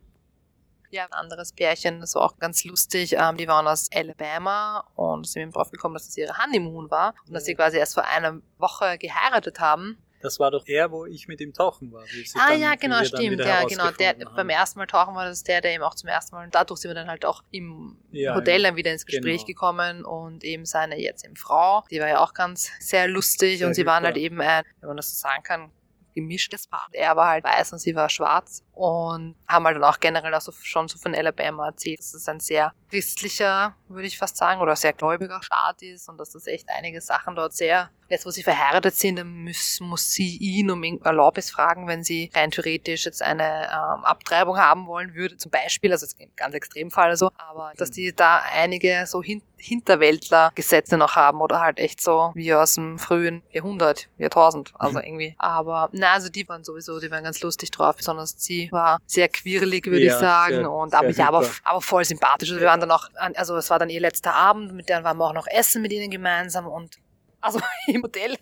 Ja, 0.89 1.03
ein 1.03 1.11
anderes 1.11 1.51
Pärchen, 1.51 1.99
das 1.99 2.15
war 2.15 2.21
auch 2.21 2.37
ganz 2.39 2.63
lustig. 2.63 3.17
Ähm, 3.19 3.35
die 3.35 3.49
waren 3.49 3.67
aus 3.67 3.89
Alabama 3.93 4.89
und 4.95 5.27
sind 5.27 5.41
eben 5.41 5.51
drauf 5.51 5.71
gekommen, 5.71 5.93
dass 5.93 6.05
das 6.05 6.15
ihre 6.15 6.37
Honeymoon 6.37 6.89
war 6.89 7.15
und 7.27 7.33
dass 7.33 7.43
sie 7.43 7.55
quasi 7.55 7.75
erst 7.75 7.95
vor 7.95 8.05
einer 8.05 8.39
Woche 8.57 8.97
geheiratet 8.97 9.59
haben. 9.59 9.97
Das 10.21 10.39
war 10.39 10.49
doch 10.51 10.63
er, 10.67 10.91
wo 10.91 11.05
ich 11.05 11.27
mit 11.27 11.41
ihm 11.41 11.53
tauchen 11.53 11.91
war. 11.91 12.03
ah 12.35 12.49
dann, 12.49 12.59
ja, 12.59 12.75
genau, 12.75 13.03
stimmt. 13.03 13.39
Ja, 13.39 13.63
genau. 13.65 13.91
Der, 13.91 14.13
beim 14.13 14.49
ersten 14.49 14.79
Mal 14.79 14.87
tauchen 14.87 15.13
war 15.15 15.25
das 15.25 15.43
der, 15.43 15.61
der 15.61 15.73
eben 15.73 15.83
auch 15.83 15.95
zum 15.95 16.09
ersten 16.09 16.35
Mal. 16.35 16.45
Und 16.45 16.55
dadurch 16.55 16.79
sind 16.79 16.89
wir 16.89 16.95
dann 16.95 17.07
halt 17.07 17.25
auch 17.25 17.43
im 17.51 17.97
ja, 18.11 18.35
Hotel 18.35 18.63
dann 18.63 18.75
wieder 18.75 18.91
ins 18.91 19.05
Gespräch 19.05 19.45
genau. 19.45 19.47
gekommen 19.47 20.05
und 20.05 20.43
eben 20.43 20.65
seine 20.65 20.99
jetzt 20.99 21.23
eben 21.23 21.35
Frau, 21.35 21.83
die 21.91 21.99
war 21.99 22.07
ja 22.07 22.19
auch 22.19 22.33
ganz 22.33 22.71
sehr 22.79 23.07
lustig 23.07 23.59
sehr 23.59 23.67
und 23.67 23.73
sie 23.75 23.85
waren 23.85 24.03
halt 24.03 24.17
eben 24.17 24.41
ein, 24.41 24.63
wenn 24.79 24.87
man 24.87 24.97
das 24.97 25.11
so 25.11 25.15
sagen 25.15 25.43
kann, 25.43 25.71
gemischtes 26.17 26.67
Paar. 26.67 26.87
Er 26.91 27.15
war 27.15 27.29
halt 27.29 27.43
weiß 27.43 27.73
und 27.73 27.79
sie 27.79 27.95
war 27.95 28.09
schwarz 28.09 28.63
und 28.73 29.35
haben 29.47 29.65
halt 29.65 29.77
dann 29.77 29.83
auch 29.83 29.99
generell 29.99 30.33
auch 30.33 30.41
so, 30.41 30.51
schon 30.51 30.87
so 30.87 30.97
von 30.97 31.13
Alabama 31.13 31.67
erzählt, 31.67 31.99
dass 31.99 32.13
es 32.13 32.27
ein 32.27 32.39
sehr 32.39 32.73
christlicher, 32.89 33.75
würde 33.87 34.07
ich 34.07 34.17
fast 34.17 34.37
sagen, 34.37 34.61
oder 34.61 34.75
sehr 34.75 34.93
gläubiger 34.93 35.41
Staat 35.43 35.81
ist 35.81 36.09
und 36.09 36.17
dass 36.17 36.31
das 36.31 36.47
echt 36.47 36.69
einige 36.69 37.01
Sachen 37.01 37.35
dort 37.35 37.53
sehr 37.53 37.89
Jetzt, 38.09 38.25
wo 38.25 38.29
sie 38.29 38.43
verheiratet 38.43 38.95
sind, 38.95 39.17
dann 39.17 39.43
muss, 39.43 39.79
muss 39.81 40.11
sie 40.11 40.37
ihn 40.37 40.71
um 40.71 40.81
Erlaubnis 41.03 41.51
fragen, 41.51 41.87
wenn 41.87 42.05
sie 42.05 42.31
rein 42.33 42.51
theoretisch 42.51 43.03
jetzt 43.03 43.21
eine 43.21 43.65
ähm, 43.65 44.05
Abtreibung 44.05 44.57
haben 44.57 44.87
wollen 44.87 45.13
würde, 45.13 45.35
zum 45.35 45.51
Beispiel, 45.51 45.91
also 45.91 46.05
jetzt 46.05 46.17
ganz 46.37 46.55
Extremfall 46.55 47.17
so, 47.17 47.31
aber 47.37 47.73
dass 47.75 47.91
die 47.91 48.15
da 48.15 48.41
einige 48.53 49.05
so 49.07 49.21
hin 49.21 49.41
Hinterwäldler-Gesetze 49.57 50.97
noch 50.97 51.15
haben 51.15 51.41
oder 51.41 51.59
halt 51.59 51.79
echt 51.79 52.01
so 52.01 52.31
wie 52.35 52.53
aus 52.53 52.75
dem 52.75 52.99
frühen 52.99 53.43
Jahrhundert, 53.51 54.07
Jahrtausend, 54.17 54.73
also 54.77 54.99
mhm. 54.99 55.05
irgendwie. 55.05 55.35
Aber 55.37 55.89
na, 55.91 56.13
also 56.13 56.29
die 56.29 56.47
waren 56.47 56.63
sowieso, 56.63 56.99
die 56.99 57.11
waren 57.11 57.23
ganz 57.23 57.41
lustig 57.41 57.71
drauf, 57.71 57.97
besonders 57.97 58.35
sie 58.37 58.71
war 58.71 58.99
sehr 59.05 59.27
quirlig, 59.29 59.85
würde 59.85 60.05
ja, 60.05 60.13
ich 60.13 60.19
sagen, 60.19 60.55
sehr, 60.55 60.71
und 60.71 60.93
aber, 60.93 61.09
ja, 61.09 61.27
aber, 61.27 61.45
aber 61.63 61.81
voll 61.81 62.05
sympathisch. 62.05 62.49
Also 62.49 62.61
wir 62.61 62.67
waren 62.67 62.79
dann 62.79 62.91
auch, 62.91 63.09
also 63.35 63.55
es 63.55 63.69
war 63.69 63.79
dann 63.79 63.89
ihr 63.89 64.01
letzter 64.01 64.33
Abend, 64.33 64.73
mit 64.73 64.89
denen 64.89 65.03
waren 65.03 65.17
wir 65.17 65.25
auch 65.25 65.33
noch 65.33 65.47
essen 65.47 65.81
mit 65.81 65.91
ihnen 65.91 66.09
gemeinsam 66.11 66.67
und 66.67 66.97
also 67.41 67.59
im 67.87 68.03
Hotel. 68.03 68.35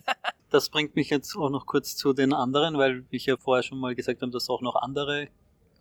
Das 0.50 0.68
bringt 0.68 0.96
mich 0.96 1.10
jetzt 1.10 1.36
auch 1.36 1.50
noch 1.50 1.66
kurz 1.66 1.96
zu 1.96 2.12
den 2.12 2.32
anderen, 2.32 2.78
weil 2.78 3.04
ich 3.10 3.26
ja 3.26 3.36
vorher 3.36 3.62
schon 3.62 3.78
mal 3.78 3.94
gesagt 3.94 4.22
habe, 4.22 4.32
dass 4.32 4.48
auch 4.48 4.62
noch 4.62 4.76
andere 4.76 5.28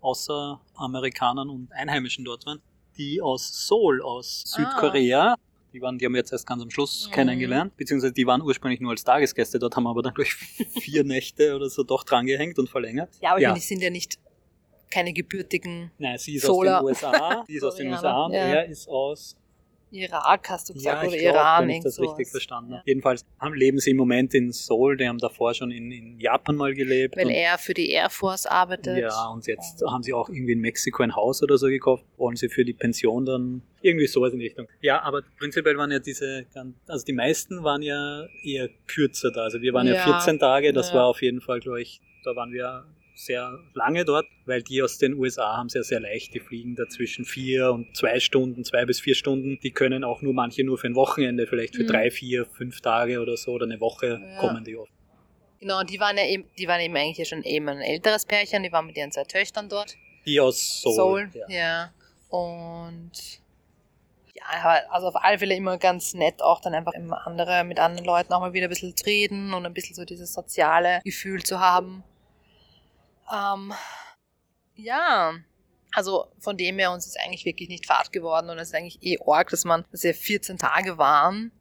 außer 0.02 0.62
Amerikanern 0.76 1.50
und 1.50 1.72
Einheimischen 1.72 2.26
dort 2.26 2.46
waren, 2.46 2.62
die 2.98 3.22
aus 3.22 3.68
Seoul, 3.68 4.02
aus 4.02 4.44
ah. 4.46 4.58
Südkorea, 4.58 5.34
ah. 5.34 5.36
die 5.74 5.82
waren, 5.82 5.98
die 5.98 6.06
haben 6.06 6.14
wir 6.14 6.20
jetzt 6.20 6.32
erst 6.32 6.48
ganz 6.48 6.62
am 6.62 6.70
Schluss 6.70 7.08
mhm. 7.08 7.14
kennengelernt, 7.14 7.78
beziehungsweise 7.78 8.14
die 8.14 8.26
waren 8.26 8.42
ursprünglich 8.42 8.80
nur 8.80 8.92
als 8.92 9.04
Tagesgäste, 9.04 9.60
dort 9.60 9.76
haben 9.76 9.84
wir 9.84 9.90
aber 9.90 10.02
dann 10.02 10.14
durch 10.14 10.34
vier 10.80 11.04
Nächte 11.04 11.56
oder 11.56 11.70
so 11.70 11.84
doch 11.84 12.04
drangehängt 12.04 12.60
und 12.60 12.70
verlängert. 12.70 13.10
Ja, 13.22 13.32
aber 13.32 13.42
ja. 13.42 13.54
die 13.54 13.62
sind 13.62 13.82
ja 13.82 13.90
nicht 13.90 14.20
keine 14.90 15.14
gebürtigen 15.14 15.92
Nein, 15.98 16.18
sie 16.18 16.36
ist 16.36 16.46
Solar. 16.46 16.82
aus 16.82 17.00
den 17.00 17.10
USA, 17.10 17.44
sie 17.48 17.56
ist 17.56 17.64
aus 17.64 17.76
den 17.76 17.88
USA 17.90 18.26
und 18.26 18.34
ja. 18.34 18.40
er 18.40 18.66
ist 18.66 18.88
aus 18.88 19.36
Irak 19.92 20.50
hast 20.50 20.70
du 20.70 20.74
gesagt, 20.74 21.04
ja, 21.04 21.08
oder 21.08 21.18
glaub, 21.18 21.34
Iran. 21.36 21.68
Wenn 21.68 21.76
ich 21.78 21.84
das 21.84 21.96
sowas. 21.96 22.12
richtig 22.12 22.32
verstanden 22.32 22.74
Ja. 22.74 22.84
Jedenfalls 22.86 23.26
haben, 23.40 23.54
leben 23.54 23.80
sie 23.80 23.92
im 23.92 23.98
Moment 23.98 24.34
in 24.34 24.52
Seoul, 24.52 24.98
die 24.98 25.08
haben 25.08 25.18
davor 25.18 25.54
schon 25.54 25.72
in, 25.72 25.92
in 25.92 26.20
Japan 26.20 26.56
mal 26.56 26.74
gelebt. 26.74 27.16
Weil 27.16 27.30
er 27.30 27.58
für 27.58 27.74
die 27.74 27.90
Air 27.92 28.10
Force 28.10 28.46
arbeitet. 28.46 28.98
ja, 28.98 29.28
und 29.28 29.48
jetzt 29.48 29.82
haben 29.88 30.04
sie 30.04 30.14
auch 30.14 30.30
irgendwie 30.30 30.54
in 30.54 30.60
Mexiko 30.60 31.04
ein 31.04 31.16
Haus 31.16 31.42
oder 31.44 31.58
so 31.58 31.68
gekauft, 31.68 32.04
wollen 32.18 32.36
sie 32.36 32.50
für 32.50 32.66
die 32.66 32.74
Pension 32.74 33.26
dann 33.26 33.62
irgendwie 33.82 34.08
sowas 34.08 34.34
in 34.34 34.40
die 34.40 34.46
Richtung. 34.48 34.68
Ja, 34.82 35.02
aber 35.02 35.22
prinzipiell 35.38 35.78
waren 35.78 35.92
ja 35.92 36.00
diese, 36.00 36.46
also 36.88 37.06
die 37.06 37.14
meisten 37.14 37.64
waren 37.64 37.82
ja 37.82 38.26
eher 38.44 38.70
kürzer 38.88 39.32
da. 39.32 39.44
Also 39.44 39.62
wir 39.62 39.74
waren 39.74 39.88
ja, 39.88 39.94
Ja, 39.94 40.04
14 40.04 40.40
Tage, 40.40 40.74
das 40.74 40.90
ja. 40.90 40.96
war 40.96 41.06
auf 41.06 41.22
jeden 41.22 41.42
Fall, 41.42 41.60
glaube 41.60 41.82
ich, 41.82 42.02
da 42.24 42.36
waren 42.36 42.52
wir 42.52 42.86
sehr 43.16 43.60
lange 43.74 44.04
dort, 44.06 44.26
weil 44.46 44.62
die 44.62 44.84
aus 44.84 44.98
den 44.98 45.14
USA 45.14 45.58
haben 45.58 45.68
es 45.68 45.74
ja 45.74 45.84
sehr 45.84 46.00
leicht, 46.02 46.34
die 46.34 46.40
fliegen 46.40 46.76
dazwischen 46.76 47.26
vier 47.26 47.72
und 47.72 47.96
zwei 47.96 48.20
Stunden, 48.20 48.64
zwei 48.66 48.86
bis 48.86 49.00
vier 49.00 49.16
Stunden. 49.16 49.58
Die 49.64 49.72
können 49.72 50.04
auch 50.04 50.22
nur 50.22 50.34
manche 50.34 50.64
nur 50.64 50.78
für 50.78 50.88
ein 50.88 50.96
Wochenende, 50.96 51.48
vielleicht 51.48 51.76
für 51.76 51.84
Mhm. 51.84 51.88
drei, 51.88 52.12
vier, 52.12 52.46
fünf 52.46 52.82
Tage 52.82 53.22
oder 53.22 53.38
so 53.38 53.54
oder 53.54 53.66
eine 53.66 53.80
Woche 53.80 54.22
Ja. 54.22 54.38
kommen 54.40 54.64
die 54.66 54.76
oft. 54.76 54.92
Genau, 55.62 55.82
die 55.84 56.00
waren 56.00 56.18
ja 56.18 56.26
eben, 56.26 56.44
die 56.60 56.68
waren 56.68 56.82
eben 56.82 56.96
eigentlich 56.96 57.28
schon 57.28 57.42
eben 57.44 57.70
ein 57.70 57.80
älteres 57.80 58.26
Pärchen, 58.26 58.64
die 58.64 58.72
waren 58.72 58.86
mit 58.86 58.98
ihren 58.98 59.12
zwei 59.12 59.24
Töchtern 59.24 59.70
dort. 59.70 59.96
Die 60.26 60.40
aus 60.40 60.82
Seoul. 60.82 60.94
Seoul, 60.96 61.30
ja. 61.34 61.48
ja. 61.50 61.94
Und 62.30 63.12
ja, 64.34 64.44
aber 64.62 64.94
also 64.94 65.08
auf 65.08 65.16
alle 65.16 65.40
Fälle 65.40 65.56
immer 65.56 65.78
ganz 65.78 66.14
nett, 66.14 66.42
auch 66.42 66.60
dann 66.60 66.74
einfach 66.74 66.92
immer 66.94 67.26
andere, 67.26 67.64
mit 67.64 67.80
anderen 67.80 68.06
Leuten 68.06 68.34
auch 68.34 68.42
mal 68.42 68.52
wieder 68.52 68.68
ein 68.68 68.70
bisschen 68.70 68.96
zu 68.96 69.06
reden 69.06 69.54
und 69.54 69.66
ein 69.66 69.74
bisschen 69.74 69.96
so 69.96 70.04
dieses 70.04 70.34
soziale 70.34 71.00
Gefühl 71.06 71.42
zu 71.44 71.62
haben. 71.62 72.04
Ähm, 73.32 73.74
ja, 74.76 75.34
also 75.94 76.32
von 76.40 76.58
dem 76.58 76.78
her 76.78 76.92
uns 76.92 77.06
ist 77.06 77.20
eigentlich 77.20 77.46
wirklich 77.46 77.70
nicht 77.70 77.86
fad 77.86 78.12
geworden 78.12 78.50
und 78.50 78.58
es 78.58 78.70
ist 78.70 78.76
eigentlich 78.76 79.02
eh 79.02 79.18
arg, 79.26 79.50
dass 79.50 79.64
man, 79.64 79.86
dass 79.92 80.04
wir 80.04 80.14
14 80.14 80.58
Tage 80.58 80.98
waren 80.98 81.52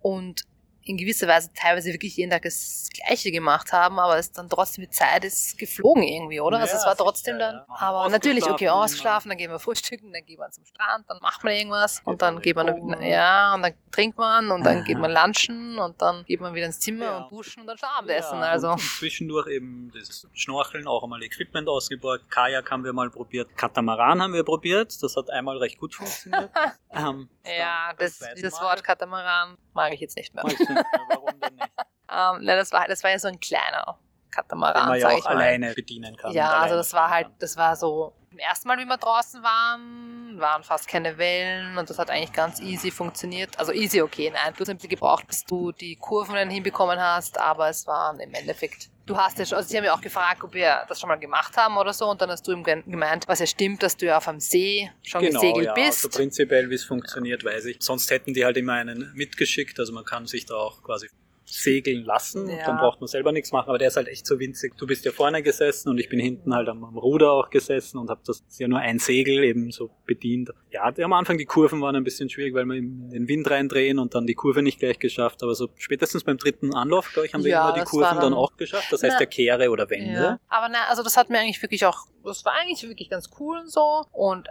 und 0.00 0.44
in 0.84 0.96
gewisser 0.96 1.26
Weise 1.26 1.50
teilweise 1.54 1.92
wirklich 1.92 2.16
jeden 2.16 2.30
Tag 2.30 2.42
das 2.42 2.88
Gleiche 2.92 3.30
gemacht 3.30 3.72
haben, 3.72 3.98
aber 3.98 4.18
es 4.18 4.32
dann 4.32 4.48
trotzdem 4.48 4.84
die 4.84 4.90
Zeit 4.90 5.24
ist 5.24 5.56
geflogen 5.58 6.02
irgendwie, 6.02 6.40
oder? 6.40 6.58
also 6.58 6.74
Ja, 6.74 6.78
es 6.78 6.86
war 6.86 6.96
trotzdem 6.96 7.38
dann, 7.38 7.56
ja. 7.56 7.66
aber 7.68 8.08
natürlich, 8.10 8.44
okay, 8.44 8.68
Ausgeschlafen, 8.68 9.30
dann 9.30 9.38
gehen 9.38 9.50
wir 9.50 9.58
frühstücken, 9.58 10.12
dann 10.12 10.24
geht 10.24 10.38
man 10.38 10.52
zum 10.52 10.64
Strand, 10.64 11.04
dann 11.08 11.18
macht 11.22 11.42
man 11.42 11.54
irgendwas 11.54 12.02
und 12.04 12.20
dann 12.20 12.40
geht 12.40 12.56
man, 12.56 13.02
ja, 13.02 13.54
und 13.54 13.62
dann 13.62 13.72
trinkt 13.90 14.18
man 14.18 14.50
und 14.50 14.64
dann 14.64 14.84
geht 14.84 14.98
man 14.98 15.10
lunchen 15.14 15.78
und 15.78 16.00
dann 16.02 16.24
geht 16.24 16.40
man 16.40 16.54
wieder 16.54 16.66
ins 16.66 16.80
Zimmer 16.80 17.16
und 17.16 17.32
duschen 17.32 17.62
und 17.62 17.66
dann 17.66 17.78
schon 17.78 17.88
Abendessen, 17.88 18.38
also. 18.38 18.72
Und, 18.72 18.80
zwischendurch 18.80 19.48
eben 19.48 19.90
das 19.94 20.26
Schnorcheln, 20.32 20.86
auch 20.86 21.02
einmal 21.02 21.22
Equipment 21.22 21.68
ausgebaut. 21.68 22.22
Kajak 22.28 22.70
haben 22.70 22.84
wir 22.84 22.92
mal 22.92 23.10
probiert. 23.10 23.56
Katamaran 23.56 24.22
haben 24.22 24.32
wir 24.32 24.44
probiert. 24.44 25.02
Das 25.02 25.16
hat 25.16 25.30
einmal 25.30 25.58
recht 25.58 25.78
gut 25.78 25.94
funktioniert. 25.94 26.50
ähm, 26.90 27.28
Ja, 27.44 27.92
das, 27.98 28.20
Mal 28.20 28.62
Wort 28.62 28.84
Katamaran 28.84 29.56
mag 29.74 29.92
ich 29.92 30.00
jetzt 30.00 30.16
nicht 30.16 30.34
mehr. 30.34 30.44
Mehr. 30.74 30.84
Warum 31.08 31.40
denn 31.40 31.54
nicht? 31.54 31.70
Ähm, 32.14 32.42
na, 32.42 32.54
das, 32.54 32.70
war, 32.70 32.86
das 32.86 33.02
war 33.02 33.10
ja 33.10 33.18
so 33.18 33.26
ein 33.26 33.40
kleiner 33.40 33.98
Den 33.98 34.30
Katamaran, 34.30 34.88
man 34.88 35.00
ja 35.00 35.08
auch 35.08 35.18
ich 35.18 35.24
mal. 35.24 35.32
alleine 35.32 35.74
bedienen 35.74 36.16
kann. 36.16 36.32
Ja, 36.32 36.50
also 36.50 36.58
alleine 36.58 36.76
das 36.76 36.92
war 36.92 37.10
halt, 37.10 37.28
das 37.40 37.56
war 37.56 37.74
so, 37.74 38.12
im 38.30 38.38
ersten 38.38 38.68
Mal, 38.68 38.78
wie 38.78 38.84
wir 38.84 38.96
draußen 38.96 39.42
waren, 39.42 40.40
waren 40.40 40.62
fast 40.64 40.88
keine 40.88 41.18
Wellen 41.18 41.78
und 41.78 41.88
das 41.88 41.98
hat 41.98 42.10
eigentlich 42.10 42.32
ganz 42.32 42.60
easy 42.60 42.90
funktioniert. 42.90 43.58
Also 43.58 43.72
easy, 43.72 44.02
okay, 44.02 44.30
nein, 44.32 44.52
du 44.54 44.60
hast 44.60 44.68
ein 44.68 44.76
bisschen 44.76 44.90
gebraucht, 44.90 45.26
bis 45.26 45.44
du 45.44 45.72
die 45.72 45.96
Kurven 45.96 46.34
dann 46.34 46.50
hinbekommen 46.50 47.00
hast, 47.00 47.38
aber 47.38 47.68
es 47.68 47.86
waren 47.86 48.18
im 48.20 48.34
Endeffekt, 48.34 48.90
du 49.06 49.16
hast 49.16 49.38
ja 49.38 49.44
schon, 49.44 49.56
also 49.56 49.68
sie 49.68 49.76
haben 49.76 49.84
ja 49.84 49.94
auch 49.94 50.00
gefragt, 50.00 50.42
ob 50.42 50.54
wir 50.54 50.84
das 50.88 51.00
schon 51.00 51.08
mal 51.08 51.16
gemacht 51.16 51.56
haben 51.56 51.76
oder 51.76 51.92
so 51.92 52.08
und 52.10 52.20
dann 52.20 52.30
hast 52.30 52.46
du 52.46 52.52
ihm 52.52 52.64
gemeint, 52.64 53.26
was 53.28 53.40
ja 53.40 53.46
stimmt, 53.46 53.82
dass 53.82 53.96
du 53.96 54.06
ja 54.06 54.16
auf 54.16 54.24
dem 54.24 54.40
See 54.40 54.90
schon 55.02 55.22
Genau, 55.22 55.40
gesegelt 55.40 55.66
ja, 55.66 55.74
bist. 55.74 56.04
Also 56.04 56.18
prinzipiell, 56.18 56.70
wie 56.70 56.74
es 56.74 56.84
funktioniert, 56.84 57.44
weiß 57.44 57.66
ich. 57.66 57.78
Sonst 57.80 58.10
hätten 58.10 58.34
die 58.34 58.44
halt 58.44 58.56
immer 58.56 58.74
einen 58.74 59.12
mitgeschickt. 59.14 59.78
Also 59.78 59.92
man 59.92 60.04
kann 60.04 60.26
sich 60.26 60.46
da 60.46 60.54
auch 60.54 60.82
quasi 60.82 61.08
segeln 61.44 62.04
lassen. 62.04 62.48
Ja. 62.48 62.64
Dann 62.66 62.76
braucht 62.78 63.00
man 63.00 63.08
selber 63.08 63.32
nichts 63.32 63.52
machen. 63.52 63.68
Aber 63.68 63.78
der 63.78 63.88
ist 63.88 63.96
halt 63.96 64.08
echt 64.08 64.26
so 64.26 64.38
winzig. 64.38 64.76
Du 64.76 64.86
bist 64.86 65.04
ja 65.04 65.12
vorne 65.12 65.42
gesessen 65.42 65.88
und 65.90 65.98
ich 65.98 66.08
bin 66.08 66.18
hinten 66.18 66.54
halt 66.54 66.68
am, 66.68 66.82
am 66.84 66.96
Ruder 66.96 67.32
auch 67.32 67.50
gesessen 67.50 67.98
und 67.98 68.10
habe 68.10 68.20
das 68.26 68.42
ja 68.58 68.66
nur 68.68 68.78
ein 68.78 68.98
Segel 68.98 69.44
eben 69.44 69.70
so 69.70 69.90
bedient. 70.06 70.50
Ja, 70.70 70.92
am 71.04 71.12
Anfang 71.12 71.38
die 71.38 71.44
Kurven 71.44 71.80
waren 71.80 71.96
ein 71.96 72.04
bisschen 72.04 72.28
schwierig, 72.30 72.54
weil 72.54 72.64
wir 72.64 72.76
in 72.76 73.10
den 73.10 73.28
Wind 73.28 73.50
reindrehen 73.50 73.98
und 73.98 74.14
dann 74.14 74.26
die 74.26 74.34
Kurve 74.34 74.62
nicht 74.62 74.78
gleich 74.78 74.98
geschafft. 74.98 75.42
Aber 75.42 75.54
so 75.54 75.68
spätestens 75.76 76.24
beim 76.24 76.36
dritten 76.38 76.74
Anlauf, 76.74 77.12
glaube 77.12 77.26
ich, 77.26 77.34
haben 77.34 77.44
wir 77.44 77.50
Ja, 77.50 77.68
immer 77.70 77.78
die 77.78 77.84
Kurven 77.84 78.08
dann, 78.14 78.20
dann- 78.20 78.34
auch 78.34 78.56
geschafft. 78.56 78.92
Das 78.92 79.02
heißt 79.02 79.12
Na, 79.14 79.18
der 79.18 79.26
Kehre 79.26 79.70
oder 79.70 79.88
Wende. 79.90 80.12
Ja. 80.14 80.40
Aber 80.48 80.68
na, 80.70 80.86
also 80.88 81.02
das 81.02 81.16
hat 81.16 81.30
mir 81.30 81.38
eigentlich 81.38 81.60
wirklich 81.62 81.84
auch, 81.86 82.06
das 82.24 82.44
war 82.44 82.54
eigentlich 82.54 82.82
wirklich 82.88 83.10
ganz 83.10 83.30
cool 83.38 83.58
und 83.58 83.70
so. 83.70 84.02
Und 84.12 84.48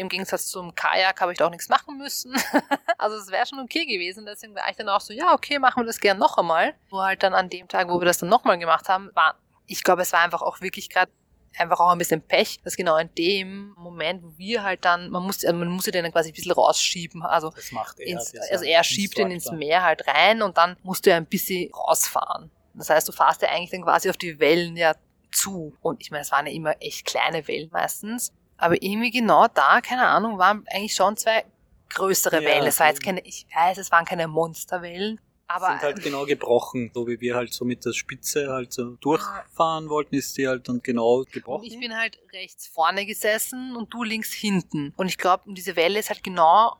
im 0.00 0.08
Gegensatz 0.08 0.46
zum 0.46 0.74
Kajak 0.74 1.20
habe 1.20 1.32
ich 1.32 1.38
da 1.38 1.46
auch 1.46 1.50
nichts 1.50 1.68
machen 1.68 1.98
müssen. 1.98 2.34
also 2.98 3.16
es 3.16 3.28
wäre 3.28 3.46
schon 3.46 3.60
okay 3.60 3.84
gewesen. 3.84 4.24
Deswegen 4.24 4.54
war 4.54 4.68
ich 4.70 4.76
dann 4.76 4.88
auch 4.88 5.00
so, 5.00 5.12
ja, 5.12 5.34
okay, 5.34 5.58
machen 5.58 5.82
wir 5.82 5.86
das 5.86 6.00
gern 6.00 6.18
noch 6.18 6.38
einmal. 6.38 6.74
Nur 6.90 7.04
halt 7.04 7.22
dann 7.22 7.34
an 7.34 7.50
dem 7.50 7.68
Tag, 7.68 7.88
wo 7.88 8.00
wir 8.00 8.06
das 8.06 8.18
dann 8.18 8.30
nochmal 8.30 8.58
gemacht 8.58 8.88
haben, 8.88 9.10
war, 9.14 9.36
ich 9.66 9.84
glaube, 9.84 10.02
es 10.02 10.12
war 10.12 10.20
einfach 10.20 10.42
auch 10.42 10.60
wirklich 10.60 10.88
gerade 10.88 11.12
einfach 11.58 11.80
auch 11.80 11.90
ein 11.90 11.98
bisschen 11.98 12.22
Pech, 12.22 12.60
dass 12.62 12.76
genau 12.76 12.96
in 12.96 13.12
dem 13.16 13.74
Moment, 13.76 14.22
wo 14.22 14.38
wir 14.38 14.62
halt 14.62 14.84
dann, 14.84 15.10
man 15.10 15.22
muss, 15.22 15.44
also 15.44 15.56
man 15.56 15.68
musste 15.68 15.90
den 15.90 16.04
dann 16.04 16.12
quasi 16.12 16.30
ein 16.30 16.34
bisschen 16.34 16.52
rausschieben. 16.52 17.22
Also 17.22 17.50
Das 17.50 17.72
macht 17.72 18.00
er. 18.00 18.06
ins, 18.06 18.32
also 18.50 18.64
er 18.64 18.82
schiebt 18.84 19.18
ihn 19.18 19.30
ins. 19.30 19.50
Meer 19.50 19.82
halt 19.82 20.06
rein 20.06 20.42
und 20.42 20.56
dann 20.56 20.76
musst 20.82 21.04
du 21.04 21.10
ja 21.10 21.16
ein 21.16 21.26
bisschen 21.26 21.70
rausfahren. 21.74 22.50
Das 22.74 22.88
heißt, 22.88 23.06
du 23.06 23.12
fahrst 23.12 23.42
ja 23.42 23.48
eigentlich 23.48 23.70
dann 23.70 23.82
quasi 23.82 24.08
auf 24.08 24.16
die 24.16 24.38
Wellen 24.38 24.76
ja 24.76 24.94
zu. 25.32 25.76
Und 25.82 26.00
ich 26.00 26.10
meine, 26.10 26.22
es 26.22 26.32
waren 26.32 26.46
ja 26.46 26.52
immer 26.52 26.80
echt 26.80 27.04
kleine 27.04 27.46
Wellen 27.46 27.68
meistens. 27.72 28.32
Aber 28.60 28.82
irgendwie 28.82 29.10
genau 29.10 29.46
da, 29.48 29.80
keine 29.80 30.06
Ahnung, 30.06 30.38
waren 30.38 30.64
eigentlich 30.68 30.94
schon 30.94 31.16
zwei 31.16 31.44
größere 31.88 32.42
Ja, 32.42 32.48
Wellen. 32.48 32.66
Es 32.66 32.78
war 32.78 32.88
jetzt 32.88 33.02
keine, 33.02 33.20
ich 33.24 33.46
weiß, 33.54 33.78
es 33.78 33.90
waren 33.90 34.04
keine 34.04 34.28
Monsterwellen. 34.28 35.20
Aber 35.48 35.66
sind 35.66 35.82
halt 35.82 36.02
genau 36.02 36.26
gebrochen, 36.26 36.92
so 36.94 37.08
wie 37.08 37.20
wir 37.20 37.34
halt 37.34 37.52
so 37.52 37.64
mit 37.64 37.84
der 37.84 37.92
Spitze 37.92 38.52
halt 38.52 38.72
so 38.72 38.90
durchfahren 38.96 39.88
wollten, 39.88 40.14
ist 40.14 40.36
die 40.36 40.46
halt 40.46 40.68
dann 40.68 40.80
genau 40.80 41.24
gebrochen. 41.24 41.62
Und 41.62 41.66
ich 41.66 41.80
bin 41.80 41.96
halt 41.96 42.20
rechts 42.32 42.68
vorne 42.68 43.04
gesessen 43.04 43.74
und 43.74 43.92
du 43.92 44.04
links 44.04 44.32
hinten. 44.32 44.94
Und 44.96 45.08
ich 45.08 45.18
glaube, 45.18 45.52
diese 45.52 45.74
Welle 45.74 45.98
ist 45.98 46.08
halt 46.10 46.22
genau 46.22 46.76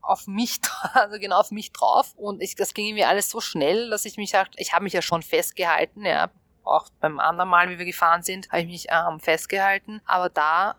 auf 0.00 0.26
mich, 0.26 0.60
also 0.94 1.18
genau 1.18 1.40
auf 1.40 1.50
mich 1.50 1.72
drauf. 1.72 2.14
Und 2.16 2.40
ich, 2.40 2.54
das 2.54 2.72
ging 2.72 2.94
mir 2.94 3.08
alles 3.08 3.28
so 3.28 3.40
schnell, 3.40 3.90
dass 3.90 4.06
ich 4.06 4.16
mich 4.16 4.34
halt, 4.34 4.50
ich 4.56 4.72
habe 4.72 4.84
mich 4.84 4.94
ja 4.94 5.02
schon 5.02 5.22
festgehalten, 5.22 6.06
ja. 6.06 6.30
Auch 6.62 6.88
beim 7.00 7.20
anderen 7.20 7.50
Mal, 7.50 7.68
wie 7.68 7.78
wir 7.78 7.84
gefahren 7.84 8.22
sind, 8.22 8.48
habe 8.48 8.62
ich 8.62 8.68
mich 8.68 8.86
ähm, 8.88 9.20
festgehalten. 9.20 10.00
Aber 10.06 10.30
da, 10.30 10.76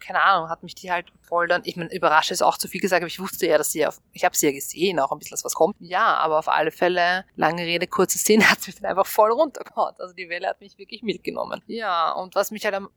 keine 0.00 0.22
Ahnung, 0.22 0.48
hat 0.48 0.62
mich 0.62 0.74
die 0.74 0.90
halt 0.90 1.12
voll 1.22 1.46
dann, 1.46 1.62
ich 1.64 1.76
meine, 1.76 1.94
überrascht 1.94 2.30
ist 2.30 2.42
auch 2.42 2.58
zu 2.58 2.68
viel 2.68 2.80
gesagt, 2.80 3.02
aber 3.02 3.08
ich 3.08 3.20
wusste 3.20 3.46
ja, 3.46 3.58
dass 3.58 3.72
sie 3.72 3.86
auf, 3.86 4.00
ich 4.12 4.24
habe 4.24 4.36
sie 4.36 4.46
ja 4.46 4.52
gesehen, 4.52 4.98
auch 4.98 5.12
ein 5.12 5.18
bisschen, 5.18 5.34
dass 5.34 5.44
was 5.44 5.54
kommt. 5.54 5.76
Ja, 5.78 6.16
aber 6.16 6.38
auf 6.38 6.48
alle 6.48 6.70
Fälle, 6.70 7.24
lange 7.36 7.62
Rede, 7.62 7.86
kurze 7.86 8.18
Szene, 8.18 8.44
hat 8.50 8.66
mich 8.66 8.76
dann 8.76 8.90
einfach 8.90 9.06
voll 9.06 9.30
runtergehauen. 9.30 9.94
Also 9.98 10.14
die 10.14 10.28
Welle 10.28 10.48
hat 10.48 10.60
mich 10.60 10.78
wirklich 10.78 11.02
mitgenommen. 11.02 11.62
Ja, 11.66 12.12
und 12.12 12.34
was 12.34 12.50
mich 12.50 12.64
halt 12.64 12.74
am, 12.74 12.88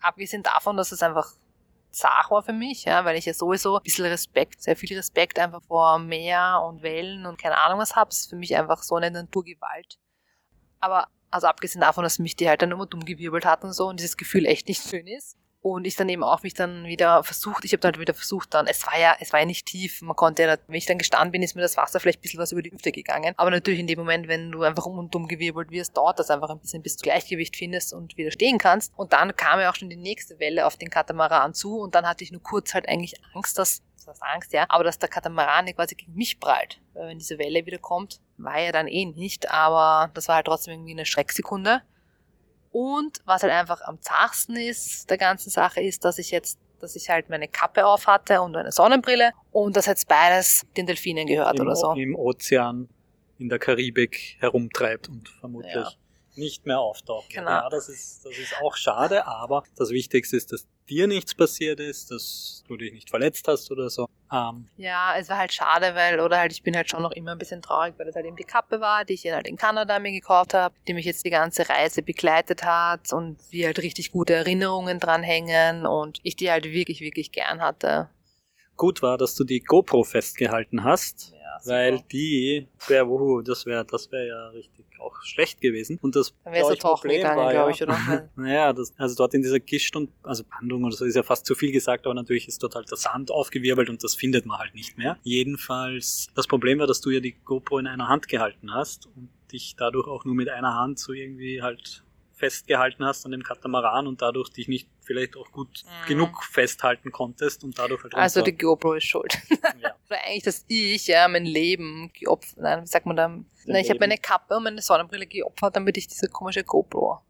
abgesehen 0.00 0.42
davon, 0.42 0.76
dass 0.76 0.92
es 0.92 1.02
einfach 1.02 1.32
zart 1.90 2.30
war 2.30 2.42
für 2.42 2.52
mich, 2.52 2.84
ja, 2.84 3.04
weil 3.04 3.16
ich 3.16 3.26
ja 3.26 3.34
sowieso 3.34 3.76
ein 3.76 3.82
bisschen 3.82 4.06
Respekt, 4.06 4.62
sehr 4.62 4.76
viel 4.76 4.96
Respekt 4.96 5.38
einfach 5.38 5.62
vor 5.62 5.98
Meer 5.98 6.62
und 6.66 6.82
Wellen 6.82 7.26
und 7.26 7.40
keine 7.40 7.58
Ahnung 7.58 7.80
was 7.80 7.96
habe, 7.96 8.10
ist 8.10 8.30
für 8.30 8.36
mich 8.36 8.56
einfach 8.56 8.82
so 8.82 8.96
eine 8.96 9.10
Naturgewalt. 9.10 9.98
Aber, 10.78 11.08
also 11.30 11.46
abgesehen 11.46 11.80
davon, 11.80 12.04
dass 12.04 12.18
mich 12.18 12.36
die 12.36 12.48
halt 12.48 12.62
dann 12.62 12.70
immer 12.70 12.86
dumm 12.86 13.04
gewirbelt 13.04 13.44
hat 13.44 13.64
und 13.64 13.72
so 13.72 13.88
und 13.88 13.98
dieses 13.98 14.16
Gefühl 14.16 14.46
echt 14.46 14.68
nicht 14.68 14.88
schön 14.88 15.06
ist. 15.06 15.36
Und 15.62 15.86
ich 15.86 15.94
dann 15.94 16.08
eben 16.08 16.24
auch 16.24 16.42
mich 16.42 16.54
dann 16.54 16.84
wieder 16.86 17.22
versucht, 17.22 17.66
ich 17.66 17.72
habe 17.72 17.80
dann 17.80 17.92
halt 17.92 18.00
wieder 18.00 18.14
versucht 18.14 18.54
dann, 18.54 18.66
es 18.66 18.86
war 18.86 18.98
ja, 18.98 19.14
es 19.20 19.32
war 19.34 19.40
ja 19.40 19.46
nicht 19.46 19.66
tief, 19.66 20.00
man 20.00 20.16
konnte 20.16 20.42
ja, 20.42 20.56
wenn 20.66 20.74
ich 20.74 20.86
dann 20.86 20.96
gestanden 20.96 21.32
bin, 21.32 21.42
ist 21.42 21.54
mir 21.54 21.60
das 21.60 21.76
Wasser 21.76 22.00
vielleicht 22.00 22.20
ein 22.20 22.22
bisschen 22.22 22.40
was 22.40 22.52
über 22.52 22.62
die 22.62 22.72
Hüfte 22.72 22.92
gegangen. 22.92 23.34
Aber 23.36 23.50
natürlich 23.50 23.78
in 23.78 23.86
dem 23.86 23.98
Moment, 23.98 24.26
wenn 24.26 24.50
du 24.50 24.62
einfach 24.62 24.86
um 24.86 24.98
und 24.98 25.14
dumm 25.14 25.28
gewirbelt 25.28 25.70
wirst, 25.70 25.98
dauert 25.98 26.18
das 26.18 26.30
einfach 26.30 26.48
ein 26.48 26.60
bisschen, 26.60 26.82
bis 26.82 26.96
du 26.96 27.02
Gleichgewicht 27.02 27.56
findest 27.56 27.92
und 27.92 28.16
wieder 28.16 28.30
stehen 28.30 28.56
kannst. 28.56 28.94
Und 28.96 29.12
dann 29.12 29.36
kam 29.36 29.60
ja 29.60 29.70
auch 29.70 29.74
schon 29.74 29.90
die 29.90 29.96
nächste 29.96 30.38
Welle 30.38 30.66
auf 30.66 30.78
den 30.78 30.88
Katamaran 30.88 31.52
zu 31.52 31.78
und 31.78 31.94
dann 31.94 32.08
hatte 32.08 32.24
ich 32.24 32.32
nur 32.32 32.42
kurz 32.42 32.72
halt 32.72 32.88
eigentlich 32.88 33.20
Angst, 33.34 33.58
dass, 33.58 33.82
das 33.96 34.06
heißt 34.06 34.22
Angst, 34.22 34.52
ja, 34.54 34.64
aber 34.70 34.84
dass 34.84 34.98
der 34.98 35.10
Katamaran 35.10 35.66
quasi 35.74 35.94
gegen 35.94 36.14
mich 36.14 36.40
prallt. 36.40 36.80
Weil 36.94 37.08
wenn 37.08 37.18
diese 37.18 37.38
Welle 37.38 37.66
wieder 37.66 37.78
kommt, 37.78 38.20
war 38.38 38.58
ja 38.58 38.72
dann 38.72 38.88
eh 38.88 39.04
nicht, 39.04 39.50
aber 39.50 40.10
das 40.14 40.28
war 40.28 40.36
halt 40.36 40.46
trotzdem 40.46 40.72
irgendwie 40.72 40.92
eine 40.92 41.04
Schrecksekunde. 41.04 41.82
Und 42.70 43.18
was 43.24 43.42
halt 43.42 43.52
einfach 43.52 43.80
am 43.82 44.00
zartsten 44.00 44.56
ist 44.56 45.10
der 45.10 45.18
ganzen 45.18 45.50
Sache 45.50 45.80
ist, 45.80 46.04
dass 46.04 46.18
ich 46.18 46.30
jetzt, 46.30 46.58
dass 46.80 46.94
ich 46.94 47.10
halt 47.10 47.28
meine 47.28 47.48
Kappe 47.48 47.84
auf 47.84 48.06
hatte 48.06 48.40
und 48.40 48.56
eine 48.56 48.72
Sonnenbrille 48.72 49.32
und 49.50 49.76
das 49.76 49.86
jetzt 49.86 50.06
beides 50.08 50.62
den 50.76 50.86
Delfinen 50.86 51.26
gehört 51.26 51.58
im, 51.58 51.66
oder 51.66 51.76
so. 51.76 51.92
im 51.92 52.14
Ozean 52.14 52.88
in 53.38 53.48
der 53.48 53.58
Karibik 53.58 54.36
herumtreibt 54.38 55.08
und 55.08 55.28
vermutlich 55.28 55.74
Ja. 55.74 55.90
Nicht 56.36 56.66
mehr 56.66 56.80
auftaucht. 56.80 57.30
Genau. 57.30 57.50
Ja, 57.50 57.68
das 57.68 57.88
ist, 57.88 58.24
das 58.24 58.36
ist 58.38 58.54
auch 58.62 58.76
schade, 58.76 59.26
aber 59.26 59.64
das 59.76 59.90
Wichtigste 59.90 60.36
ist, 60.36 60.52
dass 60.52 60.66
dir 60.88 61.06
nichts 61.06 61.34
passiert 61.34 61.80
ist, 61.80 62.10
dass 62.10 62.64
du 62.66 62.76
dich 62.76 62.92
nicht 62.92 63.10
verletzt 63.10 63.46
hast 63.46 63.70
oder 63.70 63.90
so. 63.90 64.06
Ähm, 64.32 64.68
Ja, 64.76 65.14
es 65.18 65.28
war 65.28 65.38
halt 65.38 65.52
schade, 65.52 65.94
weil, 65.94 66.20
oder 66.20 66.38
halt, 66.38 66.52
ich 66.52 66.62
bin 66.62 66.74
halt 66.76 66.88
schon 66.90 67.02
noch 67.02 67.12
immer 67.12 67.32
ein 67.32 67.38
bisschen 67.38 67.62
traurig, 67.62 67.94
weil 67.96 68.06
das 68.06 68.14
halt 68.16 68.26
eben 68.26 68.36
die 68.36 68.44
Kappe 68.44 68.80
war, 68.80 69.04
die 69.04 69.14
ich 69.14 69.24
halt 69.30 69.46
in 69.46 69.56
Kanada 69.56 69.98
mir 69.98 70.12
gekauft 70.12 70.54
habe, 70.54 70.74
die 70.88 70.94
mich 70.94 71.04
jetzt 71.06 71.24
die 71.24 71.30
ganze 71.30 71.68
Reise 71.68 72.02
begleitet 72.02 72.64
hat 72.64 73.12
und 73.12 73.38
wie 73.50 73.66
halt 73.66 73.78
richtig 73.80 74.10
gute 74.12 74.34
Erinnerungen 74.34 74.98
dranhängen 74.98 75.86
und 75.86 76.18
ich 76.22 76.36
die 76.36 76.50
halt 76.50 76.64
wirklich, 76.64 77.00
wirklich 77.00 77.32
gern 77.32 77.60
hatte. 77.60 78.08
gut 78.76 79.02
war, 79.02 79.18
dass 79.18 79.34
du 79.34 79.44
die 79.44 79.60
GoPro 79.60 80.04
festgehalten 80.04 80.84
hast. 80.84 81.32
Ja, 81.50 81.70
weil 81.70 82.00
die 82.12 82.68
wäre, 82.86 83.08
wuhu, 83.08 83.42
das 83.42 83.66
wäre 83.66 83.84
das 83.84 84.10
wäre 84.12 84.28
ja 84.28 84.48
richtig 84.48 84.86
auch 85.00 85.22
schlecht 85.22 85.60
gewesen. 85.60 85.98
Und 86.02 86.16
das 86.16 86.34
Dann 86.44 86.52
wäre 86.52 86.66
so 86.66 86.74
tauchen 86.74 87.10
gegangen, 87.10 87.50
glaube 87.50 87.70
ich, 87.72 87.82
oder? 87.82 88.28
naja, 88.36 88.72
das, 88.72 88.92
also 88.96 89.14
dort 89.16 89.34
in 89.34 89.42
dieser 89.42 89.60
Gischt 89.60 89.96
und, 89.96 90.10
also 90.22 90.44
Bandung 90.44 90.84
oder 90.84 90.94
so 90.94 91.04
ist 91.04 91.16
ja 91.16 91.22
fast 91.22 91.46
zu 91.46 91.54
viel 91.54 91.72
gesagt, 91.72 92.06
aber 92.06 92.14
natürlich 92.14 92.48
ist 92.48 92.62
dort 92.62 92.74
halt 92.74 92.90
der 92.90 92.98
Sand 92.98 93.30
aufgewirbelt 93.30 93.88
und 93.88 94.02
das 94.04 94.14
findet 94.14 94.46
man 94.46 94.58
halt 94.58 94.74
nicht 94.74 94.98
mehr. 94.98 95.18
Jedenfalls, 95.22 96.28
das 96.34 96.46
Problem 96.46 96.78
war, 96.78 96.86
dass 96.86 97.00
du 97.00 97.10
ja 97.10 97.20
die 97.20 97.32
GoPro 97.32 97.78
in 97.78 97.86
einer 97.86 98.08
Hand 98.08 98.28
gehalten 98.28 98.72
hast 98.72 99.06
und 99.06 99.30
dich 99.52 99.74
dadurch 99.76 100.06
auch 100.06 100.24
nur 100.24 100.34
mit 100.34 100.48
einer 100.48 100.74
Hand 100.74 100.98
so 100.98 101.12
irgendwie 101.12 101.62
halt 101.62 102.04
festgehalten 102.40 103.04
hast 103.04 103.24
an 103.24 103.32
dem 103.32 103.42
Katamaran 103.42 104.06
und 104.06 104.22
dadurch 104.22 104.48
dich 104.50 104.66
nicht 104.66 104.88
vielleicht 105.02 105.36
auch 105.36 105.52
gut 105.52 105.84
mhm. 105.84 106.08
genug 106.08 106.42
festhalten 106.42 107.12
konntest 107.12 107.62
und 107.62 107.78
dadurch 107.78 108.02
halt 108.02 108.14
Also 108.14 108.42
die 108.42 108.56
GoPro 108.56 108.94
ist 108.94 109.04
schuld. 109.04 109.38
Ja. 109.80 109.94
Oder 110.08 110.18
eigentlich, 110.24 110.42
dass 110.42 110.64
ich 110.68 111.06
ja 111.06 111.28
mein 111.28 111.46
Leben 111.46 112.10
geopfert, 112.12 112.58
nein, 112.58 112.82
wie 112.82 112.86
sagt 112.86 113.06
man 113.06 113.16
da? 113.16 113.28
Nein, 113.28 113.82
ich 113.82 113.88
habe 113.88 114.00
meine 114.00 114.18
Kappe 114.18 114.56
und 114.56 114.64
meine 114.64 114.82
Sonnenbrille 114.82 115.26
geopfert, 115.26 115.76
damit 115.76 115.96
ich 115.96 116.06
diese 116.06 116.28
komische 116.28 116.64
GoPro. 116.64 117.20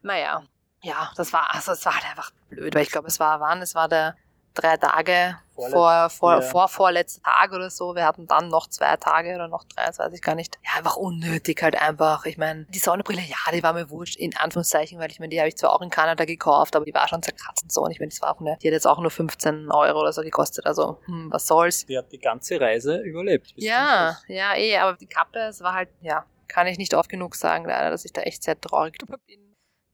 Naja, 0.00 0.42
ja, 0.82 1.12
das 1.16 1.32
war, 1.32 1.54
also 1.54 1.72
es 1.72 1.84
war 1.84 1.94
halt 1.94 2.10
einfach 2.10 2.32
blöd, 2.48 2.74
weil 2.74 2.82
ich 2.82 2.90
glaube, 2.90 3.08
es 3.08 3.20
war 3.20 3.40
wann? 3.40 3.62
Es 3.62 3.74
war 3.74 3.88
der 3.88 4.16
drei 4.54 4.76
Tage 4.76 5.36
vor, 5.54 6.10
vor, 6.10 6.34
ja. 6.34 6.40
vor 6.40 6.68
vorletzter 6.68 7.22
Tag 7.22 7.52
oder 7.52 7.70
so. 7.70 7.94
Wir 7.94 8.06
hatten 8.06 8.26
dann 8.26 8.48
noch 8.48 8.68
zwei 8.68 8.96
Tage 8.96 9.34
oder 9.34 9.48
noch 9.48 9.64
drei, 9.64 9.86
das 9.86 9.98
weiß 9.98 10.12
ich 10.12 10.22
gar 10.22 10.34
nicht. 10.34 10.58
Ja, 10.64 10.78
einfach 10.78 10.96
unnötig 10.96 11.62
halt 11.62 11.80
einfach. 11.80 12.24
Ich 12.24 12.38
meine, 12.38 12.64
die 12.70 12.78
Sonnenbrille, 12.78 13.20
ja, 13.20 13.36
die 13.52 13.62
war 13.62 13.72
mir 13.72 13.90
wurscht, 13.90 14.16
in 14.16 14.36
Anführungszeichen, 14.36 14.98
weil 14.98 15.10
ich 15.10 15.20
meine, 15.20 15.30
die 15.30 15.38
habe 15.38 15.48
ich 15.48 15.56
zwar 15.56 15.72
auch 15.72 15.82
in 15.82 15.90
Kanada 15.90 16.24
gekauft, 16.24 16.74
aber 16.74 16.84
die 16.84 16.94
war 16.94 17.06
schon 17.08 17.22
zerkratzt 17.22 17.64
und 17.64 17.72
so. 17.72 17.82
Und 17.82 17.90
ich 17.90 18.00
meine, 18.00 18.10
das 18.10 18.22
war 18.22 18.34
auch 18.34 18.40
eine, 18.40 18.56
die 18.62 18.68
hat 18.68 18.72
jetzt 18.72 18.86
auch 18.86 18.98
nur 18.98 19.10
15 19.10 19.70
Euro 19.70 20.00
oder 20.00 20.12
so 20.12 20.22
gekostet. 20.22 20.66
Also, 20.66 20.98
hm, 21.04 21.30
was 21.30 21.46
soll's. 21.46 21.86
Die 21.86 21.98
hat 21.98 22.10
die 22.12 22.18
ganze 22.18 22.60
Reise 22.60 22.98
überlebt. 22.98 23.52
Ja, 23.56 24.18
ja, 24.28 24.54
eh, 24.56 24.78
aber 24.78 24.96
die 24.96 25.06
Kappe, 25.06 25.38
es 25.40 25.60
war 25.60 25.74
halt, 25.74 25.90
ja, 26.00 26.24
kann 26.48 26.66
ich 26.66 26.78
nicht 26.78 26.94
oft 26.94 27.08
genug 27.08 27.34
sagen, 27.34 27.64
leider, 27.64 27.90
dass 27.90 28.04
ich 28.04 28.12
da 28.12 28.22
echt 28.22 28.42
sehr 28.42 28.60
traurig 28.60 28.98
drüber 28.98 29.18
bin. 29.26 29.51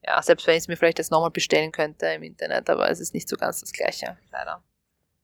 Ja, 0.09 0.23
selbst 0.23 0.47
wenn 0.47 0.55
ich 0.55 0.63
es 0.63 0.69
mir 0.69 0.77
vielleicht 0.77 0.99
jetzt 0.99 1.11
nochmal 1.11 1.31
bestellen 1.31 1.71
könnte 1.71 2.07
im 2.07 2.23
Internet, 2.23 2.71
aber 2.71 2.91
es 2.91 2.99
ist 2.99 3.13
nicht 3.13 3.29
so 3.29 3.37
ganz 3.37 3.61
das 3.61 3.73
Gleiche, 3.73 4.17
leider. 4.33 4.65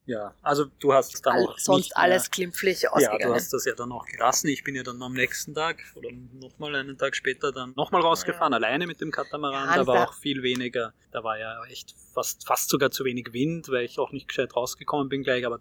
Ja, 0.05 0.35
also 0.43 0.67
du 0.81 0.93
hast 0.93 1.15
es 1.15 1.23
dann 1.23 1.37
All, 1.37 1.47
auch 1.47 1.59
sonst 1.59 1.97
alles 1.97 2.31
glimpflich 2.31 2.87
ausgegangen. 2.91 3.21
Ja, 3.21 3.29
du 3.29 3.35
hast 3.35 3.51
das 3.55 3.65
ja 3.65 3.75
dann 3.75 3.91
auch 3.91 4.05
gelassen. 4.05 4.49
Ich 4.49 4.63
bin 4.63 4.75
ja 4.75 4.83
dann 4.83 5.01
am 5.03 5.15
nächsten 5.15 5.55
Tag 5.55 5.83
oder 5.95 6.11
nochmal 6.35 6.75
einen 6.75 6.99
Tag 6.99 7.17
später 7.17 7.51
dann 7.53 7.73
nochmal 7.77 8.03
rausgefahren, 8.03 8.53
ja. 8.53 8.59
alleine 8.59 8.87
mit 8.87 9.01
dem 9.01 9.11
Katamaran. 9.11 9.69
Ja, 9.69 9.77
da 9.77 9.87
war 9.87 10.09
auch 10.11 10.13
viel 10.13 10.43
weniger. 10.43 10.93
Da 11.11 11.25
war 11.25 11.39
ja 11.39 11.65
echt 11.71 11.95
fast, 12.13 12.47
fast 12.47 12.69
sogar 12.69 12.91
zu 12.91 13.07
wenig 13.07 13.33
Wind, 13.33 13.71
weil 13.71 13.87
ich 13.87 13.99
auch 13.99 14.13
nicht 14.13 14.29
gescheit 14.29 14.55
rausgekommen 14.55 15.09
bin 15.09 15.23
gleich, 15.23 15.47
aber 15.47 15.61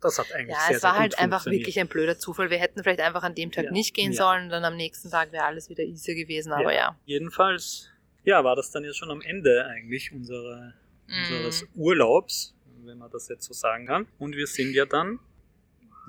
das 0.00 0.18
hat 0.18 0.32
eigentlich 0.32 0.56
ja, 0.56 0.66
sehr, 0.68 0.76
es 0.76 0.82
war 0.82 0.98
halt 0.98 1.18
einfach 1.18 1.44
wirklich 1.46 1.78
ein 1.78 1.86
blöder 1.86 2.18
Zufall. 2.18 2.50
Wir 2.50 2.58
hätten 2.58 2.82
vielleicht 2.82 3.00
einfach 3.00 3.22
an 3.22 3.34
dem 3.34 3.52
Tag 3.52 3.66
ja. 3.66 3.70
nicht 3.70 3.94
gehen 3.94 4.12
sollen, 4.12 4.48
dann 4.48 4.64
am 4.64 4.74
nächsten 4.74 5.10
Tag 5.10 5.32
wäre 5.32 5.44
alles 5.44 5.68
wieder 5.68 5.84
easy 5.84 6.14
gewesen, 6.14 6.52
aber 6.52 6.74
ja. 6.74 6.98
Jedenfalls, 7.04 7.91
ja, 8.24 8.44
war 8.44 8.56
das 8.56 8.70
dann 8.70 8.84
jetzt 8.84 8.96
schon 8.96 9.10
am 9.10 9.20
Ende 9.20 9.66
eigentlich 9.66 10.12
unserer, 10.12 10.74
mm. 11.06 11.32
unseres 11.32 11.66
Urlaubs 11.74 12.54
wenn 12.86 12.98
man 12.98 13.10
das 13.10 13.28
jetzt 13.28 13.44
so 13.44 13.52
sagen 13.52 13.86
kann. 13.86 14.06
Und 14.18 14.36
wir 14.36 14.46
sind 14.46 14.72
ja 14.72 14.84
dann, 14.84 15.18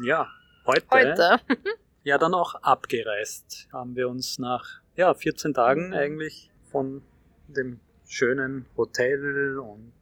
ja, 0.04 0.28
heute, 0.66 0.86
heute. 0.92 1.40
ja 2.04 2.18
dann 2.18 2.34
auch 2.34 2.56
abgereist. 2.56 3.68
Haben 3.72 3.96
wir 3.96 4.10
uns 4.10 4.40
nach 4.40 4.82
ja, 4.96 5.14
14 5.14 5.54
Tagen 5.54 5.88
mhm. 5.88 5.94
eigentlich 5.94 6.52
von 6.72 7.02
dem 7.48 7.80
schönen 8.08 8.66
Hotel 8.76 9.58
und 9.60 9.94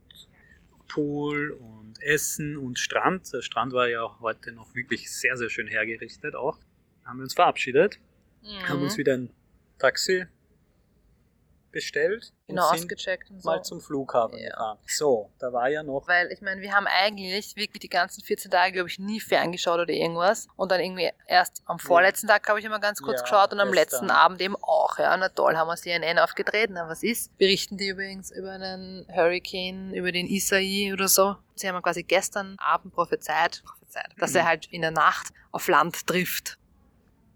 Pool 0.87 1.51
und 1.51 2.01
Essen 2.01 2.57
und 2.57 2.77
Strand. 2.77 3.31
Der 3.33 3.41
Strand 3.41 3.73
war 3.73 3.87
ja 3.87 4.03
auch 4.03 4.19
heute 4.19 4.51
noch 4.51 4.75
wirklich 4.75 5.11
sehr, 5.11 5.37
sehr 5.37 5.49
schön 5.49 5.67
hergerichtet 5.67 6.35
auch. 6.35 6.57
Haben 7.05 7.19
wir 7.19 7.23
uns 7.23 7.33
verabschiedet, 7.33 7.99
mhm. 8.41 8.67
haben 8.67 8.81
uns 8.81 8.97
wieder 8.97 9.13
ein 9.13 9.29
Taxi 9.79 10.25
bestellt 11.71 12.33
genau, 12.47 12.69
und 12.69 12.75
ausgecheckt 12.75 13.29
und 13.29 13.41
so. 13.41 13.49
mal 13.49 13.63
zum 13.63 13.81
Flughafen 13.81 14.37
ja. 14.37 14.49
gefahren. 14.49 14.77
So, 14.87 15.29
da 15.39 15.51
war 15.53 15.69
ja 15.69 15.83
noch. 15.83 16.07
Weil 16.07 16.31
ich 16.31 16.41
meine, 16.41 16.61
wir 16.61 16.73
haben 16.73 16.87
eigentlich 16.87 17.55
wirklich 17.55 17.79
die 17.79 17.89
ganzen 17.89 18.23
14 18.23 18.51
Tage, 18.51 18.73
glaube 18.73 18.89
ich, 18.89 18.99
nie 18.99 19.19
ferngeschaut 19.19 19.79
oder 19.79 19.93
irgendwas. 19.93 20.47
Und 20.55 20.71
dann 20.71 20.79
irgendwie 20.79 21.09
erst 21.27 21.63
am 21.65 21.79
vorletzten 21.79 22.27
Tag 22.27 22.47
habe 22.47 22.59
ich 22.59 22.65
immer 22.65 22.79
ganz 22.79 23.01
kurz 23.01 23.19
ja, 23.19 23.23
geschaut 23.23 23.53
und 23.53 23.59
am 23.59 23.73
letzten 23.73 24.11
Abend 24.11 24.41
eben 24.41 24.55
auch. 24.55 24.97
Ja, 24.99 25.15
na 25.17 25.29
toll, 25.29 25.55
haben 25.55 25.67
wir 25.67 25.75
CNN 25.75 26.19
aufgedreht. 26.19 26.69
Na, 26.71 26.87
was 26.87 27.03
ist? 27.03 27.35
Berichten 27.37 27.77
die 27.77 27.87
übrigens 27.87 28.31
über 28.31 28.51
einen 28.51 29.05
Hurricane, 29.13 29.93
über 29.93 30.11
den 30.11 30.27
Isai 30.27 30.91
oder 30.93 31.07
so. 31.07 31.35
Sie 31.55 31.67
haben 31.67 31.81
quasi 31.81 32.03
gestern 32.03 32.55
Abend 32.59 32.93
prophezeit, 32.93 33.61
prophezeit 33.65 34.11
dass 34.17 34.35
er 34.35 34.43
mhm. 34.43 34.47
halt 34.47 34.65
in 34.71 34.81
der 34.81 34.91
Nacht 34.91 35.27
auf 35.51 35.67
Land 35.67 36.07
trifft. 36.07 36.57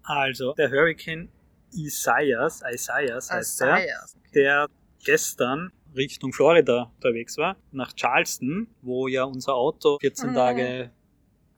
Also, 0.02 0.52
der 0.54 0.70
Hurricane 0.70 1.28
Isaias, 1.76 2.62
Isaias 2.62 3.30
heißt 3.30 3.60
er, 3.62 3.86
der 4.34 4.68
gestern 5.04 5.72
Richtung 5.94 6.32
Florida 6.32 6.92
unterwegs 6.96 7.36
war, 7.38 7.56
nach 7.72 7.92
Charleston, 7.94 8.68
wo 8.82 9.08
ja 9.08 9.24
unser 9.24 9.54
Auto 9.54 9.98
14 10.00 10.30
mhm. 10.30 10.34
Tage 10.34 10.90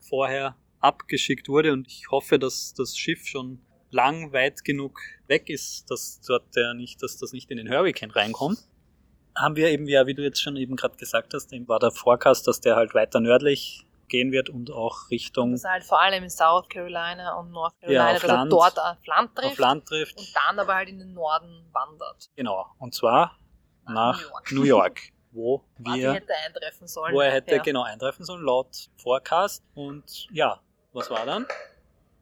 vorher 0.00 0.56
abgeschickt 0.80 1.48
wurde 1.48 1.72
und 1.72 1.88
ich 1.88 2.10
hoffe, 2.10 2.38
dass 2.38 2.74
das 2.74 2.96
Schiff 2.96 3.26
schon 3.26 3.60
lang 3.90 4.32
weit 4.32 4.64
genug 4.64 5.00
weg 5.26 5.48
ist, 5.50 5.90
dass 5.90 6.20
dort 6.26 6.54
der 6.54 6.74
nicht, 6.74 7.02
dass 7.02 7.16
das 7.16 7.32
nicht 7.32 7.50
in 7.50 7.56
den 7.56 7.68
Hurricane 7.68 8.10
reinkommt. 8.10 8.58
Haben 9.34 9.56
wir 9.56 9.70
eben, 9.70 9.86
ja, 9.86 10.06
wie 10.06 10.14
du 10.14 10.22
jetzt 10.22 10.42
schon 10.42 10.56
eben 10.56 10.76
gerade 10.76 10.96
gesagt 10.96 11.32
hast, 11.34 11.52
eben 11.52 11.68
war 11.68 11.78
der 11.78 11.90
Forecast, 11.90 12.46
dass 12.46 12.60
der 12.60 12.76
halt 12.76 12.94
weiter 12.94 13.20
nördlich 13.20 13.86
gehen 14.08 14.32
wird 14.32 14.50
und 14.50 14.70
auch 14.70 15.10
Richtung. 15.10 15.52
Das 15.52 15.64
halt 15.64 15.84
vor 15.84 16.00
allem 16.00 16.24
in 16.24 16.30
South 16.30 16.68
Carolina 16.68 17.34
und 17.38 17.50
North 17.50 17.74
Carolina, 17.80 18.08
ja, 18.08 18.12
dass 18.14 18.22
Land, 18.24 18.52
er 18.52 18.56
dort 18.56 18.78
auf 18.78 19.06
Land, 19.06 19.34
trifft, 19.34 19.52
auf 19.52 19.58
Land 19.58 19.86
trifft. 19.86 20.18
Und 20.18 20.28
dann 20.34 20.58
aber 20.58 20.74
halt 20.74 20.88
in 20.88 20.98
den 20.98 21.12
Norden 21.12 21.68
wandert. 21.72 22.30
Genau. 22.36 22.66
Und 22.78 22.94
zwar 22.94 23.38
nach, 23.86 24.20
New 24.20 24.28
York, 24.28 24.52
New 24.52 24.64
York 24.64 25.12
wo 25.32 25.64
wir. 25.78 26.12
hätte 26.12 26.34
eintreffen 26.44 26.88
sollen. 26.88 27.14
Wo 27.14 27.20
er 27.20 27.32
hätte 27.32 27.56
ja. 27.56 27.62
genau 27.62 27.82
eintreffen 27.82 28.24
sollen, 28.24 28.42
laut 28.42 28.88
Forecast. 28.96 29.64
Und 29.74 30.28
ja, 30.30 30.60
was 30.92 31.10
war 31.10 31.24
dann? 31.26 31.46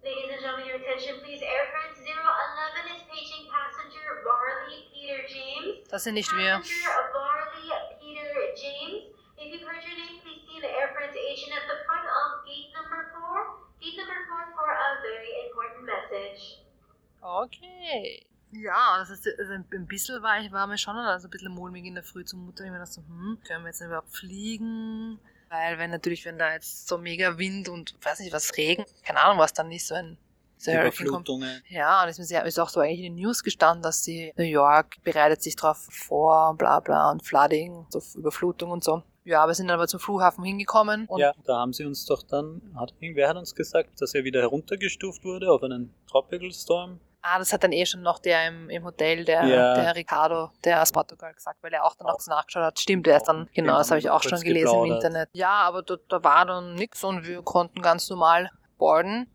Ladies 0.02 0.30
and 0.30 0.40
gentlemen, 0.40 0.66
your 0.68 0.76
attention 0.76 1.18
please. 1.22 1.42
Air 1.42 1.66
France 1.72 1.98
011 1.98 2.94
is 2.94 3.02
paging 3.10 3.50
passenger 3.50 4.22
Barley 4.22 4.86
Peter 4.94 5.18
James. 5.26 5.88
Das 5.90 6.04
sind 6.04 6.14
nicht 6.14 6.30
wir. 6.30 6.62
Passenger 6.62 7.10
Barley 7.12 7.66
Peter 7.98 8.30
James. 8.54 9.02
If 9.34 9.50
you've 9.50 9.66
heard 9.66 9.82
your 9.82 9.98
name, 9.98 10.22
please 10.22 10.42
see 10.46 10.60
the 10.62 10.70
Air 10.70 10.94
France 10.94 11.16
agent 11.18 11.52
at 11.58 11.66
the 11.66 11.82
front 11.86 12.06
of 12.06 12.46
gate 12.46 12.70
number 12.70 13.02
4. 13.18 13.82
Gate 13.82 13.98
number 13.98 14.20
4 14.30 14.54
for 14.54 14.70
a 14.70 14.90
very 15.02 15.32
important 15.50 15.82
message. 15.90 16.62
Okay. 17.46 18.26
Ja, 18.52 18.96
das 18.98 19.10
ist, 19.10 19.26
also 19.38 19.52
ein 19.52 19.86
bisschen 19.86 20.22
war 20.22 20.40
ich 20.40 20.50
war 20.52 20.66
mir 20.66 20.78
schon 20.78 20.96
also 20.96 21.28
ein 21.28 21.30
bisschen 21.30 21.52
mulmig 21.52 21.84
in 21.84 21.94
der 21.94 22.04
Früh 22.04 22.24
zur 22.24 22.38
Mutter. 22.38 22.64
Ich 22.64 22.70
mir 22.70 22.78
dachte 22.78 22.92
so, 22.92 23.02
hm, 23.02 23.38
können 23.46 23.64
wir 23.64 23.68
jetzt 23.68 23.80
überhaupt 23.80 24.14
fliegen? 24.14 25.18
Weil 25.48 25.78
wenn 25.78 25.90
natürlich, 25.90 26.24
wenn 26.24 26.38
da 26.38 26.52
jetzt 26.52 26.88
so 26.88 26.98
mega 26.98 27.38
Wind 27.38 27.68
und 27.68 27.94
weiß 28.02 28.20
nicht 28.20 28.32
was 28.32 28.56
Regen, 28.56 28.84
keine 29.04 29.20
Ahnung 29.20 29.38
was 29.38 29.52
dann 29.52 29.68
nicht 29.68 29.86
so 29.86 29.94
ein 29.94 30.18
so 30.58 30.72
Überflutungen. 30.72 31.62
Ja, 31.68 32.02
und 32.02 32.08
es 32.08 32.18
ist 32.18 32.58
auch 32.58 32.68
so 32.68 32.80
eigentlich 32.80 33.00
in 33.00 33.14
den 33.14 33.22
News 33.22 33.42
gestanden, 33.42 33.82
dass 33.82 34.02
sie 34.02 34.32
New 34.36 34.44
York 34.44 34.96
bereitet 35.04 35.42
sich 35.42 35.54
darauf 35.54 35.86
vor 35.90 36.50
und 36.50 36.58
bla 36.58 36.80
bla 36.80 37.10
und 37.10 37.24
Flooding, 37.24 37.86
so 37.90 38.00
Überflutung 38.18 38.70
und 38.70 38.82
so. 38.82 39.02
Ja, 39.24 39.46
wir 39.46 39.54
sind 39.54 39.70
aber 39.70 39.88
zum 39.88 39.98
Flughafen 39.98 40.44
hingekommen. 40.44 41.08
ja, 41.16 41.32
da 41.44 41.58
haben 41.58 41.72
sie 41.72 41.84
uns 41.84 42.06
doch 42.06 42.22
dann, 42.22 42.62
hat, 42.76 42.94
irgendwer 43.00 43.28
hat 43.28 43.36
uns 43.36 43.54
gesagt, 43.54 44.00
dass 44.00 44.14
er 44.14 44.22
wieder 44.22 44.40
heruntergestuft 44.40 45.24
wurde 45.24 45.50
auf 45.50 45.62
einen 45.62 45.92
Tropical 46.08 46.52
Storm. 46.52 47.00
Ah, 47.28 47.38
das 47.40 47.52
hat 47.52 47.64
dann 47.64 47.72
eh 47.72 47.84
schon 47.84 48.02
noch 48.02 48.20
der 48.20 48.46
im, 48.46 48.70
im 48.70 48.84
Hotel, 48.84 49.24
der, 49.24 49.44
ja. 49.44 49.74
der 49.74 49.96
Ricardo, 49.96 50.50
der 50.64 50.80
aus 50.80 50.92
Portugal 50.92 51.34
gesagt, 51.34 51.60
weil 51.60 51.72
er 51.72 51.84
auch 51.84 51.96
dann 51.96 52.06
auch 52.06 52.24
nachgeschaut 52.28 52.62
hat. 52.62 52.78
Stimmt, 52.78 53.08
er 53.08 53.16
ist 53.16 53.24
dann, 53.24 53.48
genau, 53.52 53.78
das 53.78 53.90
habe 53.90 53.98
ich 53.98 54.08
auch 54.08 54.22
schon 54.22 54.40
gelesen 54.40 54.66
geplaudert. 54.66 54.86
im 54.86 54.94
Internet. 54.94 55.28
Ja, 55.32 55.50
aber 55.50 55.82
da, 55.82 55.96
da 56.08 56.22
war 56.22 56.46
dann 56.46 56.74
nichts 56.74 57.02
und 57.02 57.26
wir 57.26 57.42
konnten 57.42 57.82
ganz 57.82 58.08
normal 58.08 58.50
boarden. 58.78 59.28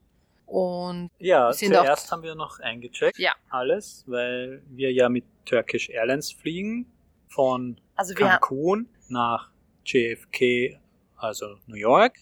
Und 0.46 1.12
ja, 1.18 1.52
zuerst 1.52 2.12
haben 2.12 2.24
wir 2.24 2.36
noch 2.36 2.60
eingecheckt, 2.60 3.18
ja. 3.18 3.34
alles, 3.50 4.06
weil 4.08 4.62
wir 4.68 4.92
ja 4.92 5.10
mit 5.10 5.26
Turkish 5.46 5.90
Airlines 5.90 6.32
fliegen 6.32 6.92
von 7.28 7.80
also 7.96 8.14
Cancun 8.14 8.88
nach 9.10 9.50
JFK, 9.86 10.80
also 11.18 11.58
New 11.68 11.76
York, 11.76 12.16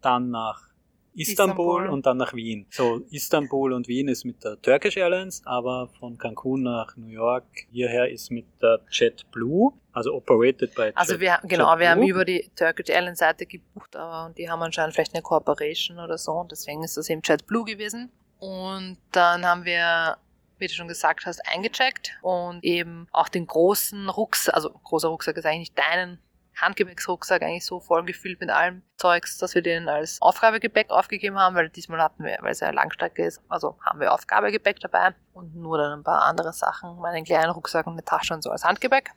dann 0.00 0.30
nach 0.30 0.68
Istanbul, 1.16 1.80
Istanbul, 1.80 1.86
und 1.88 2.06
dann 2.06 2.16
nach 2.18 2.34
Wien. 2.34 2.66
So, 2.70 3.02
Istanbul 3.10 3.72
und 3.72 3.88
Wien 3.88 4.08
ist 4.08 4.24
mit 4.24 4.44
der 4.44 4.60
Turkish 4.60 4.96
Airlines, 4.96 5.42
aber 5.44 5.88
von 5.98 6.18
Cancun 6.18 6.62
nach 6.62 6.96
New 6.96 7.08
York 7.08 7.44
hierher 7.70 8.10
ist 8.10 8.30
mit 8.30 8.46
der 8.60 8.80
JetBlue, 8.90 9.72
also 9.92 10.14
operated 10.14 10.74
by 10.74 10.92
Also 10.94 11.14
Jet, 11.14 11.20
wir, 11.20 11.38
genau, 11.44 11.70
JetBlue. 11.70 11.80
wir 11.80 11.90
haben 11.90 12.02
über 12.02 12.24
die 12.24 12.50
Turkish 12.54 12.90
Airlines 12.90 13.18
Seite 13.18 13.46
gebucht, 13.46 13.96
aber 13.96 14.32
die 14.34 14.48
haben 14.48 14.62
anscheinend 14.62 14.94
vielleicht 14.94 15.14
eine 15.14 15.22
Cooperation 15.22 15.98
oder 15.98 16.18
so 16.18 16.32
und 16.32 16.52
deswegen 16.52 16.84
ist 16.84 16.96
das 16.96 17.08
eben 17.08 17.22
JetBlue 17.24 17.64
gewesen. 17.64 18.10
Und 18.38 18.98
dann 19.12 19.46
haben 19.46 19.64
wir 19.64 20.18
wie 20.58 20.66
du 20.66 20.72
schon 20.72 20.88
gesagt 20.88 21.26
hast, 21.26 21.40
eingecheckt 21.46 22.18
und 22.22 22.64
eben 22.64 23.06
auch 23.12 23.28
den 23.28 23.46
großen 23.46 24.08
Rucksack, 24.08 24.54
also 24.54 24.70
großer 24.70 25.08
Rucksack 25.08 25.36
ist 25.36 25.44
eigentlich 25.44 25.70
nicht 25.70 25.78
deinen 25.78 26.18
Handgepäcksrucksack 26.56 27.42
eigentlich 27.42 27.66
so 27.66 27.80
voll 27.80 28.04
gefüllt 28.04 28.40
mit 28.40 28.50
allem 28.50 28.82
Zeugs, 28.96 29.38
dass 29.38 29.54
wir 29.54 29.62
den 29.62 29.88
als 29.88 30.20
Aufgabegepäck 30.20 30.90
aufgegeben 30.90 31.38
haben, 31.38 31.54
weil 31.54 31.68
diesmal 31.68 32.00
hatten 32.00 32.24
wir, 32.24 32.36
weil 32.40 32.52
es 32.52 32.60
ja 32.60 32.70
Langstrecke 32.70 33.24
ist, 33.24 33.42
also 33.48 33.78
haben 33.84 34.00
wir 34.00 34.12
Aufgabegepäck 34.12 34.80
dabei 34.80 35.14
und 35.32 35.54
nur 35.54 35.78
dann 35.78 36.00
ein 36.00 36.04
paar 36.04 36.22
andere 36.22 36.52
Sachen, 36.52 36.98
meinen 36.98 37.24
kleinen 37.24 37.50
Rucksack 37.50 37.86
und 37.86 37.94
eine 37.94 38.04
Tasche 38.04 38.34
und 38.34 38.42
so 38.42 38.50
als 38.50 38.64
Handgepäck. 38.64 39.10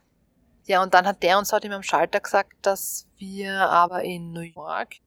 Ja, 0.65 0.83
und 0.83 0.93
dann 0.93 1.07
hat 1.07 1.23
der 1.23 1.39
uns 1.39 1.51
heute 1.51 1.67
im 1.67 1.83
Schalter 1.83 2.19
gesagt, 2.19 2.53
dass 2.61 3.07
wir 3.17 3.53
aber 3.53 4.03
in 4.03 4.33
New 4.33 4.41
York 4.41 4.97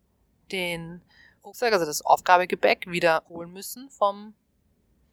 den 0.51 1.03
Rucksack, 1.45 1.73
also 1.73 1.87
das 1.87 2.05
Aufgabegepäck, 2.05 2.87
wieder 2.87 3.23
holen 3.29 3.53
müssen 3.53 3.91
vom 3.91 4.35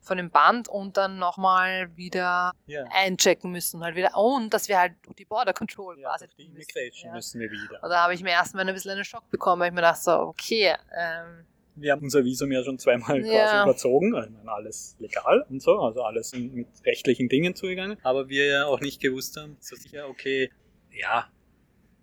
von 0.01 0.17
dem 0.17 0.29
Band 0.29 0.67
und 0.67 0.97
dann 0.97 1.19
nochmal 1.19 1.95
wieder 1.95 2.51
yeah. 2.67 2.87
einchecken 2.91 3.51
müssen. 3.51 3.83
Halt 3.83 3.95
wieder, 3.95 4.15
und 4.17 4.53
dass 4.53 4.67
wir 4.67 4.79
halt 4.79 4.93
die 5.17 5.25
Border 5.25 5.53
Control 5.53 5.99
ja, 5.99 6.09
quasi 6.09 6.27
die 6.37 6.45
Immigration 6.45 6.89
müssen, 6.89 7.07
ja. 7.07 7.13
müssen 7.13 7.39
wir 7.41 7.51
wieder. 7.51 7.83
Und 7.83 7.89
da 7.89 8.03
habe 8.03 8.13
ich 8.13 8.23
mir 8.23 8.31
erstmal 8.31 8.67
ein 8.67 8.73
bisschen 8.73 8.91
einen 8.91 9.05
Schock 9.05 9.29
bekommen, 9.29 9.61
weil 9.61 9.69
ich 9.69 9.75
mir 9.75 9.81
dachte 9.81 10.01
so, 10.01 10.11
okay. 10.11 10.75
Ähm, 10.97 11.45
wir 11.75 11.91
haben 11.93 12.03
unser 12.03 12.23
Visum 12.23 12.51
ja 12.51 12.63
schon 12.63 12.77
zweimal 12.77 13.25
ja. 13.25 13.45
quasi 13.45 13.63
überzogen, 13.63 14.15
also 14.15 14.33
alles 14.47 14.95
legal 14.99 15.45
und 15.49 15.61
so, 15.61 15.79
also 15.79 16.03
alles 16.03 16.33
mit 16.33 16.67
rechtlichen 16.85 17.29
Dingen 17.29 17.55
zugegangen, 17.55 17.97
aber 18.03 18.27
wir 18.29 18.45
ja 18.47 18.65
auch 18.65 18.81
nicht 18.81 19.01
gewusst 19.01 19.37
haben, 19.37 19.55
so 19.59 19.75
sicher, 19.75 20.09
okay, 20.09 20.49
ja, 20.91 21.29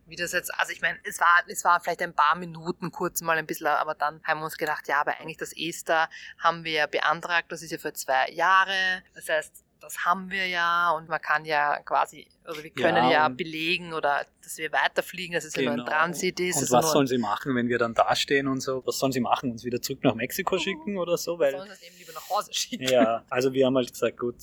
wie 0.07 0.17
das 0.17 0.33
jetzt, 0.33 0.53
also 0.59 0.73
ich 0.73 0.81
meine, 0.81 0.99
es 1.05 1.21
war, 1.21 1.43
es 1.49 1.65
war 1.65 1.81
vielleicht 1.81 2.03
ein 2.03 2.15
paar 2.15 2.37
Minuten 2.37 2.91
kurz 2.93 3.21
mal 3.21 3.37
ein 3.37 3.47
bisschen, 3.47 3.67
aber 3.67 3.95
dann 3.95 4.21
haben 4.25 4.41
wir 4.41 4.45
uns 4.45 4.57
gedacht, 4.57 4.89
ja, 4.89 5.01
aber 5.01 5.21
eigentlich 5.21 5.37
das 5.37 5.53
ESTA 5.57 6.09
haben 6.39 6.65
wir 6.65 6.73
ja 6.73 6.87
beantragt, 6.87 7.51
das 7.51 7.63
ist 7.63 7.71
ja 7.71 7.79
für 7.79 7.93
zwei 7.93 8.31
Jahre. 8.31 9.03
Das 9.15 9.29
heißt, 9.29 9.65
das 9.81 10.05
haben 10.05 10.31
wir 10.31 10.47
ja 10.47 10.91
und 10.91 11.09
man 11.09 11.21
kann 11.21 11.45
ja 11.45 11.81
quasi, 11.83 12.27
also 12.45 12.63
wir 12.63 12.71
können 12.71 12.97
ja, 12.97 13.11
ja 13.11 13.29
belegen 13.29 13.93
oder 13.93 14.27
dass 14.43 14.59
wir 14.59 14.73
weiterfliegen, 14.73 15.35
dass 15.35 15.45
es 15.45 15.53
genau. 15.53 15.71
ja 15.71 15.77
nur 15.77 15.85
ein 15.85 15.87
genau. 15.87 15.99
Transit 15.99 16.41
ist. 16.41 16.63
Und 16.63 16.71
was 16.71 16.93
sollen 16.93 17.07
sie 17.07 17.19
machen, 17.19 17.55
wenn 17.55 17.69
wir 17.69 17.79
dann 17.79 17.95
dastehen 17.95 18.49
und 18.49 18.61
so? 18.61 18.83
Was 18.87 18.99
sollen 18.99 19.13
sie 19.13 19.21
machen? 19.21 19.51
Uns 19.51 19.65
wieder 19.65 19.81
zurück 19.81 20.03
nach 20.03 20.15
Mexiko 20.15 20.59
schicken 20.59 20.97
oder 20.97 21.17
so? 21.17 21.39
Weil, 21.39 21.53
sollen 21.53 21.71
sie 21.79 21.87
eben 21.87 21.99
lieber 21.99 22.13
nach 22.13 22.29
Hause 22.31 22.53
schicken. 22.55 22.89
Ja, 22.89 23.25
also 23.29 23.53
wir 23.53 23.67
haben 23.67 23.77
halt 23.77 23.93
gesagt, 23.93 24.19
gut, 24.19 24.37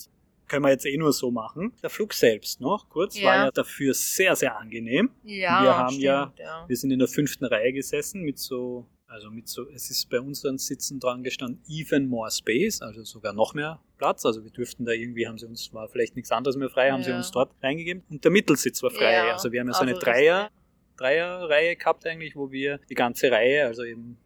können 0.54 0.66
wir 0.66 0.70
jetzt 0.70 0.86
eh 0.86 0.96
nur 0.98 1.12
so 1.14 1.32
machen. 1.32 1.74
Der 1.82 1.90
Flug 1.90 2.14
selbst 2.14 2.62
noch, 2.62 2.88
kurz, 2.90 3.18
ja. 3.18 3.28
war 3.28 3.36
ja 3.46 3.52
dafür 3.52 3.96
sehr, 3.96 4.36
sehr 4.36 4.56
angenehm. 4.56 5.10
Ja, 5.24 5.64
wir 5.64 5.78
haben 5.78 5.90
stimmt, 5.90 6.04
ja, 6.04 6.34
ja, 6.38 6.66
wir 6.68 6.78
sind 6.78 6.92
in 6.92 7.00
der 7.00 7.08
fünften 7.08 7.46
Reihe 7.46 7.74
gesessen 7.74 8.22
mit 8.22 8.38
so, 8.38 8.86
also 9.08 9.32
mit 9.32 9.48
so, 9.48 9.68
es 9.70 9.90
ist 9.90 10.12
bei 10.12 10.20
unseren 10.20 10.60
Sitzen 10.60 11.00
dran 11.00 11.24
gestanden, 11.24 11.60
even 11.68 12.08
more 12.08 12.30
space, 12.30 12.84
also 12.84 13.04
sogar 13.04 13.34
noch 13.34 13.56
mehr 13.56 13.80
Platz. 13.98 14.28
Also 14.28 14.44
wir 14.44 14.52
dürften 14.52 14.86
da 14.86 14.92
irgendwie, 14.92 15.28
haben 15.28 15.40
sie 15.40 15.48
uns, 15.48 15.74
war 15.74 15.90
vielleicht 15.90 16.16
nichts 16.16 16.32
anderes 16.32 16.56
mehr 16.56 16.70
frei, 16.70 16.92
haben 16.92 17.00
ja. 17.00 17.06
sie 17.06 17.14
uns 17.14 17.32
dort 17.32 17.52
reingegeben. 17.64 18.04
Und 18.12 18.24
der 18.24 18.30
Mittelsitz 18.30 18.84
war 18.84 18.92
frei. 18.92 19.32
Also 19.32 19.52
wir 19.52 19.60
haben 19.60 19.68
ja 19.68 19.74
so 19.74 19.82
eine 19.82 19.94
also 19.94 20.06
Dreier, 20.06 20.52
Dreierreihe 20.98 21.76
gehabt 21.76 22.06
eigentlich, 22.06 22.36
wo 22.36 22.52
wir 22.52 22.80
die 22.90 22.96
ganze 22.96 23.32
Reihe, 23.32 23.66
also 23.66 23.84
eben 23.84 24.20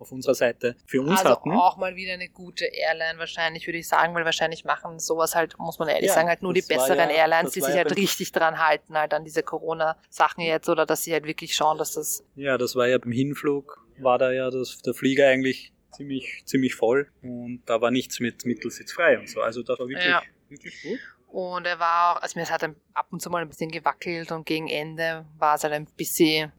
auf 0.00 0.12
unserer 0.12 0.34
Seite 0.34 0.76
für 0.86 1.02
uns 1.02 1.20
also 1.20 1.30
hatten. 1.30 1.52
auch 1.52 1.76
mal 1.76 1.94
wieder 1.94 2.14
eine 2.14 2.28
gute 2.28 2.64
Airline 2.64 3.18
wahrscheinlich, 3.18 3.66
würde 3.66 3.78
ich 3.78 3.88
sagen, 3.88 4.14
weil 4.14 4.24
wahrscheinlich 4.24 4.64
machen 4.64 4.98
sowas 4.98 5.34
halt, 5.34 5.58
muss 5.58 5.78
man 5.78 5.88
ehrlich 5.88 6.08
ja, 6.08 6.14
sagen, 6.14 6.28
halt 6.28 6.42
nur 6.42 6.54
die 6.54 6.62
besseren 6.62 7.10
ja, 7.10 7.16
Airlines, 7.16 7.52
die 7.52 7.60
sich 7.60 7.74
halt 7.74 7.94
richtig 7.96 8.32
dran 8.32 8.58
halten, 8.58 8.96
halt 8.96 9.12
an 9.12 9.24
diese 9.24 9.42
Corona-Sachen 9.42 10.42
jetzt 10.42 10.68
oder 10.68 10.86
dass 10.86 11.04
sie 11.04 11.12
halt 11.12 11.26
wirklich 11.26 11.54
schauen, 11.54 11.78
dass 11.78 11.92
das... 11.92 12.24
Ja, 12.34 12.56
das 12.56 12.74
war 12.74 12.88
ja 12.88 12.98
beim 12.98 13.12
Hinflug, 13.12 13.86
war 13.98 14.18
da 14.18 14.32
ja 14.32 14.50
das, 14.50 14.78
der 14.78 14.94
Flieger 14.94 15.28
eigentlich 15.28 15.72
ziemlich, 15.92 16.42
ziemlich 16.46 16.74
voll 16.74 17.10
und 17.22 17.62
da 17.66 17.80
war 17.80 17.90
nichts 17.90 18.20
mit 18.20 18.46
Mittelsitz 18.46 18.92
frei 18.92 19.18
und 19.18 19.28
so. 19.28 19.42
Also 19.42 19.62
das 19.62 19.78
war 19.78 19.86
wirklich, 19.86 20.08
ja. 20.08 20.22
wirklich 20.48 20.82
gut. 20.82 20.98
Und 21.28 21.66
er 21.66 21.78
war 21.78 22.16
auch, 22.16 22.22
also 22.22 22.38
mir 22.38 22.48
hat 22.48 22.64
ab 22.64 23.06
und 23.10 23.20
zu 23.20 23.30
mal 23.30 23.42
ein 23.42 23.48
bisschen 23.48 23.70
gewackelt 23.70 24.32
und 24.32 24.46
gegen 24.46 24.68
Ende 24.68 25.26
war 25.38 25.54
es 25.54 25.62
halt 25.62 25.74
ein 25.74 25.86
bisschen 25.96 26.52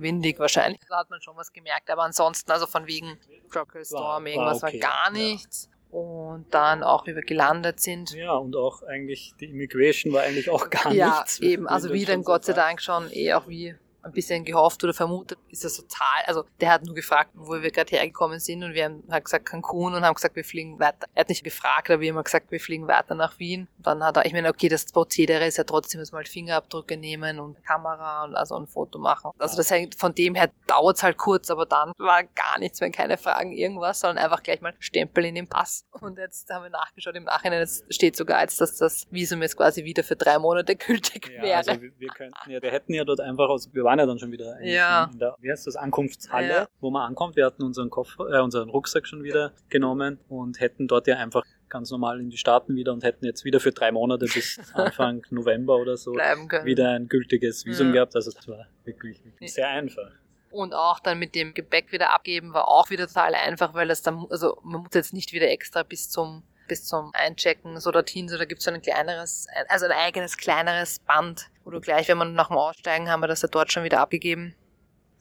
windig 0.00 0.38
wahrscheinlich. 0.38 0.80
Da 0.88 0.98
hat 0.98 1.10
man 1.10 1.20
schon 1.20 1.36
was 1.36 1.52
gemerkt. 1.52 1.90
Aber 1.90 2.02
ansonsten, 2.02 2.50
also 2.50 2.66
von 2.66 2.86
wegen 2.86 3.18
Tropical 3.52 3.84
Storm, 3.84 4.24
war, 4.24 4.26
irgendwas 4.26 4.62
war, 4.62 4.68
okay, 4.68 4.82
war 4.82 4.90
gar 4.90 5.10
nichts. 5.10 5.68
Ja. 5.70 5.98
Und 5.98 6.46
dann 6.50 6.82
auch, 6.82 7.06
wie 7.06 7.14
wir 7.14 7.22
gelandet 7.22 7.80
sind. 7.80 8.10
Ja, 8.10 8.32
und 8.32 8.54
auch 8.56 8.82
eigentlich 8.82 9.32
die 9.40 9.46
Immigration 9.46 10.12
war 10.12 10.22
eigentlich 10.22 10.50
auch 10.50 10.68
gar 10.68 10.92
ja, 10.92 11.16
nichts. 11.16 11.38
Ja, 11.38 11.48
eben. 11.48 11.66
Also 11.66 11.92
wie 11.92 12.04
dann 12.04 12.22
Gott 12.22 12.44
sei 12.44 12.52
Dank 12.52 12.82
schon 12.82 13.10
eh 13.10 13.32
auch 13.32 13.48
wie 13.48 13.74
ein 14.02 14.12
bisschen 14.12 14.44
gehofft 14.44 14.82
oder 14.84 14.94
vermutet, 14.94 15.38
ist 15.48 15.64
das 15.64 15.76
total, 15.76 16.24
also 16.26 16.44
der 16.60 16.72
hat 16.72 16.84
nur 16.84 16.94
gefragt, 16.94 17.30
wo 17.34 17.60
wir 17.60 17.70
gerade 17.70 17.90
hergekommen 17.90 18.38
sind 18.38 18.62
und 18.62 18.74
wir 18.74 18.84
haben 18.84 19.02
halt 19.10 19.24
gesagt 19.24 19.46
Cancun 19.46 19.94
und 19.94 20.04
haben 20.04 20.14
gesagt, 20.14 20.36
wir 20.36 20.44
fliegen 20.44 20.78
weiter. 20.78 21.06
Er 21.14 21.20
hat 21.20 21.28
nicht 21.28 21.44
gefragt, 21.44 21.90
aber 21.90 22.00
wir 22.00 22.14
haben 22.14 22.22
gesagt, 22.22 22.50
wir 22.50 22.60
fliegen 22.60 22.86
weiter 22.88 23.14
nach 23.14 23.38
Wien. 23.38 23.68
Und 23.78 23.86
dann 23.86 24.04
hat 24.04 24.16
er, 24.16 24.26
ich 24.26 24.32
meine, 24.32 24.48
okay, 24.48 24.68
das 24.68 24.86
Prozedere 24.86 25.46
ist 25.46 25.58
ja 25.58 25.64
trotzdem, 25.64 26.00
dass 26.00 26.12
wir 26.12 26.18
halt 26.18 26.28
Fingerabdrücke 26.28 26.96
nehmen 26.96 27.40
und 27.40 27.62
Kamera 27.64 28.24
und 28.24 28.34
also 28.34 28.56
ein 28.56 28.66
Foto 28.66 28.98
machen. 28.98 29.30
Also 29.38 29.56
das 29.56 29.70
hängt, 29.70 29.94
von 29.94 30.14
dem 30.14 30.34
her 30.34 30.50
dauert 30.66 30.96
es 30.96 31.02
halt 31.02 31.16
kurz, 31.16 31.50
aber 31.50 31.66
dann 31.66 31.92
war 31.98 32.22
gar 32.24 32.58
nichts 32.58 32.80
mehr, 32.80 32.90
keine 32.90 33.18
Fragen, 33.18 33.52
irgendwas, 33.52 34.00
sondern 34.00 34.24
einfach 34.24 34.42
gleich 34.42 34.60
mal 34.60 34.74
Stempel 34.78 35.24
in 35.24 35.34
den 35.34 35.48
Pass. 35.48 35.84
Und 36.00 36.18
jetzt 36.18 36.48
haben 36.50 36.62
wir 36.62 36.70
nachgeschaut 36.70 37.14
im 37.16 37.24
Nachhinein, 37.24 37.60
jetzt 37.60 37.92
steht 37.92 38.16
sogar 38.16 38.40
jetzt, 38.42 38.60
dass 38.60 38.76
das 38.76 39.06
Visum 39.10 39.42
jetzt 39.42 39.56
quasi 39.56 39.84
wieder 39.84 40.04
für 40.04 40.16
drei 40.16 40.38
Monate 40.38 40.76
gültig 40.76 41.28
ja, 41.28 41.42
wäre. 41.42 41.58
Also 41.58 41.80
wir, 41.80 41.90
wir 41.98 42.08
könnten 42.08 42.50
ja, 42.50 42.62
wir 42.62 42.70
hätten 42.70 42.94
ja 42.94 43.04
dort 43.04 43.20
einfach 43.20 43.48
aus, 43.48 43.72
wir 43.72 43.84
waren 43.88 43.98
ja 43.98 44.04
dann 44.04 44.18
schon 44.18 44.30
wieder 44.30 44.62
ja. 44.62 45.08
in 45.10 45.18
der, 45.18 45.34
wie 45.40 45.50
heißt 45.50 45.66
das, 45.66 45.74
Ankunftshalle, 45.74 46.48
ja. 46.48 46.68
wo 46.80 46.90
man 46.90 47.08
ankommt. 47.08 47.36
Wir 47.36 47.46
hatten 47.46 47.62
unseren 47.62 47.88
Koffer, 47.88 48.28
äh, 48.30 48.42
unseren 48.42 48.68
Rucksack 48.68 49.06
schon 49.06 49.24
wieder 49.24 49.52
genommen 49.70 50.18
und 50.28 50.60
hätten 50.60 50.88
dort 50.88 51.06
ja 51.06 51.16
einfach 51.16 51.42
ganz 51.70 51.90
normal 51.90 52.20
in 52.20 52.28
die 52.28 52.36
Staaten 52.36 52.76
wieder 52.76 52.92
und 52.92 53.02
hätten 53.02 53.24
jetzt 53.24 53.46
wieder 53.46 53.60
für 53.60 53.72
drei 53.72 53.90
Monate 53.90 54.26
bis 54.26 54.60
Anfang 54.74 55.22
November 55.30 55.76
oder 55.76 55.96
so 55.96 56.12
wieder 56.12 56.90
ein 56.90 57.08
gültiges 57.08 57.64
Visum 57.64 57.88
ja. 57.88 57.92
gehabt. 57.94 58.14
Also 58.14 58.30
das 58.30 58.46
war 58.46 58.66
wirklich, 58.84 59.24
wirklich 59.24 59.54
sehr 59.54 59.68
einfach. 59.68 60.10
Und 60.50 60.74
auch 60.74 61.00
dann 61.00 61.18
mit 61.18 61.34
dem 61.34 61.54
Gepäck 61.54 61.90
wieder 61.90 62.12
abgeben 62.12 62.52
war 62.52 62.68
auch 62.68 62.90
wieder 62.90 63.06
total 63.06 63.34
einfach, 63.34 63.72
weil 63.72 63.88
das 63.88 64.02
dann, 64.02 64.26
also 64.28 64.58
man 64.64 64.82
muss 64.82 64.90
jetzt 64.92 65.14
nicht 65.14 65.32
wieder 65.32 65.48
extra 65.48 65.82
bis 65.82 66.10
zum 66.10 66.42
bis 66.68 66.84
zum 66.84 67.10
Einchecken 67.14 67.80
so 67.80 67.90
dorthin, 67.90 68.28
so 68.28 68.36
da 68.36 68.44
gibt 68.44 68.58
es 68.58 68.66
so 68.66 68.70
ein 68.70 68.82
kleineres, 68.82 69.46
also 69.68 69.86
ein 69.86 69.92
eigenes 69.92 70.36
kleineres 70.36 71.00
Band, 71.00 71.48
du 71.70 71.80
gleich, 71.80 72.08
wenn 72.08 72.18
wir 72.18 72.24
nach 72.24 72.48
dem 72.48 72.56
Aussteigen 72.56 73.08
haben 73.10 73.20
wir 73.20 73.28
das 73.28 73.42
ja 73.42 73.48
dort 73.48 73.72
schon 73.72 73.84
wieder 73.84 74.00
abgegeben. 74.00 74.54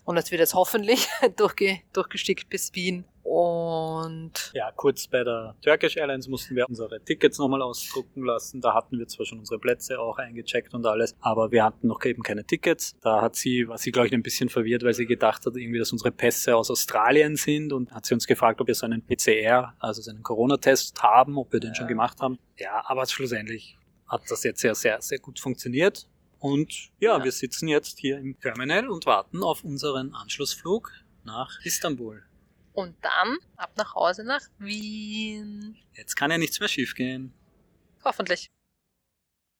Und 0.05 0.15
das 0.15 0.31
wird 0.31 0.39
jetzt 0.39 0.53
hoffentlich 0.53 1.09
durchge 1.35 1.81
durchgestickt 1.91 2.49
bis 2.49 2.73
Wien. 2.73 3.03
Und 3.23 4.53
ja, 4.53 4.71
kurz 4.71 5.05
bei 5.05 5.21
der 5.21 5.53
Turkish 5.61 5.97
Airlines 5.97 6.29
mussten 6.29 6.55
wir 6.55 6.65
unsere 6.69 7.01
Tickets 7.01 7.37
nochmal 7.39 7.61
ausdrucken 7.61 8.23
lassen. 8.23 8.61
Da 8.61 8.73
hatten 8.73 8.97
wir 8.97 9.05
zwar 9.07 9.25
schon 9.25 9.39
unsere 9.39 9.59
Plätze 9.59 9.99
auch 9.99 10.17
eingecheckt 10.17 10.73
und 10.73 10.85
alles, 10.85 11.13
aber 11.19 11.51
wir 11.51 11.65
hatten 11.65 11.87
noch 11.87 12.01
eben 12.05 12.23
keine 12.23 12.45
Tickets. 12.45 12.95
Da 13.01 13.21
hat 13.21 13.35
sie, 13.35 13.67
war 13.67 13.77
sie 13.77 13.91
glaube 13.91 14.07
ich 14.07 14.13
ein 14.13 14.23
bisschen 14.23 14.47
verwirrt, 14.47 14.83
weil 14.83 14.93
sie 14.93 15.05
gedacht 15.05 15.45
hat, 15.45 15.57
irgendwie, 15.57 15.77
dass 15.77 15.91
unsere 15.91 16.11
Pässe 16.11 16.55
aus 16.55 16.71
Australien 16.71 17.35
sind 17.35 17.73
und 17.73 17.91
hat 17.91 18.05
sie 18.05 18.13
uns 18.13 18.27
gefragt, 18.27 18.61
ob 18.61 18.67
wir 18.67 18.75
so 18.75 18.85
einen 18.85 19.05
PCR, 19.05 19.73
also 19.79 20.01
so 20.01 20.09
einen 20.09 20.23
Corona-Test 20.23 21.03
haben, 21.03 21.37
ob 21.37 21.51
wir 21.51 21.59
den 21.59 21.71
ja. 21.71 21.75
schon 21.75 21.87
gemacht 21.87 22.21
haben. 22.21 22.39
Ja, 22.57 22.81
aber 22.85 23.05
schlussendlich 23.07 23.77
hat 24.07 24.21
das 24.29 24.41
jetzt 24.43 24.61
sehr, 24.61 24.73
sehr, 24.73 25.01
sehr 25.01 25.19
gut 25.19 25.37
funktioniert. 25.41 26.07
Und 26.39 26.91
ja, 26.99 27.17
ja, 27.17 27.23
wir 27.23 27.31
sitzen 27.31 27.67
jetzt 27.67 27.99
hier 27.99 28.17
im 28.19 28.39
Terminal 28.39 28.89
und 28.89 29.05
warten 29.05 29.43
auf 29.43 29.63
unseren 29.63 30.13
Anschlussflug 30.13 30.91
nach 31.23 31.59
Istanbul. 31.63 32.23
Und 32.73 32.95
dann 33.01 33.37
ab 33.55 33.71
nach 33.75 33.95
Hause 33.95 34.23
nach 34.23 34.41
Wien. 34.59 35.77
Jetzt 35.93 36.15
kann 36.15 36.29
ja 36.29 36.37
nichts 36.37 36.59
mehr 36.59 36.69
schief 36.69 36.93
gehen. 36.93 37.33
Hoffentlich. 38.03 38.49